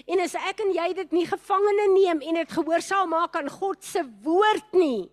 En 0.06 0.22
as 0.24 0.36
ek 0.38 0.64
en 0.64 0.72
jy 0.74 0.88
dit 0.98 1.12
nie 1.20 1.26
gevangene 1.30 1.90
neem 1.94 2.24
en 2.30 2.40
dit 2.42 2.56
gehoorsaam 2.56 3.12
maak 3.14 3.36
aan 3.40 3.50
God 3.52 3.84
se 3.86 4.04
woord 4.24 4.78
nie. 4.78 5.12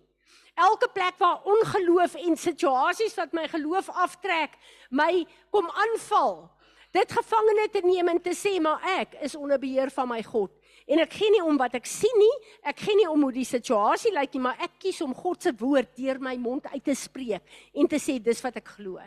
Elke 0.59 0.89
plek 0.93 1.19
waar 1.21 1.45
ongeloof 1.47 2.17
en 2.19 2.37
situasies 2.37 3.15
wat 3.17 3.33
my 3.33 3.47
geloof 3.47 3.89
aftrek, 3.89 4.57
my 4.89 5.23
kom 5.53 5.69
aanval. 5.69 6.49
Dit 6.91 7.13
gevangene 7.15 7.69
te 7.71 7.79
neem 7.85 8.09
en 8.11 8.19
te 8.19 8.33
sê 8.35 8.57
maar 8.59 8.83
ek 8.99 9.15
is 9.23 9.37
onder 9.39 9.61
beheer 9.61 9.93
van 9.95 10.09
my 10.11 10.19
God. 10.27 10.51
En 10.91 10.99
ek 10.99 11.13
gee 11.15 11.31
nie 11.31 11.43
om 11.45 11.55
wat 11.61 11.77
ek 11.77 11.87
sien 11.87 12.17
nie, 12.19 12.33
ek 12.67 12.81
gee 12.83 12.97
nie 12.99 13.07
om 13.07 13.21
hoe 13.23 13.31
die 13.31 13.47
situasie 13.47 14.11
lyk 14.11 14.33
nie, 14.35 14.43
maar 14.43 14.59
ek 14.59 14.75
kies 14.81 14.99
om 15.05 15.13
God 15.15 15.45
se 15.45 15.53
woord 15.55 15.93
deur 15.95 16.19
my 16.19 16.35
mond 16.41 16.67
uit 16.73 16.83
te 16.83 16.95
spreek 16.97 17.45
en 17.71 17.87
te 17.87 17.99
sê 18.01 18.17
dis 18.19 18.43
wat 18.43 18.59
ek 18.59 18.73
glo. 18.75 18.99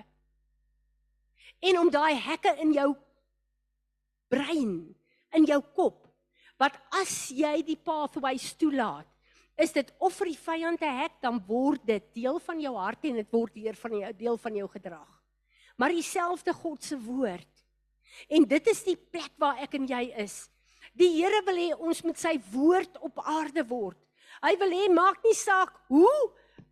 En 1.65 1.81
om 1.83 1.91
daai 1.93 2.15
hekke 2.21 2.55
in 2.65 2.73
jou 2.77 2.91
brein 4.33 4.95
in 5.35 5.47
jou 5.49 5.61
kop 5.75 6.05
wat 6.61 6.77
as 7.01 7.31
jy 7.35 7.59
die 7.67 7.79
pathways 7.79 8.53
toelaat 8.59 9.09
is 9.61 9.75
dit 9.75 9.91
of 10.03 10.15
vir 10.19 10.33
die 10.33 10.39
vyand 10.39 10.81
te 10.83 10.91
hek 10.91 11.19
dan 11.23 11.39
word 11.47 11.83
dit 11.87 12.07
deel 12.17 12.41
van 12.43 12.61
jou 12.63 12.75
hart 12.77 13.07
en 13.07 13.21
dit 13.21 13.35
word 13.35 13.55
deur 13.55 13.77
van 13.79 13.99
jou 14.01 14.13
deel 14.19 14.39
van 14.43 14.57
jou 14.59 14.69
gedrag. 14.71 15.11
Maar 15.79 15.95
dieselfde 15.95 16.55
God 16.55 16.83
se 16.83 16.99
woord 16.99 17.51
en 18.31 18.47
dit 18.47 18.71
is 18.71 18.83
die 18.87 18.97
plek 18.97 19.33
waar 19.43 19.63
ek 19.63 19.75
en 19.79 19.87
jy 19.91 20.05
is. 20.23 20.45
Die 20.95 21.11
Here 21.17 21.41
wil 21.47 21.59
hê 21.59 21.71
ons 21.75 22.03
moet 22.07 22.19
sy 22.19 22.37
woord 22.53 22.99
op 23.03 23.19
aarde 23.25 23.65
word. 23.67 23.99
Hy 24.43 24.55
wil 24.61 24.75
hê 24.75 24.89
maak 24.93 25.23
nie 25.25 25.37
saak 25.39 25.75
hoe 25.91 26.19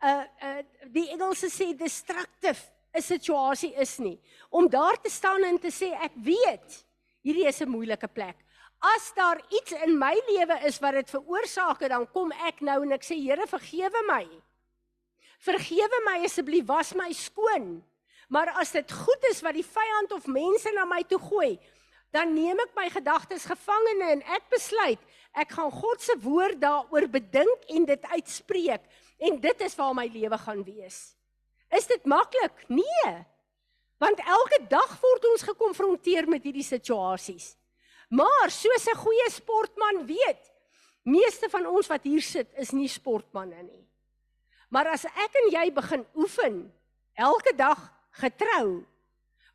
uh 0.02 0.22
uh 0.42 0.60
die 0.90 1.08
Engelse 1.14 1.50
sê 1.50 1.72
destructive 1.78 2.70
'n 2.92 3.02
situasie 3.02 3.72
is 3.80 3.98
nie. 3.98 4.18
Om 4.50 4.68
daar 4.68 5.00
te 5.00 5.10
staan 5.10 5.44
en 5.44 5.58
te 5.58 5.70
sê 5.70 5.92
ek 5.94 6.12
weet 6.14 6.84
hierdie 7.22 7.46
is 7.46 7.62
'n 7.62 7.70
moeilike 7.70 8.08
plek 8.08 8.36
As 8.83 9.12
daar 9.14 9.39
iets 9.55 9.72
in 9.85 9.95
my 9.99 10.14
lewe 10.26 10.59
is 10.66 10.80
wat 10.83 10.97
dit 10.99 11.11
veroorsaak, 11.14 11.85
dan 11.89 12.09
kom 12.11 12.33
ek 12.49 12.64
nou 12.66 12.80
en 12.83 12.97
ek 12.97 13.07
sê 13.07 13.18
Here, 13.20 13.47
vergewe 13.47 14.03
my. 14.09 14.24
Vergewe 15.43 16.01
my 16.07 16.18
asseblief, 16.26 16.66
was 16.66 16.91
my 16.99 17.11
skoon. 17.14 17.76
Maar 18.33 18.55
as 18.59 18.72
dit 18.74 18.93
goed 18.93 19.28
is 19.30 19.43
wat 19.45 19.55
die 19.55 19.66
vyand 19.66 20.12
of 20.16 20.26
mense 20.26 20.70
na 20.74 20.87
my 20.89 21.03
toe 21.07 21.20
gooi, 21.20 21.59
dan 22.12 22.35
neem 22.35 22.59
ek 22.64 22.74
my 22.76 22.89
gedagtes 22.93 23.47
gevangene 23.49 24.11
en 24.16 24.22
ek 24.37 24.51
besluit 24.53 25.01
ek 25.33 25.55
gaan 25.57 25.70
God 25.72 26.03
se 26.05 26.16
woord 26.20 26.59
daaroor 26.61 27.07
bedink 27.09 27.68
en 27.72 27.87
dit 27.89 28.03
uitspreek 28.12 28.83
en 29.22 29.39
dit 29.41 29.64
is 29.64 29.76
waar 29.78 29.95
my 29.97 30.05
lewe 30.12 30.39
gaan 30.43 30.61
wees. 30.66 31.14
Is 31.72 31.89
dit 31.89 32.05
maklik? 32.05 32.53
Nee. 32.68 33.12
Want 34.03 34.20
elke 34.20 34.59
dag 34.68 34.93
word 35.01 35.28
ons 35.30 35.47
gekonfronteer 35.47 36.28
met 36.28 36.45
hierdie 36.45 36.66
situasies. 36.66 37.55
Maar 38.12 38.50
soos 38.50 38.84
'n 38.86 39.02
goeie 39.04 39.30
sportman 39.30 40.06
weet, 40.06 40.52
meeste 41.02 41.48
van 41.48 41.66
ons 41.66 41.86
wat 41.86 42.02
hier 42.02 42.22
sit 42.22 42.48
is 42.54 42.70
nie 42.70 42.88
sportmanne 42.88 43.62
nie. 43.62 43.88
Maar 44.68 44.86
as 44.92 45.04
ek 45.04 45.32
en 45.42 45.50
jy 45.50 45.72
begin 45.72 46.04
oefen 46.14 46.72
elke 47.14 47.52
dag 47.56 47.80
getrou 48.10 48.84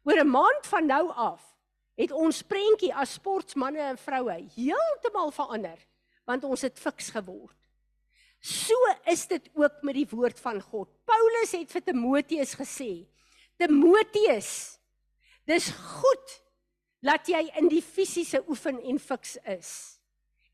oor 0.04 0.20
'n 0.20 0.30
maand 0.30 0.66
van 0.66 0.86
nou 0.86 1.12
af, 1.12 1.42
het 1.96 2.12
ons 2.12 2.42
prentjie 2.42 2.94
as 2.94 3.14
sportmanne 3.14 3.80
en 3.80 3.98
vroue 3.98 4.50
heeltemal 4.56 5.32
verander 5.32 5.78
want 6.26 6.44
ons 6.44 6.62
het 6.62 6.80
fiks 6.80 7.10
geword. 7.10 7.56
So 8.40 8.76
is 9.06 9.28
dit 9.28 9.50
ook 9.54 9.82
met 9.82 9.96
die 9.96 10.08
woord 10.10 10.40
van 10.40 10.62
God. 10.62 10.90
Paulus 11.06 11.52
het 11.52 11.72
vir 11.72 11.82
Timoteus 11.82 12.54
gesê: 12.56 13.08
Timoteus, 13.58 14.80
dis 15.46 15.70
goed 15.72 16.47
laat 17.08 17.30
jy 17.32 17.46
in 17.60 17.70
die 17.72 17.84
fisiese 17.84 18.44
oefen 18.50 18.82
en 18.84 19.00
fiks 19.00 19.38
is. 19.48 19.72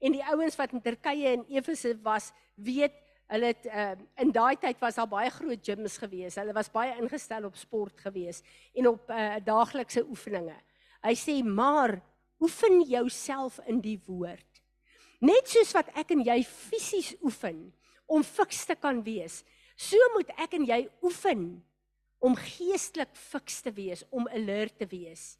En 0.03 0.13
die 0.13 0.25
ouens 0.33 0.57
wat 0.59 0.75
in 0.75 0.83
Turkye 0.83 1.31
en 1.33 1.47
Efese 1.49 1.95
was, 2.05 2.31
weet 2.55 2.99
Hulle 3.33 3.49
het 3.49 3.65
uh, 3.65 3.93
in 4.21 4.29
daai 4.35 4.55
tyd 4.61 4.77
was 4.83 4.99
daar 4.99 5.09
baie 5.09 5.29
groot 5.33 5.61
gyms 5.65 5.95
gewees. 6.01 6.35
Hulle 6.37 6.53
was 6.53 6.69
baie 6.69 6.93
ingestel 7.01 7.47
op 7.47 7.55
sport 7.57 8.03
gewees 8.05 8.43
en 8.77 8.91
op 8.91 9.09
uh, 9.09 9.37
daaglikse 9.41 10.03
oefeninge. 10.05 10.55
Hy 11.01 11.13
sê 11.17 11.39
maar 11.41 11.95
oefen 12.43 12.83
jouself 12.89 13.57
in 13.71 13.79
die 13.81 13.97
woord. 14.05 14.61
Net 15.23 15.47
soos 15.49 15.71
wat 15.73 15.89
ek 15.97 16.11
en 16.13 16.21
jy 16.27 16.41
fisies 16.45 17.13
oefen 17.23 17.71
om 18.11 18.25
fiks 18.27 18.65
te 18.67 18.75
kan 18.75 18.99
wees, 19.05 19.41
so 19.79 19.97
moet 20.13 20.29
ek 20.35 20.57
en 20.59 20.67
jy 20.67 20.83
oefen 21.01 21.45
om 22.23 22.35
geestelik 22.37 23.15
fiks 23.17 23.63
te 23.63 23.71
wees, 23.73 24.03
om 24.11 24.27
alert 24.29 24.75
te 24.79 24.87
wees. 24.91 25.33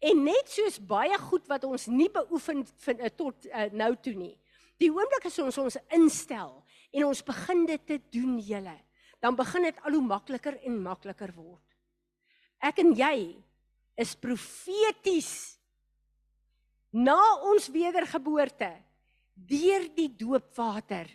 En 0.00 0.22
net 0.24 0.48
soos 0.48 0.78
baie 0.80 1.16
goed 1.28 1.48
wat 1.50 1.66
ons 1.68 1.86
nie 1.92 2.08
beoefen 2.12 2.64
vind, 2.84 3.02
uh, 3.04 3.10
tot 3.12 3.48
uh, 3.50 3.66
nou 3.76 3.92
toe 4.00 4.14
nie. 4.16 4.34
Die 4.80 4.88
oomblik 4.88 5.26
as 5.28 5.36
ons 5.42 5.58
ons 5.60 5.76
instel 5.92 6.54
en 6.96 7.06
ons 7.10 7.24
begin 7.26 7.66
dit 7.68 7.82
te 7.86 7.98
doen 8.16 8.38
julle, 8.40 8.76
dan 9.20 9.36
begin 9.36 9.68
dit 9.68 9.82
al 9.84 9.98
hoe 9.98 10.06
makliker 10.06 10.56
en 10.64 10.80
makliker 10.80 11.34
word. 11.36 11.64
Ek 12.64 12.80
en 12.80 12.94
jy 12.96 13.16
is 14.00 14.16
profeties 14.16 15.60
na 16.96 17.18
ons 17.52 17.68
wedergeboorte 17.72 18.70
deur 19.36 19.86
die 19.96 20.08
doopwater. 20.16 21.06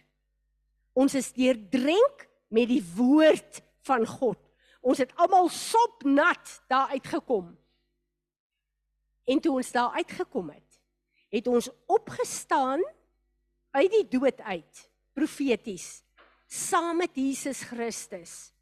Ons 0.96 1.18
is 1.18 1.34
deurdrenk 1.36 2.28
met 2.54 2.70
die 2.70 2.82
woord 2.96 3.62
van 3.86 4.06
God. 4.08 4.40
Ons 4.86 5.02
het 5.02 5.14
almal 5.22 5.50
sopnat 5.50 6.60
daar 6.70 6.94
uitgekom. 6.94 7.52
En 9.26 9.42
toe 9.42 9.58
ons 9.58 9.72
daar 9.74 9.98
uitgekom 9.98 10.50
het, 10.54 10.82
het 11.34 11.48
ons 11.48 11.70
opgestaan 11.86 12.84
uit 13.76 13.92
die 13.92 14.08
dood 14.08 14.42
uit, 14.42 14.90
profeties, 15.14 16.04
saam 16.48 16.98
met 17.02 17.18
Jesus 17.18 17.66
Christus. 17.68 18.54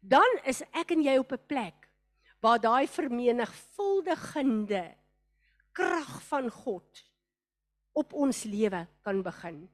Dan 0.00 0.40
is 0.48 0.62
ek 0.72 0.96
en 0.96 1.04
jy 1.04 1.18
op 1.18 1.32
'n 1.32 1.46
plek 1.46 1.88
waar 2.40 2.60
daai 2.60 2.86
vermenigvuldigende 2.86 4.94
krag 5.72 6.22
van 6.22 6.50
God 6.50 7.04
op 7.92 8.12
ons 8.12 8.42
lewe 8.42 8.86
kan 9.02 9.22
begin. 9.22 9.70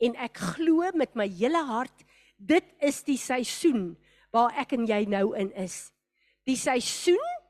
En 0.00 0.16
ek 0.16 0.36
glo 0.56 0.90
met 0.94 1.14
my 1.14 1.28
hele 1.28 1.64
hart, 1.64 2.04
dit 2.36 2.64
is 2.82 3.02
die 3.06 3.18
seisoen 3.18 3.96
waar 4.30 4.52
ek 4.58 4.72
en 4.72 4.86
jy 4.86 5.04
nou 5.04 5.36
in 5.38 5.52
is. 5.52 5.92
Die 6.44 6.56
seisoen 6.56 7.40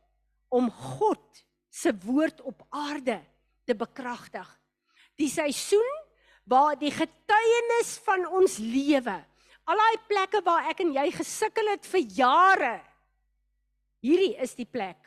om 0.48 0.70
God 0.70 1.44
se 1.72 1.92
woord 2.04 2.42
op 2.44 2.66
aarde 2.68 3.16
te 3.64 3.74
bekragtig. 3.74 4.46
Die 5.16 5.30
seisoen 5.32 5.88
waar 6.44 6.76
die 6.76 6.92
getuienis 6.92 7.96
van 8.04 8.26
ons 8.28 8.58
lewe, 8.60 9.16
al 9.64 9.78
daai 9.78 9.98
plekke 10.10 10.42
waar 10.44 10.68
ek 10.72 10.82
en 10.84 10.92
jy 10.92 11.08
gesukkel 11.14 11.70
het 11.70 11.86
vir 11.86 12.02
jare, 12.18 12.74
hierdie 14.02 14.34
is 14.42 14.56
die 14.58 14.66
plek 14.66 14.98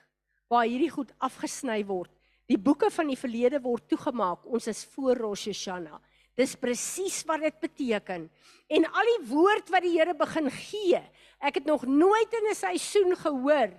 waar 0.50 0.66
hierdie 0.66 0.92
goed 0.94 1.12
afgesny 1.26 1.82
word 1.86 2.16
Die 2.46 2.60
boeke 2.62 2.92
van 2.94 3.10
die 3.10 3.18
verlede 3.18 3.60
word 3.62 3.88
toegemaak. 3.90 4.46
Ons 4.46 4.70
is 4.70 4.84
voor 4.94 5.18
Rosh 5.18 5.48
Hashanah. 5.50 5.98
Dis 6.38 6.54
presies 6.60 7.22
wat 7.26 7.42
dit 7.42 7.58
beteken. 7.64 8.28
En 8.68 8.86
al 8.86 9.10
die 9.14 9.22
woord 9.32 9.72
wat 9.74 9.86
die 9.86 9.96
Here 9.96 10.14
begin 10.18 10.52
gee. 10.54 11.00
Ek 11.40 11.62
het 11.62 11.66
nog 11.66 11.86
nooit 11.88 12.34
in 12.34 12.50
'n 12.52 12.56
seisoen 12.56 13.16
gehoor 13.16 13.72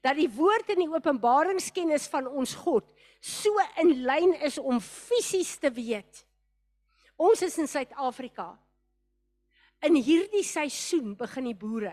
dat 0.00 0.16
die 0.16 0.30
woord 0.32 0.72
in 0.72 0.84
die 0.84 0.90
openbaringskennis 0.90 2.08
van 2.12 2.28
ons 2.28 2.54
God 2.62 2.86
so 3.20 3.52
in 3.82 4.00
lyn 4.06 4.32
is 4.46 4.56
om 4.58 4.80
fisies 4.80 5.58
te 5.60 5.68
weet. 5.76 6.24
Ons 7.20 7.42
is 7.44 7.58
in 7.60 7.68
Suid-Afrika. 7.68 8.54
In 9.84 9.98
hierdie 10.00 10.44
seisoen 10.44 11.12
begin 11.20 11.50
die 11.50 11.56
boere 11.56 11.92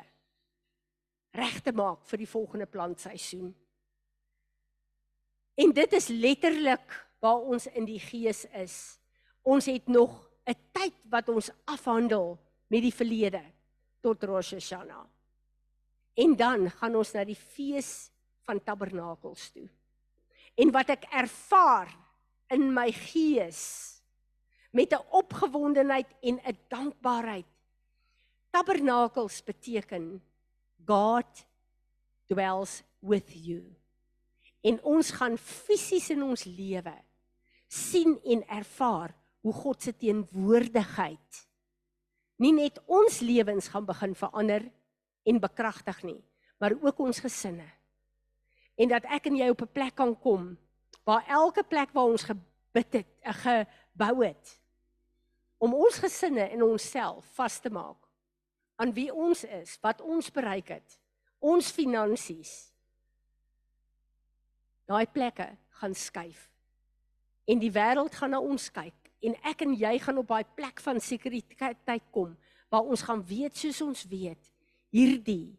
reg 1.37 1.59
te 1.61 1.73
maak 1.75 2.05
vir 2.07 2.23
die 2.23 2.29
volgende 2.29 2.65
plantseisoen. 2.71 3.51
En 5.57 5.73
dit 5.73 5.93
is 5.97 6.07
letterlik 6.13 6.95
waar 7.21 7.43
ons 7.43 7.67
in 7.73 7.85
die 7.85 7.99
gees 8.01 8.45
is. 8.55 8.97
Ons 9.43 9.67
het 9.67 9.87
nog 9.87 10.15
'n 10.47 10.55
tyd 10.71 10.95
wat 11.09 11.29
ons 11.29 11.51
afhandel 11.65 12.37
met 12.67 12.81
die 12.81 12.93
verlede 12.93 13.43
tot 14.01 14.23
Rosh 14.23 14.53
Hashanah. 14.53 15.05
En 16.17 16.33
dan 16.35 16.69
gaan 16.79 16.95
ons 16.97 17.13
na 17.13 17.23
die 17.27 17.37
fees 17.37 18.09
van 18.47 18.61
Tabernakels 18.63 19.51
toe. 19.53 19.67
En 20.57 20.71
wat 20.73 20.89
ek 20.95 21.05
ervaar 21.13 21.91
in 22.53 22.71
my 22.73 22.89
gees 22.91 24.01
met 24.71 24.93
'n 24.93 25.05
opgewondenheid 25.11 26.09
en 26.21 26.39
'n 26.41 26.57
dankbaarheid. 26.67 27.45
Tabernakels 28.49 29.43
beteken 29.43 30.21
God 30.85 31.45
dwells 32.27 32.83
with 32.99 33.31
you 33.33 33.77
en 34.67 34.79
ons 34.83 35.11
gaan 35.15 35.37
fisies 35.39 36.09
in 36.13 36.23
ons 36.25 36.43
lewe 36.49 36.95
sien 37.67 38.15
en 38.23 38.43
ervaar 38.59 39.13
hoe 39.45 39.53
God 39.53 39.83
se 39.83 39.93
teenwoordigheid 39.95 41.43
nie 42.43 42.53
net 42.55 42.79
ons 42.85 43.21
lewens 43.25 43.69
gaan 43.73 43.87
begin 43.87 44.15
verander 44.17 44.67
en 45.27 45.41
bekragtig 45.43 45.99
nie, 46.07 46.21
maar 46.57 46.75
ook 46.81 46.99
ons 47.03 47.19
gesinne. 47.19 47.67
En 48.77 48.91
dat 48.91 49.07
ek 49.11 49.27
en 49.29 49.37
jy 49.39 49.49
op 49.51 49.61
'n 49.61 49.73
plek 49.73 49.95
kan 49.95 50.15
kom 50.19 50.57
waar 51.03 51.25
elke 51.27 51.63
plek 51.63 51.91
waar 51.91 52.11
ons 52.11 52.23
gebid 52.23 52.93
het, 52.93 53.07
'n 53.23 53.33
gebou 53.33 54.25
het 54.25 54.61
om 55.57 55.73
ons 55.73 55.97
gesinne 55.97 56.49
en 56.53 56.63
onsself 56.63 57.25
vas 57.35 57.59
te 57.59 57.69
maak 57.69 57.97
aan 58.75 58.93
wie 58.93 59.13
ons 59.13 59.43
is, 59.43 59.77
wat 59.81 60.01
ons 60.01 60.31
bereik 60.31 60.67
het, 60.67 60.99
ons 61.39 61.71
finansies, 61.71 62.51
daai 64.85 65.07
plekke 65.09 65.49
gaan 65.79 65.95
skuif. 65.95 66.51
En 67.47 67.59
die 67.59 67.71
wêreld 67.71 68.15
gaan 68.15 68.35
na 68.35 68.39
ons 68.39 68.69
kyk 68.69 69.11
en 69.25 69.33
ek 69.49 69.63
en 69.65 69.73
jy 69.73 69.97
gaan 69.99 70.17
op 70.21 70.27
daai 70.27 70.45
plek 70.55 70.79
van 70.79 70.99
sekuriteit 71.01 72.05
kom 72.11 72.37
waar 72.69 72.85
ons 72.85 73.01
gaan 73.01 73.23
weet 73.25 73.57
soos 73.57 73.81
ons 73.81 74.03
weet 74.11 74.53
hierdie 74.93 75.55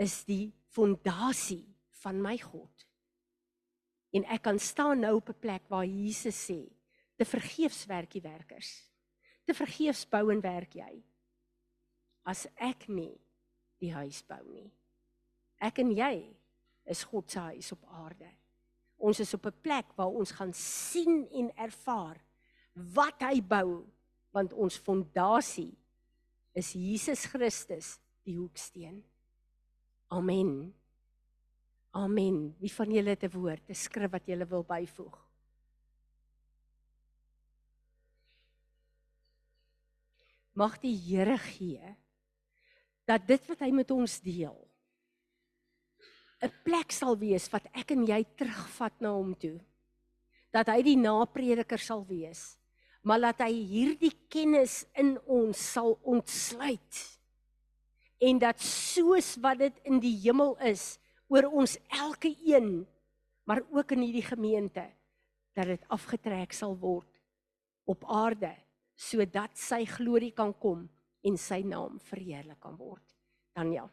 is 0.00 0.24
die 0.24 0.52
fondasie 0.72 1.64
van 2.02 2.20
my 2.22 2.36
God. 2.40 2.86
En 4.16 4.24
ek 4.26 4.42
kan 4.48 4.58
staan 4.58 5.04
nou 5.04 5.16
op 5.20 5.28
'n 5.28 5.40
plek 5.40 5.68
waar 5.68 5.86
Jesus 5.86 6.50
sê 6.50 6.66
te 7.16 7.24
vergeefs 7.24 7.86
werk 7.86 8.10
die 8.10 8.22
werkers. 8.22 8.90
Te 9.44 9.54
vergeefs 9.54 10.08
bou 10.08 10.30
en 10.32 10.40
werk 10.40 10.74
jy 10.74 11.02
as 12.24 12.46
ek 12.56 12.88
nie 12.88 13.20
die 13.80 13.92
huis 13.92 14.22
bou 14.22 14.42
nie. 14.52 14.70
Ek 15.60 15.78
en 15.78 15.90
jy 15.90 16.36
is 16.84 17.04
God 17.04 17.30
se 17.30 17.38
huis 17.38 17.72
op 17.72 17.84
aarde. 17.86 18.28
Ons 18.98 19.20
is 19.20 19.34
op 19.34 19.46
'n 19.46 19.60
plek 19.62 19.96
waar 19.96 20.12
ons 20.12 20.30
gaan 20.30 20.52
sien 20.52 21.28
en 21.32 21.50
ervaar 21.56 22.20
wat 22.74 23.22
hy 23.22 23.40
bou 23.40 23.86
want 24.32 24.52
ons 24.52 24.78
fondasie 24.78 25.76
is 26.54 26.72
Jesus 26.72 27.24
Christus 27.24 27.98
die 28.30 28.38
hoeksteen. 28.38 29.02
Amen. 30.14 30.72
Amen. 31.90 32.54
Wie 32.62 32.72
van 32.72 32.94
julle 32.94 33.14
het 33.16 33.24
'n 33.24 33.34
woord, 33.34 33.68
'n 33.68 33.74
skrif 33.74 34.10
wat 34.10 34.26
julle 34.26 34.46
wil 34.46 34.64
byvoeg? 34.64 35.16
Mag 40.54 40.78
die 40.80 40.96
Here 40.96 41.38
gee 41.38 41.96
dat 43.04 43.26
dit 43.26 43.46
wat 43.46 43.60
hy 43.60 43.70
met 43.70 43.90
ons 43.90 44.20
deel 44.20 44.70
'n 46.40 46.52
plek 46.64 46.92
sal 46.92 47.18
wees 47.18 47.50
wat 47.52 47.66
ek 47.76 47.90
en 47.92 48.06
jy 48.06 48.24
terugvat 48.36 49.00
na 49.00 49.12
hom 49.12 49.34
toe. 49.36 49.60
Dat 50.50 50.66
hy 50.72 50.82
die 50.82 50.96
naprediker 50.96 51.78
sal 51.78 52.06
wees, 52.06 52.56
maar 53.02 53.20
dat 53.20 53.44
hy 53.44 53.52
hierdie 53.52 54.14
kennis 54.28 54.86
in 54.94 55.18
ons 55.26 55.72
sal 55.72 55.98
ontsluit. 56.02 57.19
En 58.20 58.40
dat 58.40 58.60
soos 58.60 59.34
wat 59.40 59.58
dit 59.62 59.76
in 59.88 60.00
die 60.02 60.16
hemel 60.26 60.56
is 60.68 60.98
oor 61.32 61.48
ons 61.48 61.78
elke 61.88 62.34
een, 62.44 62.86
maar 63.48 63.62
ook 63.72 63.94
in 63.96 64.04
hierdie 64.04 64.26
gemeente, 64.26 64.84
dat 65.56 65.70
dit 65.72 65.86
afgetrek 65.88 66.52
sal 66.52 66.76
word 66.78 67.08
op 67.90 68.04
aarde 68.06 68.52
sodat 69.00 69.56
sy 69.56 69.86
glorie 69.88 70.34
kan 70.36 70.52
kom 70.60 70.84
en 71.24 71.38
sy 71.40 71.62
naam 71.64 71.96
verheerlik 72.04 72.60
kan 72.60 72.76
word. 72.76 73.16
Daniel 73.56 73.88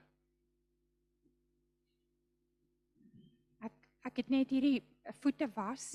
ek 4.07 4.23
het 4.23 4.31
net 4.33 4.49
hierdie 4.49 4.79
voete 5.19 5.45
was. 5.53 5.91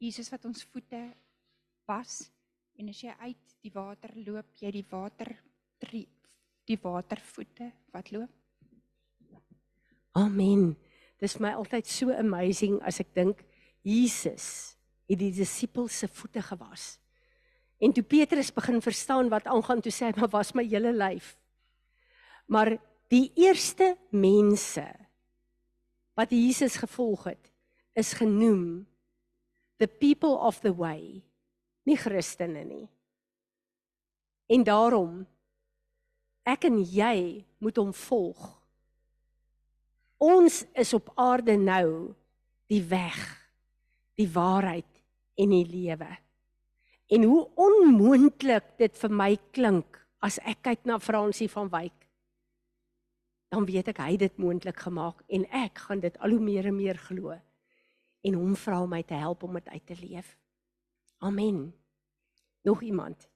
Jesus 0.00 0.30
wat 0.32 0.46
ons 0.48 0.64
voete 0.72 0.98
was 1.86 2.24
en 2.80 2.88
as 2.90 3.02
jy 3.04 3.12
uit 3.20 3.56
die 3.62 3.72
water 3.74 4.14
loop, 4.24 4.48
jy 4.58 4.72
die 4.72 4.86
water 4.90 5.28
die 6.70 6.78
watervoete 6.80 7.70
wat 7.94 8.12
loop. 8.14 8.30
Amen. 10.18 10.74
Dis 11.20 11.38
my 11.42 11.52
altyd 11.58 11.86
so 11.90 12.14
amazing 12.14 12.78
as 12.86 13.00
ek 13.02 13.12
dink 13.16 13.42
Jesus 13.86 14.76
het 15.10 15.18
die 15.20 15.32
disippels 15.34 16.00
se 16.02 16.08
voete 16.08 16.42
gewas. 16.44 16.94
En 17.80 17.94
toe 17.96 18.04
Petrus 18.04 18.52
begin 18.54 18.82
verstaan 18.84 19.30
wat 19.32 19.48
aangaan, 19.50 19.80
toe 19.80 19.92
sê 19.92 20.10
hy, 20.10 20.12
"Maar 20.16 20.30
was 20.30 20.52
my 20.54 20.64
hele 20.64 20.92
lyf." 20.92 21.38
Maar 22.46 22.78
die 23.08 23.32
eerste 23.34 23.96
mense 24.10 24.86
wat 26.14 26.30
Jesus 26.30 26.76
gevolg 26.76 27.24
het, 27.24 27.52
is 27.94 28.12
genoem 28.12 28.86
the 29.78 29.86
people 29.88 30.36
of 30.38 30.60
the 30.60 30.74
way, 30.74 31.22
nie 31.84 31.96
Christene 31.96 32.64
nie. 32.64 32.88
En 34.46 34.64
daarom 34.64 35.26
ek 36.52 36.66
en 36.68 36.80
jy 36.84 37.44
moet 37.62 37.78
hom 37.80 37.92
volg. 38.06 38.46
Ons 40.20 40.64
is 40.76 40.92
op 40.96 41.12
aarde 41.16 41.56
nou 41.56 42.12
die 42.70 42.82
weg, 42.84 43.18
die 44.20 44.28
waarheid 44.28 44.88
en 45.40 45.54
die 45.54 45.64
lewe. 45.64 46.10
En 47.10 47.24
hoe 47.26 47.40
onmoontlik 47.58 48.76
dit 48.78 48.98
vir 49.00 49.14
my 49.22 49.32
klink 49.54 49.98
as 50.20 50.38
ek 50.44 50.60
kyk 50.68 50.84
na 50.86 51.00
Fransie 51.00 51.48
van 51.50 51.70
Wyk. 51.72 51.96
Dan 53.50 53.66
weet 53.66 53.88
ek 53.90 54.02
hy 54.04 54.12
het 54.14 54.26
dit 54.28 54.36
moontlik 54.38 54.78
gemaak 54.84 55.24
en 55.32 55.46
ek 55.56 55.80
gaan 55.86 56.02
dit 56.04 56.18
al 56.20 56.36
hoe 56.36 56.44
meer 56.44 56.68
en 56.70 56.76
meer 56.76 57.00
glo 57.08 57.34
en 58.20 58.36
hom 58.36 58.54
vra 58.54 58.82
om 58.84 58.92
my 58.92 59.00
te 59.02 59.16
help 59.16 59.42
om 59.46 59.56
dit 59.56 59.68
uit 59.72 59.86
te 59.88 59.96
leef. 59.98 60.36
Amen. 61.24 61.70
Nog 62.68 62.82
iemand? 62.84 63.28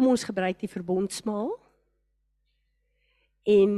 Kom 0.00 0.14
ons 0.14 0.22
gebruik 0.24 0.56
die 0.56 0.68
verbondsmaal 0.72 1.50
en 3.52 3.72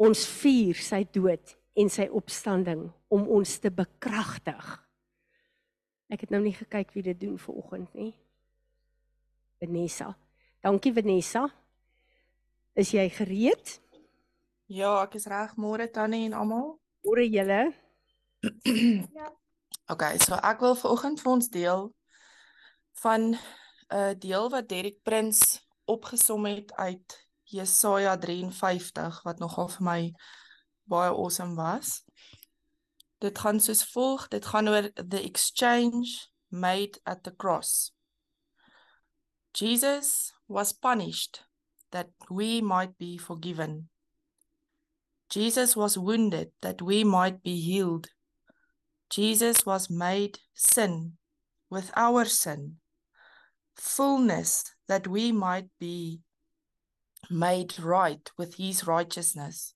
ons 0.00 0.22
vier 0.38 0.80
sy 0.80 1.02
dood 1.12 1.52
en 1.76 1.92
sy 1.92 2.06
opstanding 2.16 2.86
om 3.12 3.26
ons 3.28 3.52
te 3.60 3.68
bekragtig. 3.68 4.70
Ek 6.08 6.24
het 6.24 6.32
nou 6.32 6.40
nie 6.40 6.54
gekyk 6.56 6.96
wie 6.96 7.04
dit 7.10 7.20
doen 7.26 7.36
vanoggend 7.44 7.92
nie. 7.92 8.14
Vanessa. 9.60 10.14
Dankie 10.64 10.94
Vanessa. 10.96 11.44
Is 12.72 12.96
jy 12.96 13.04
gereed? 13.20 13.76
Ja, 14.64 14.96
ek 15.04 15.20
is 15.20 15.28
reg. 15.28 15.58
Môre 15.60 15.92
Tannie 15.92 16.24
en 16.30 16.40
almal. 16.40 16.78
Môre 17.04 17.28
julle. 17.28 17.62
ja. 19.20 19.32
Okay, 19.92 20.16
so 20.24 20.40
ek 20.40 20.64
wil 20.64 20.72
vanoggend 20.88 21.20
vir 21.20 21.36
ons 21.36 21.52
deel 21.52 21.90
van 23.04 23.34
'n 23.90 24.18
deel 24.18 24.50
wat 24.50 24.68
Derek 24.68 25.02
Prins 25.02 25.66
opgesom 25.84 26.44
het 26.46 26.72
uit 26.72 27.26
Jesaja 27.42 28.18
53 28.18 29.22
wat 29.22 29.38
nogal 29.38 29.68
vir 29.68 29.84
my 29.84 30.12
baie 30.90 31.10
awesome 31.10 31.54
was. 31.54 32.04
Dit 33.18 33.38
gaan 33.38 33.60
soos 33.60 33.84
volg, 33.92 34.28
dit 34.28 34.46
gaan 34.46 34.68
oor 34.68 34.90
the 34.94 35.22
exchange 35.22 36.30
made 36.48 37.00
at 37.02 37.22
the 37.22 37.34
cross. 37.36 37.92
Jesus 39.52 40.32
was 40.46 40.72
punished 40.72 41.44
that 41.90 42.08
we 42.28 42.60
might 42.62 42.96
be 42.98 43.18
forgiven. 43.18 43.90
Jesus 45.28 45.76
was 45.76 45.96
wounded 45.96 46.50
that 46.60 46.82
we 46.82 47.04
might 47.04 47.42
be 47.42 47.60
healed. 47.60 48.08
Jesus 49.10 49.64
was 49.64 49.88
made 49.88 50.38
sin 50.54 51.18
with 51.68 51.90
our 51.94 52.24
sin, 52.24 52.79
fullness 53.76 54.64
that 54.88 55.06
we 55.06 55.32
might 55.32 55.68
be 55.78 56.20
made 57.30 57.78
right 57.78 58.30
with 58.36 58.56
his 58.56 58.86
righteousness. 58.86 59.74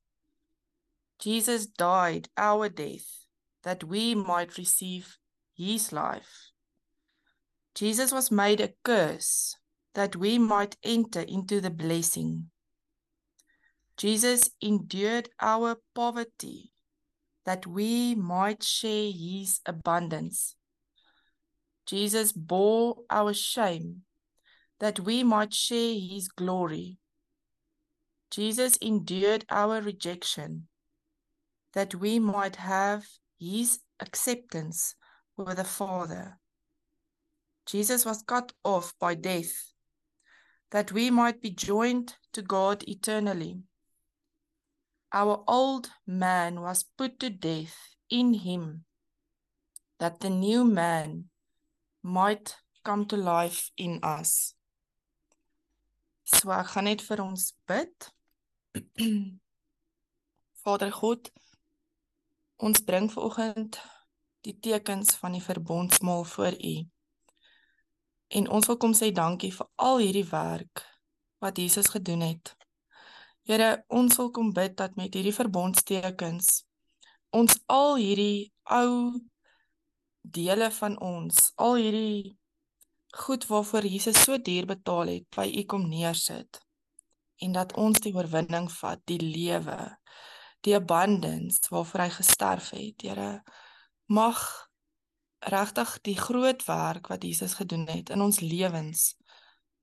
Jesus 1.19 1.67
died 1.67 2.29
our 2.37 2.69
death 2.69 3.27
that 3.63 3.85
we 3.85 4.15
might 4.15 4.59
receive 4.59 5.17
his 5.57 5.93
life. 5.93 6.51
Jesus 7.75 8.13
was 8.13 8.31
made 8.31 8.61
a 8.61 8.73
curse 8.85 9.57
that 9.95 10.17
we 10.17 10.39
might 10.39 10.77
enter 10.83 11.21
into 11.21 11.61
the 11.61 11.71
blessing. 11.71 12.51
Jesus 13.97 14.51
endured 14.61 15.29
our 15.41 15.77
poverty 15.95 16.73
that 17.47 17.67
we 17.67 18.15
might 18.15 18.63
share 18.63 19.11
his 19.13 19.61
abundance. 19.67 20.57
Jesus 21.87 22.33
bore 22.33 22.97
our 23.11 23.35
shame 23.35 24.03
that 24.81 25.01
we 25.01 25.23
might 25.23 25.53
share 25.53 25.95
his 25.95 26.29
glory. 26.29 26.99
Jesus 28.31 28.77
endured 28.79 29.45
our 29.51 29.81
rejection 29.81 30.69
that 31.75 31.95
we 31.95 32.19
might 32.19 32.57
have 32.57 33.07
his 33.39 33.81
acceptance 34.01 34.95
with 35.37 35.57
the 35.57 35.65
Father. 35.65 36.39
Jesus 37.67 38.05
was 38.05 38.23
cut 38.23 38.53
off 38.65 38.95
by 38.99 39.15
death 39.15 39.73
that 40.71 40.91
we 40.91 41.11
might 41.11 41.41
be 41.41 41.51
joined 41.51 42.15
to 42.33 42.43
God 42.43 42.83
eternally. 42.89 43.63
Our 45.13 45.45
old 45.47 45.91
man 46.07 46.61
was 46.61 46.85
put 46.99 47.21
to 47.21 47.31
death 47.31 47.77
in 48.11 48.35
him 48.35 48.85
that 50.01 50.21
the 50.21 50.31
new 50.31 50.65
man 50.65 51.27
might 52.05 52.55
come 52.85 53.07
to 53.07 53.17
life 53.17 53.71
in 53.77 53.99
us. 54.05 54.55
So 56.25 56.53
ek 56.53 56.75
gaan 56.75 56.89
net 56.89 57.05
vir 57.05 57.23
ons 57.25 57.53
bid. 57.69 58.09
Vader 60.65 60.93
God, 60.93 61.31
ons 62.61 62.85
bring 62.85 63.09
vanoggend 63.13 63.81
die 64.45 64.57
tekens 64.61 65.17
van 65.21 65.37
die 65.37 65.45
verbondsmaal 65.45 66.25
voor 66.29 66.57
U. 66.61 66.75
En 68.37 68.51
ons 68.53 68.69
wil 68.69 68.79
kom 68.81 68.93
sê 68.97 69.09
dankie 69.15 69.53
vir 69.55 69.69
al 69.81 70.03
hierdie 70.05 70.29
werk 70.29 70.85
wat 71.45 71.61
Jesus 71.61 71.89
gedoen 71.93 72.25
het. 72.25 72.55
Here, 73.49 73.85
ons 73.89 74.17
wil 74.21 74.31
kom 74.33 74.53
bid 74.57 74.77
dat 74.77 74.97
met 75.01 75.13
hierdie 75.17 75.37
verbondstekens 75.37 76.63
ons 77.35 77.57
al 77.67 77.97
hierdie 77.99 78.53
ou 78.71 79.19
dele 80.25 80.71
van 80.71 80.97
ons, 81.01 81.53
al 81.61 81.77
hierdie 81.77 82.39
goed 83.15 83.47
waarvoor 83.47 83.87
Jesus 83.87 84.23
so 84.25 84.39
duur 84.39 84.67
betaal 84.67 85.13
het, 85.13 85.27
by 85.37 85.47
U 85.47 85.65
kom 85.71 85.89
neersit 85.89 86.61
en 87.43 87.53
dat 87.53 87.75
ons 87.77 88.01
die 88.01 88.15
oorwinning 88.15 88.71
vat, 88.73 89.01
die 89.11 89.21
lewe, 89.21 89.79
die 90.65 90.75
abundance 90.77 91.69
waarvoor 91.69 92.07
hy 92.07 92.11
gesterf 92.15 92.71
het. 92.73 93.05
Here, 93.05 93.43
mag 94.07 94.41
regtig 95.45 95.99
die 96.09 96.17
groot 96.17 96.65
werk 96.65 97.11
wat 97.13 97.27
Jesus 97.27 97.59
gedoen 97.61 97.85
het 97.91 98.13
in 98.15 98.25
ons 98.25 98.41
lewens 98.41 99.13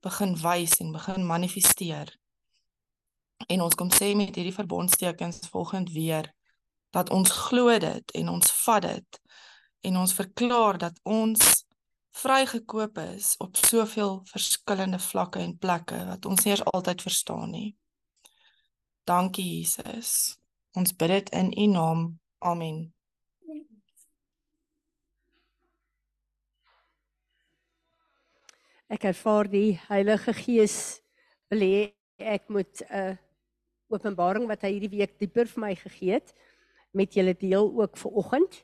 begin 0.01 0.33
wys 0.41 0.79
en 0.81 0.95
begin 0.95 1.25
manifesteer. 1.27 2.09
En 3.47 3.61
ons 3.61 3.75
kom 3.77 3.91
sê 3.93 4.13
met 4.17 4.33
hierdie 4.35 4.55
verbondstekens 4.55 5.43
volgend 5.53 5.91
weer 5.93 6.31
dat 6.95 7.09
ons 7.13 7.29
glo 7.49 7.77
dit 7.79 8.15
en 8.17 8.29
ons 8.29 8.53
vat 8.63 8.87
dit 8.87 9.20
en 9.81 9.97
ons 9.97 10.13
verklaar 10.13 10.77
dat 10.77 10.99
ons 11.03 11.65
vrygekoop 12.21 12.97
is 12.97 13.35
op 13.39 13.55
soveel 13.55 14.21
verskillende 14.29 14.99
vlakke 14.99 15.39
en 15.39 15.57
plekke 15.57 16.05
wat 16.05 16.25
ons 16.25 16.43
nie 16.43 16.53
eers 16.53 16.65
altyd 16.73 17.01
verstaan 17.01 17.51
nie. 17.55 17.69
Dankie 19.07 19.47
Jesus. 19.57 20.37
Ons 20.77 20.93
bid 20.95 21.09
dit 21.09 21.31
in 21.35 21.51
U 21.57 21.67
naam. 21.71 22.03
Amen. 22.39 22.91
Ek 28.91 29.07
ervaar 29.07 29.47
die 29.47 29.79
Heilige 29.87 30.33
Gees 30.35 30.77
wil 31.51 31.63
hê 31.63 31.83
ek 32.19 32.49
moet 32.51 32.83
'n 32.83 33.15
uh, 33.15 33.15
openbaring 33.91 34.47
wat 34.47 34.63
hy 34.63 34.73
hierdie 34.75 34.97
week 34.99 35.17
dieper 35.19 35.47
vir 35.47 35.61
my 35.63 35.75
gegee 35.75 36.19
het 36.19 36.33
met 36.91 37.13
julle 37.15 37.33
deel 37.33 37.71
ook 37.71 37.97
vir 37.97 38.11
oggend. 38.11 38.63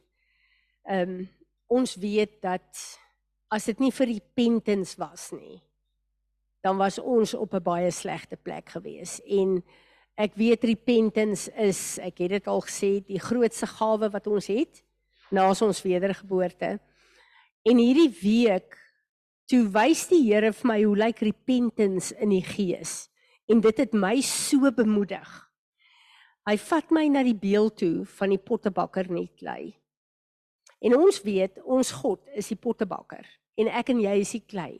Ehm 0.88 1.09
um, 1.19 1.27
ons 1.67 1.95
weet 1.99 2.38
dat 2.41 2.79
as 3.51 3.65
dit 3.67 3.79
nie 3.83 3.91
vir 3.91 4.07
repentance 4.07 4.95
was 4.95 5.33
nie, 5.35 5.59
dan 6.63 6.77
was 6.79 6.95
ons 6.99 7.33
op 7.33 7.53
'n 7.53 7.63
baie 7.63 7.91
slegte 7.91 8.38
plek 8.39 8.69
gewees 8.69 9.19
en 9.27 9.63
ek 10.15 10.35
weet 10.35 10.63
repentance 10.63 11.51
is, 11.51 11.99
ek 11.99 12.17
het 12.17 12.29
dit 12.29 12.47
al 12.47 12.61
gesê, 12.61 13.03
die 13.05 13.19
grootste 13.19 13.67
gawe 13.67 14.09
wat 14.09 14.27
ons 14.27 14.47
het 14.47 14.83
na 15.31 15.49
ons 15.49 15.81
wedergeboorte. 15.81 16.79
En 17.63 17.77
hierdie 17.77 18.13
week 18.21 18.77
toe 19.45 19.67
wys 19.67 20.07
die 20.07 20.23
Here 20.23 20.53
vir 20.53 20.67
my 20.67 20.83
hoe 20.83 20.97
lyk 20.97 21.19
repentance 21.19 22.15
in 22.15 22.29
die 22.29 22.43
gees 22.43 23.09
en 23.47 23.61
dit 23.61 23.77
het 23.77 23.93
my 23.93 24.21
so 24.21 24.71
bemoedig. 24.71 25.27
Hy 26.47 26.57
vat 26.57 26.91
my 26.91 27.07
na 27.07 27.23
die 27.23 27.35
beeld 27.35 27.77
toe 27.77 28.05
van 28.05 28.29
die 28.29 28.39
pottebakker 28.39 29.11
net 29.11 29.43
lê. 29.43 29.75
En 30.86 30.95
ons 30.97 31.21
weet, 31.25 31.57
ons 31.65 31.91
God 32.01 32.21
is 32.38 32.51
die 32.51 32.59
pottebakker 32.59 33.25
en 33.57 33.69
ek 33.73 33.89
en 33.93 34.01
jy 34.03 34.13
is 34.21 34.36
die 34.36 34.43
klei. 34.45 34.73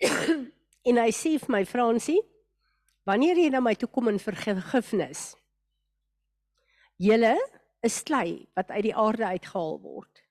en 0.88 1.00
hy 1.02 1.10
sê 1.12 1.34
vir 1.42 1.52
my 1.52 1.64
Fransie, 1.68 2.22
wanneer 3.08 3.38
jy 3.40 3.50
na 3.52 3.60
my 3.60 3.74
toe 3.76 3.88
kom 3.92 4.08
in 4.08 4.20
vergifnis, 4.22 5.34
julle 6.96 7.34
is 7.84 8.00
klei 8.06 8.46
wat 8.56 8.72
uit 8.72 8.88
die 8.88 8.96
aarde 8.96 9.34
uitgehaal 9.36 9.76
word. 9.82 10.22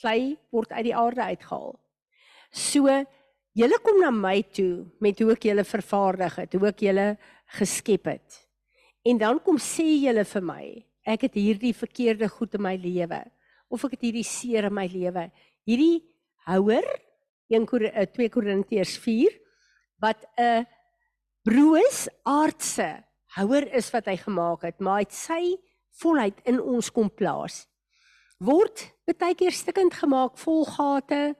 klei 0.00 0.36
word 0.48 0.70
uit 0.72 0.86
die 0.86 0.96
aarde 0.96 1.24
uitgehaal. 1.32 1.74
So 2.50 2.88
julle 3.52 3.78
kom 3.84 3.98
na 4.00 4.08
my 4.14 4.38
toe 4.56 4.86
met 5.04 5.18
hoe 5.20 5.34
ek 5.34 5.44
julle 5.50 5.64
vervaardig 5.68 6.38
het, 6.40 6.54
hoe 6.56 6.70
ek 6.70 6.84
julle 6.86 7.08
geskep 7.58 8.08
het. 8.08 8.38
En 9.04 9.20
dan 9.20 9.40
kom 9.44 9.58
sê 9.60 9.84
julle 10.00 10.24
vir 10.24 10.44
my, 10.44 10.64
ek 11.04 11.26
het 11.28 11.36
hierdie 11.36 11.74
verkeerde 11.76 12.28
goed 12.32 12.56
in 12.56 12.64
my 12.64 12.76
lewe 12.80 13.20
of 13.70 13.84
ek 13.86 13.96
het 13.96 14.08
hierdie 14.08 14.26
seer 14.26 14.68
in 14.68 14.74
my 14.74 14.86
lewe. 14.90 15.28
Hierdie 15.68 16.02
houer 16.50 16.86
1 17.50 17.66
2 17.66 18.28
Korintiërs 18.34 18.96
4 18.98 19.36
wat 20.02 20.26
'n 20.38 20.66
broos 21.44 22.08
aardse 22.24 23.04
houer 23.36 23.66
is 23.74 23.90
wat 23.94 24.06
hy 24.06 24.16
gemaak 24.16 24.62
het, 24.62 24.80
maar 24.80 25.00
hy 25.00 25.06
het 25.06 25.14
sy 25.14 25.42
volheid 26.02 26.40
in 26.44 26.60
ons 26.60 26.90
kom 26.90 27.10
plaas. 27.10 27.66
Word 28.38 28.90
baie 29.18 29.34
keer 29.34 29.52
stikkend 29.52 29.94
gemaak, 29.94 30.38
vol 30.38 30.64
gate. 30.64 31.34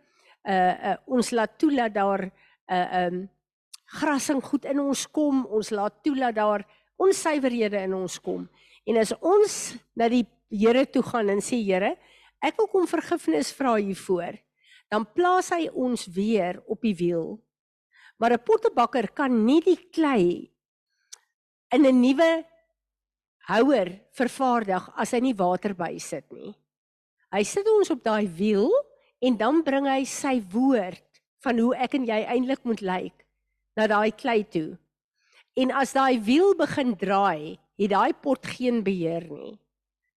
Uh, 0.44 0.74
uh 0.90 0.96
ons 1.06 1.30
laat 1.30 1.58
toe 1.58 1.70
dat 1.76 1.94
daar 1.94 2.22
'n 2.24 2.32
uh, 2.72 3.06
um 3.06 3.30
grasing 3.86 4.42
goed 4.42 4.64
in 4.64 4.80
ons 4.80 5.06
kom. 5.10 5.46
Ons 5.46 5.70
laat 5.70 6.02
toe 6.02 6.14
dat 6.16 6.34
daar 6.34 6.64
onsuiverhede 6.96 7.76
in 7.76 7.94
ons 7.94 8.20
kom. 8.20 8.48
En 8.84 8.96
as 8.96 9.12
ons 9.20 9.76
na 9.94 10.08
die 10.08 10.26
Here 10.50 10.82
toe 10.90 11.02
gaan 11.02 11.28
en 11.28 11.38
sê 11.38 11.60
Here, 11.62 11.96
ek 12.42 12.56
wil 12.58 12.68
kom 12.72 12.86
vergifnis 12.88 13.52
vra 13.52 13.76
hiervoor, 13.76 14.38
dan 14.90 15.06
plaas 15.06 15.50
hy 15.54 15.68
ons 15.70 16.06
weer 16.10 16.58
op 16.66 16.80
die 16.82 16.96
wiel. 16.96 17.38
Maar 18.18 18.32
'n 18.32 18.44
pottebakker 18.44 19.12
kan 19.14 19.44
nie 19.44 19.60
die 19.60 19.78
klei 19.92 20.50
in 21.72 21.86
'n 21.86 22.00
nuwe 22.00 22.44
houer 23.48 24.00
vervaardig 24.12 24.90
as 24.96 25.12
hy 25.12 25.20
nie 25.20 25.34
water 25.34 25.74
bysit 25.74 26.26
nie. 26.32 26.54
Hy 27.32 27.42
sit 27.42 27.66
ons 27.66 27.90
op 27.90 28.02
daai 28.04 28.26
wiel 28.26 28.70
en 29.22 29.36
dan 29.36 29.62
bring 29.62 29.86
hy 29.86 30.04
sy 30.04 30.40
woord 30.52 31.22
van 31.44 31.58
hoe 31.58 31.74
ek 31.76 31.94
en 31.94 32.06
jy 32.06 32.20
eintlik 32.26 32.64
moet 32.64 32.82
lyk 32.82 33.26
na 33.76 33.86
daai 33.86 34.10
klei 34.12 34.42
toe. 34.44 34.78
En 35.56 35.70
as 35.70 35.92
daai 35.92 36.20
wiel 36.20 36.54
begin 36.58 36.94
draai, 36.96 37.58
het 37.78 37.90
daai 37.90 38.12
pot 38.12 38.44
geen 38.46 38.82
beheer 38.84 39.26
nie. 39.30 39.58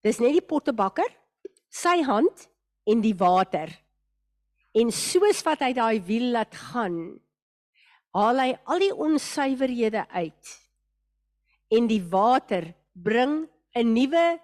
Dis 0.04 0.20
net 0.20 0.36
die 0.36 0.46
pottebakker, 0.46 1.10
sy 1.74 2.04
hand 2.06 2.48
en 2.90 3.02
die 3.02 3.16
water. 3.18 3.72
En 4.78 4.92
soos 4.94 5.42
wat 5.46 5.64
hy 5.66 5.74
daai 5.78 6.02
wiel 6.06 6.32
laat 6.36 6.54
gaan, 6.70 6.98
haal 8.14 8.42
hy 8.42 8.52
al 8.70 8.84
die 8.84 8.94
onsuiverhede 8.94 10.06
uit. 10.14 10.54
En 11.74 11.90
die 11.90 12.02
water 12.02 12.74
bring 12.94 13.50
'n 13.74 13.94
nuwe 13.94 14.40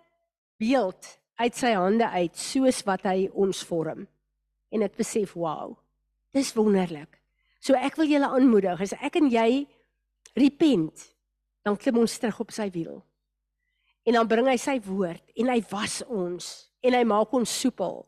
beeld 0.58 1.20
uit 1.40 1.56
sy 1.56 1.74
hande 1.74 2.08
uit 2.10 2.36
soos 2.36 2.84
wat 2.84 3.04
hy 3.04 3.30
ons 3.34 3.64
vorm. 3.64 4.08
En 4.72 4.82
ek 4.82 4.98
besef, 4.98 5.34
wow. 5.34 5.78
Dis 6.34 6.54
wonderlik. 6.54 7.22
So 7.60 7.74
ek 7.74 7.96
wil 7.96 8.06
julle 8.06 8.28
aanmoedig, 8.28 8.82
as 8.82 8.94
ek 8.94 9.16
en 9.16 9.30
jy 9.30 9.68
repent, 10.36 11.16
dan 11.64 11.78
klim 11.78 11.98
ons 11.98 12.18
terug 12.18 12.40
op 12.40 12.52
sy 12.52 12.70
wiel. 12.72 13.04
En 14.06 14.14
dan 14.14 14.28
bring 14.28 14.48
hy 14.48 14.58
sy 14.58 14.80
woord 14.80 15.24
en 15.36 15.48
hy 15.48 15.64
was 15.70 16.02
ons 16.08 16.69
en 16.84 16.96
hy 16.96 17.04
maak 17.08 17.34
ons 17.36 17.60
soepel. 17.62 18.04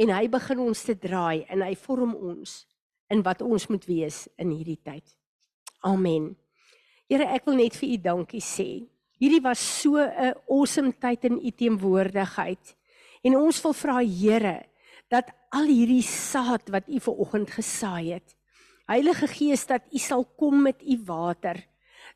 En 0.00 0.12
hy 0.14 0.26
begin 0.32 0.62
ons 0.64 0.84
te 0.86 0.94
draai 0.98 1.44
en 1.52 1.62
hy 1.62 1.74
vorm 1.78 2.14
ons 2.16 2.54
in 3.12 3.22
wat 3.22 3.42
ons 3.44 3.68
moet 3.68 3.84
wees 3.86 4.24
in 4.40 4.50
hierdie 4.54 4.80
tyd. 4.80 5.04
Amen. 5.84 6.32
Here, 7.10 7.26
ek 7.28 7.44
wil 7.46 7.58
net 7.60 7.76
vir 7.76 7.92
u 7.92 7.96
dankie 8.00 8.40
sê. 8.40 8.86
Hierdie 9.20 9.42
was 9.44 9.60
so 9.60 9.98
'n 9.98 10.34
awesome 10.48 10.92
tyd 10.92 11.24
in 11.24 11.38
u 11.38 11.50
teenwoordigheid. 11.50 12.76
En 13.24 13.36
ons 13.36 13.62
wil 13.62 13.72
vra 13.72 13.98
Here 14.00 14.64
dat 15.10 15.30
al 15.52 15.66
hierdie 15.66 16.02
saad 16.02 16.68
wat 16.70 16.88
u 16.88 16.98
ver 17.00 17.20
oggend 17.20 17.50
gesaai 17.50 18.12
het, 18.12 18.36
Heilige 18.92 19.28
Gees 19.30 19.62
dat 19.70 19.86
U 19.94 19.98
sal 19.98 20.24
kom 20.36 20.62
met 20.66 20.82
U 20.82 20.98
water. 21.06 21.56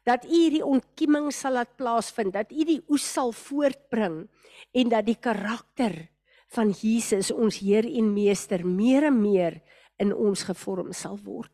Dat 0.06 0.24
U 0.24 0.30
hierdie 0.30 0.64
ontkieming 0.64 1.32
sal 1.34 1.58
laat 1.58 1.74
plaasvind, 1.78 2.32
dat 2.36 2.52
U 2.54 2.64
die 2.64 2.82
oes 2.88 3.04
sal 3.04 3.32
voortbring 3.34 4.26
en 4.72 4.92
dat 4.92 5.06
die 5.08 5.18
karakter 5.18 6.06
van 6.54 6.70
Jesus 6.70 7.32
ons 7.34 7.58
Heer 7.58 7.86
en 7.88 8.12
Meester 8.14 8.62
meer 8.66 9.08
en 9.10 9.18
meer 9.20 9.60
in 9.98 10.14
ons 10.14 10.46
gevorm 10.46 10.92
sal 10.94 11.18
word. 11.24 11.52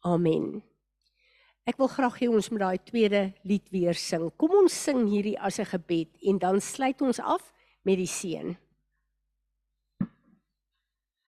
Amen. 0.00 0.62
Ek 1.68 1.76
wil 1.78 1.90
graag 1.92 2.16
hê 2.22 2.28
ons 2.30 2.48
moet 2.50 2.62
daai 2.62 2.80
tweede 2.88 3.22
lied 3.46 3.68
weer 3.70 3.98
sing. 3.98 4.30
Kom 4.40 4.56
ons 4.62 4.74
sing 4.74 5.04
hierdie 5.10 5.36
as 5.38 5.60
'n 5.60 5.68
gebed 5.76 6.08
en 6.24 6.38
dan 6.38 6.60
sluit 6.60 7.00
ons 7.02 7.20
af 7.20 7.52
met 7.84 7.98
die 8.00 8.08
seën. 8.08 8.56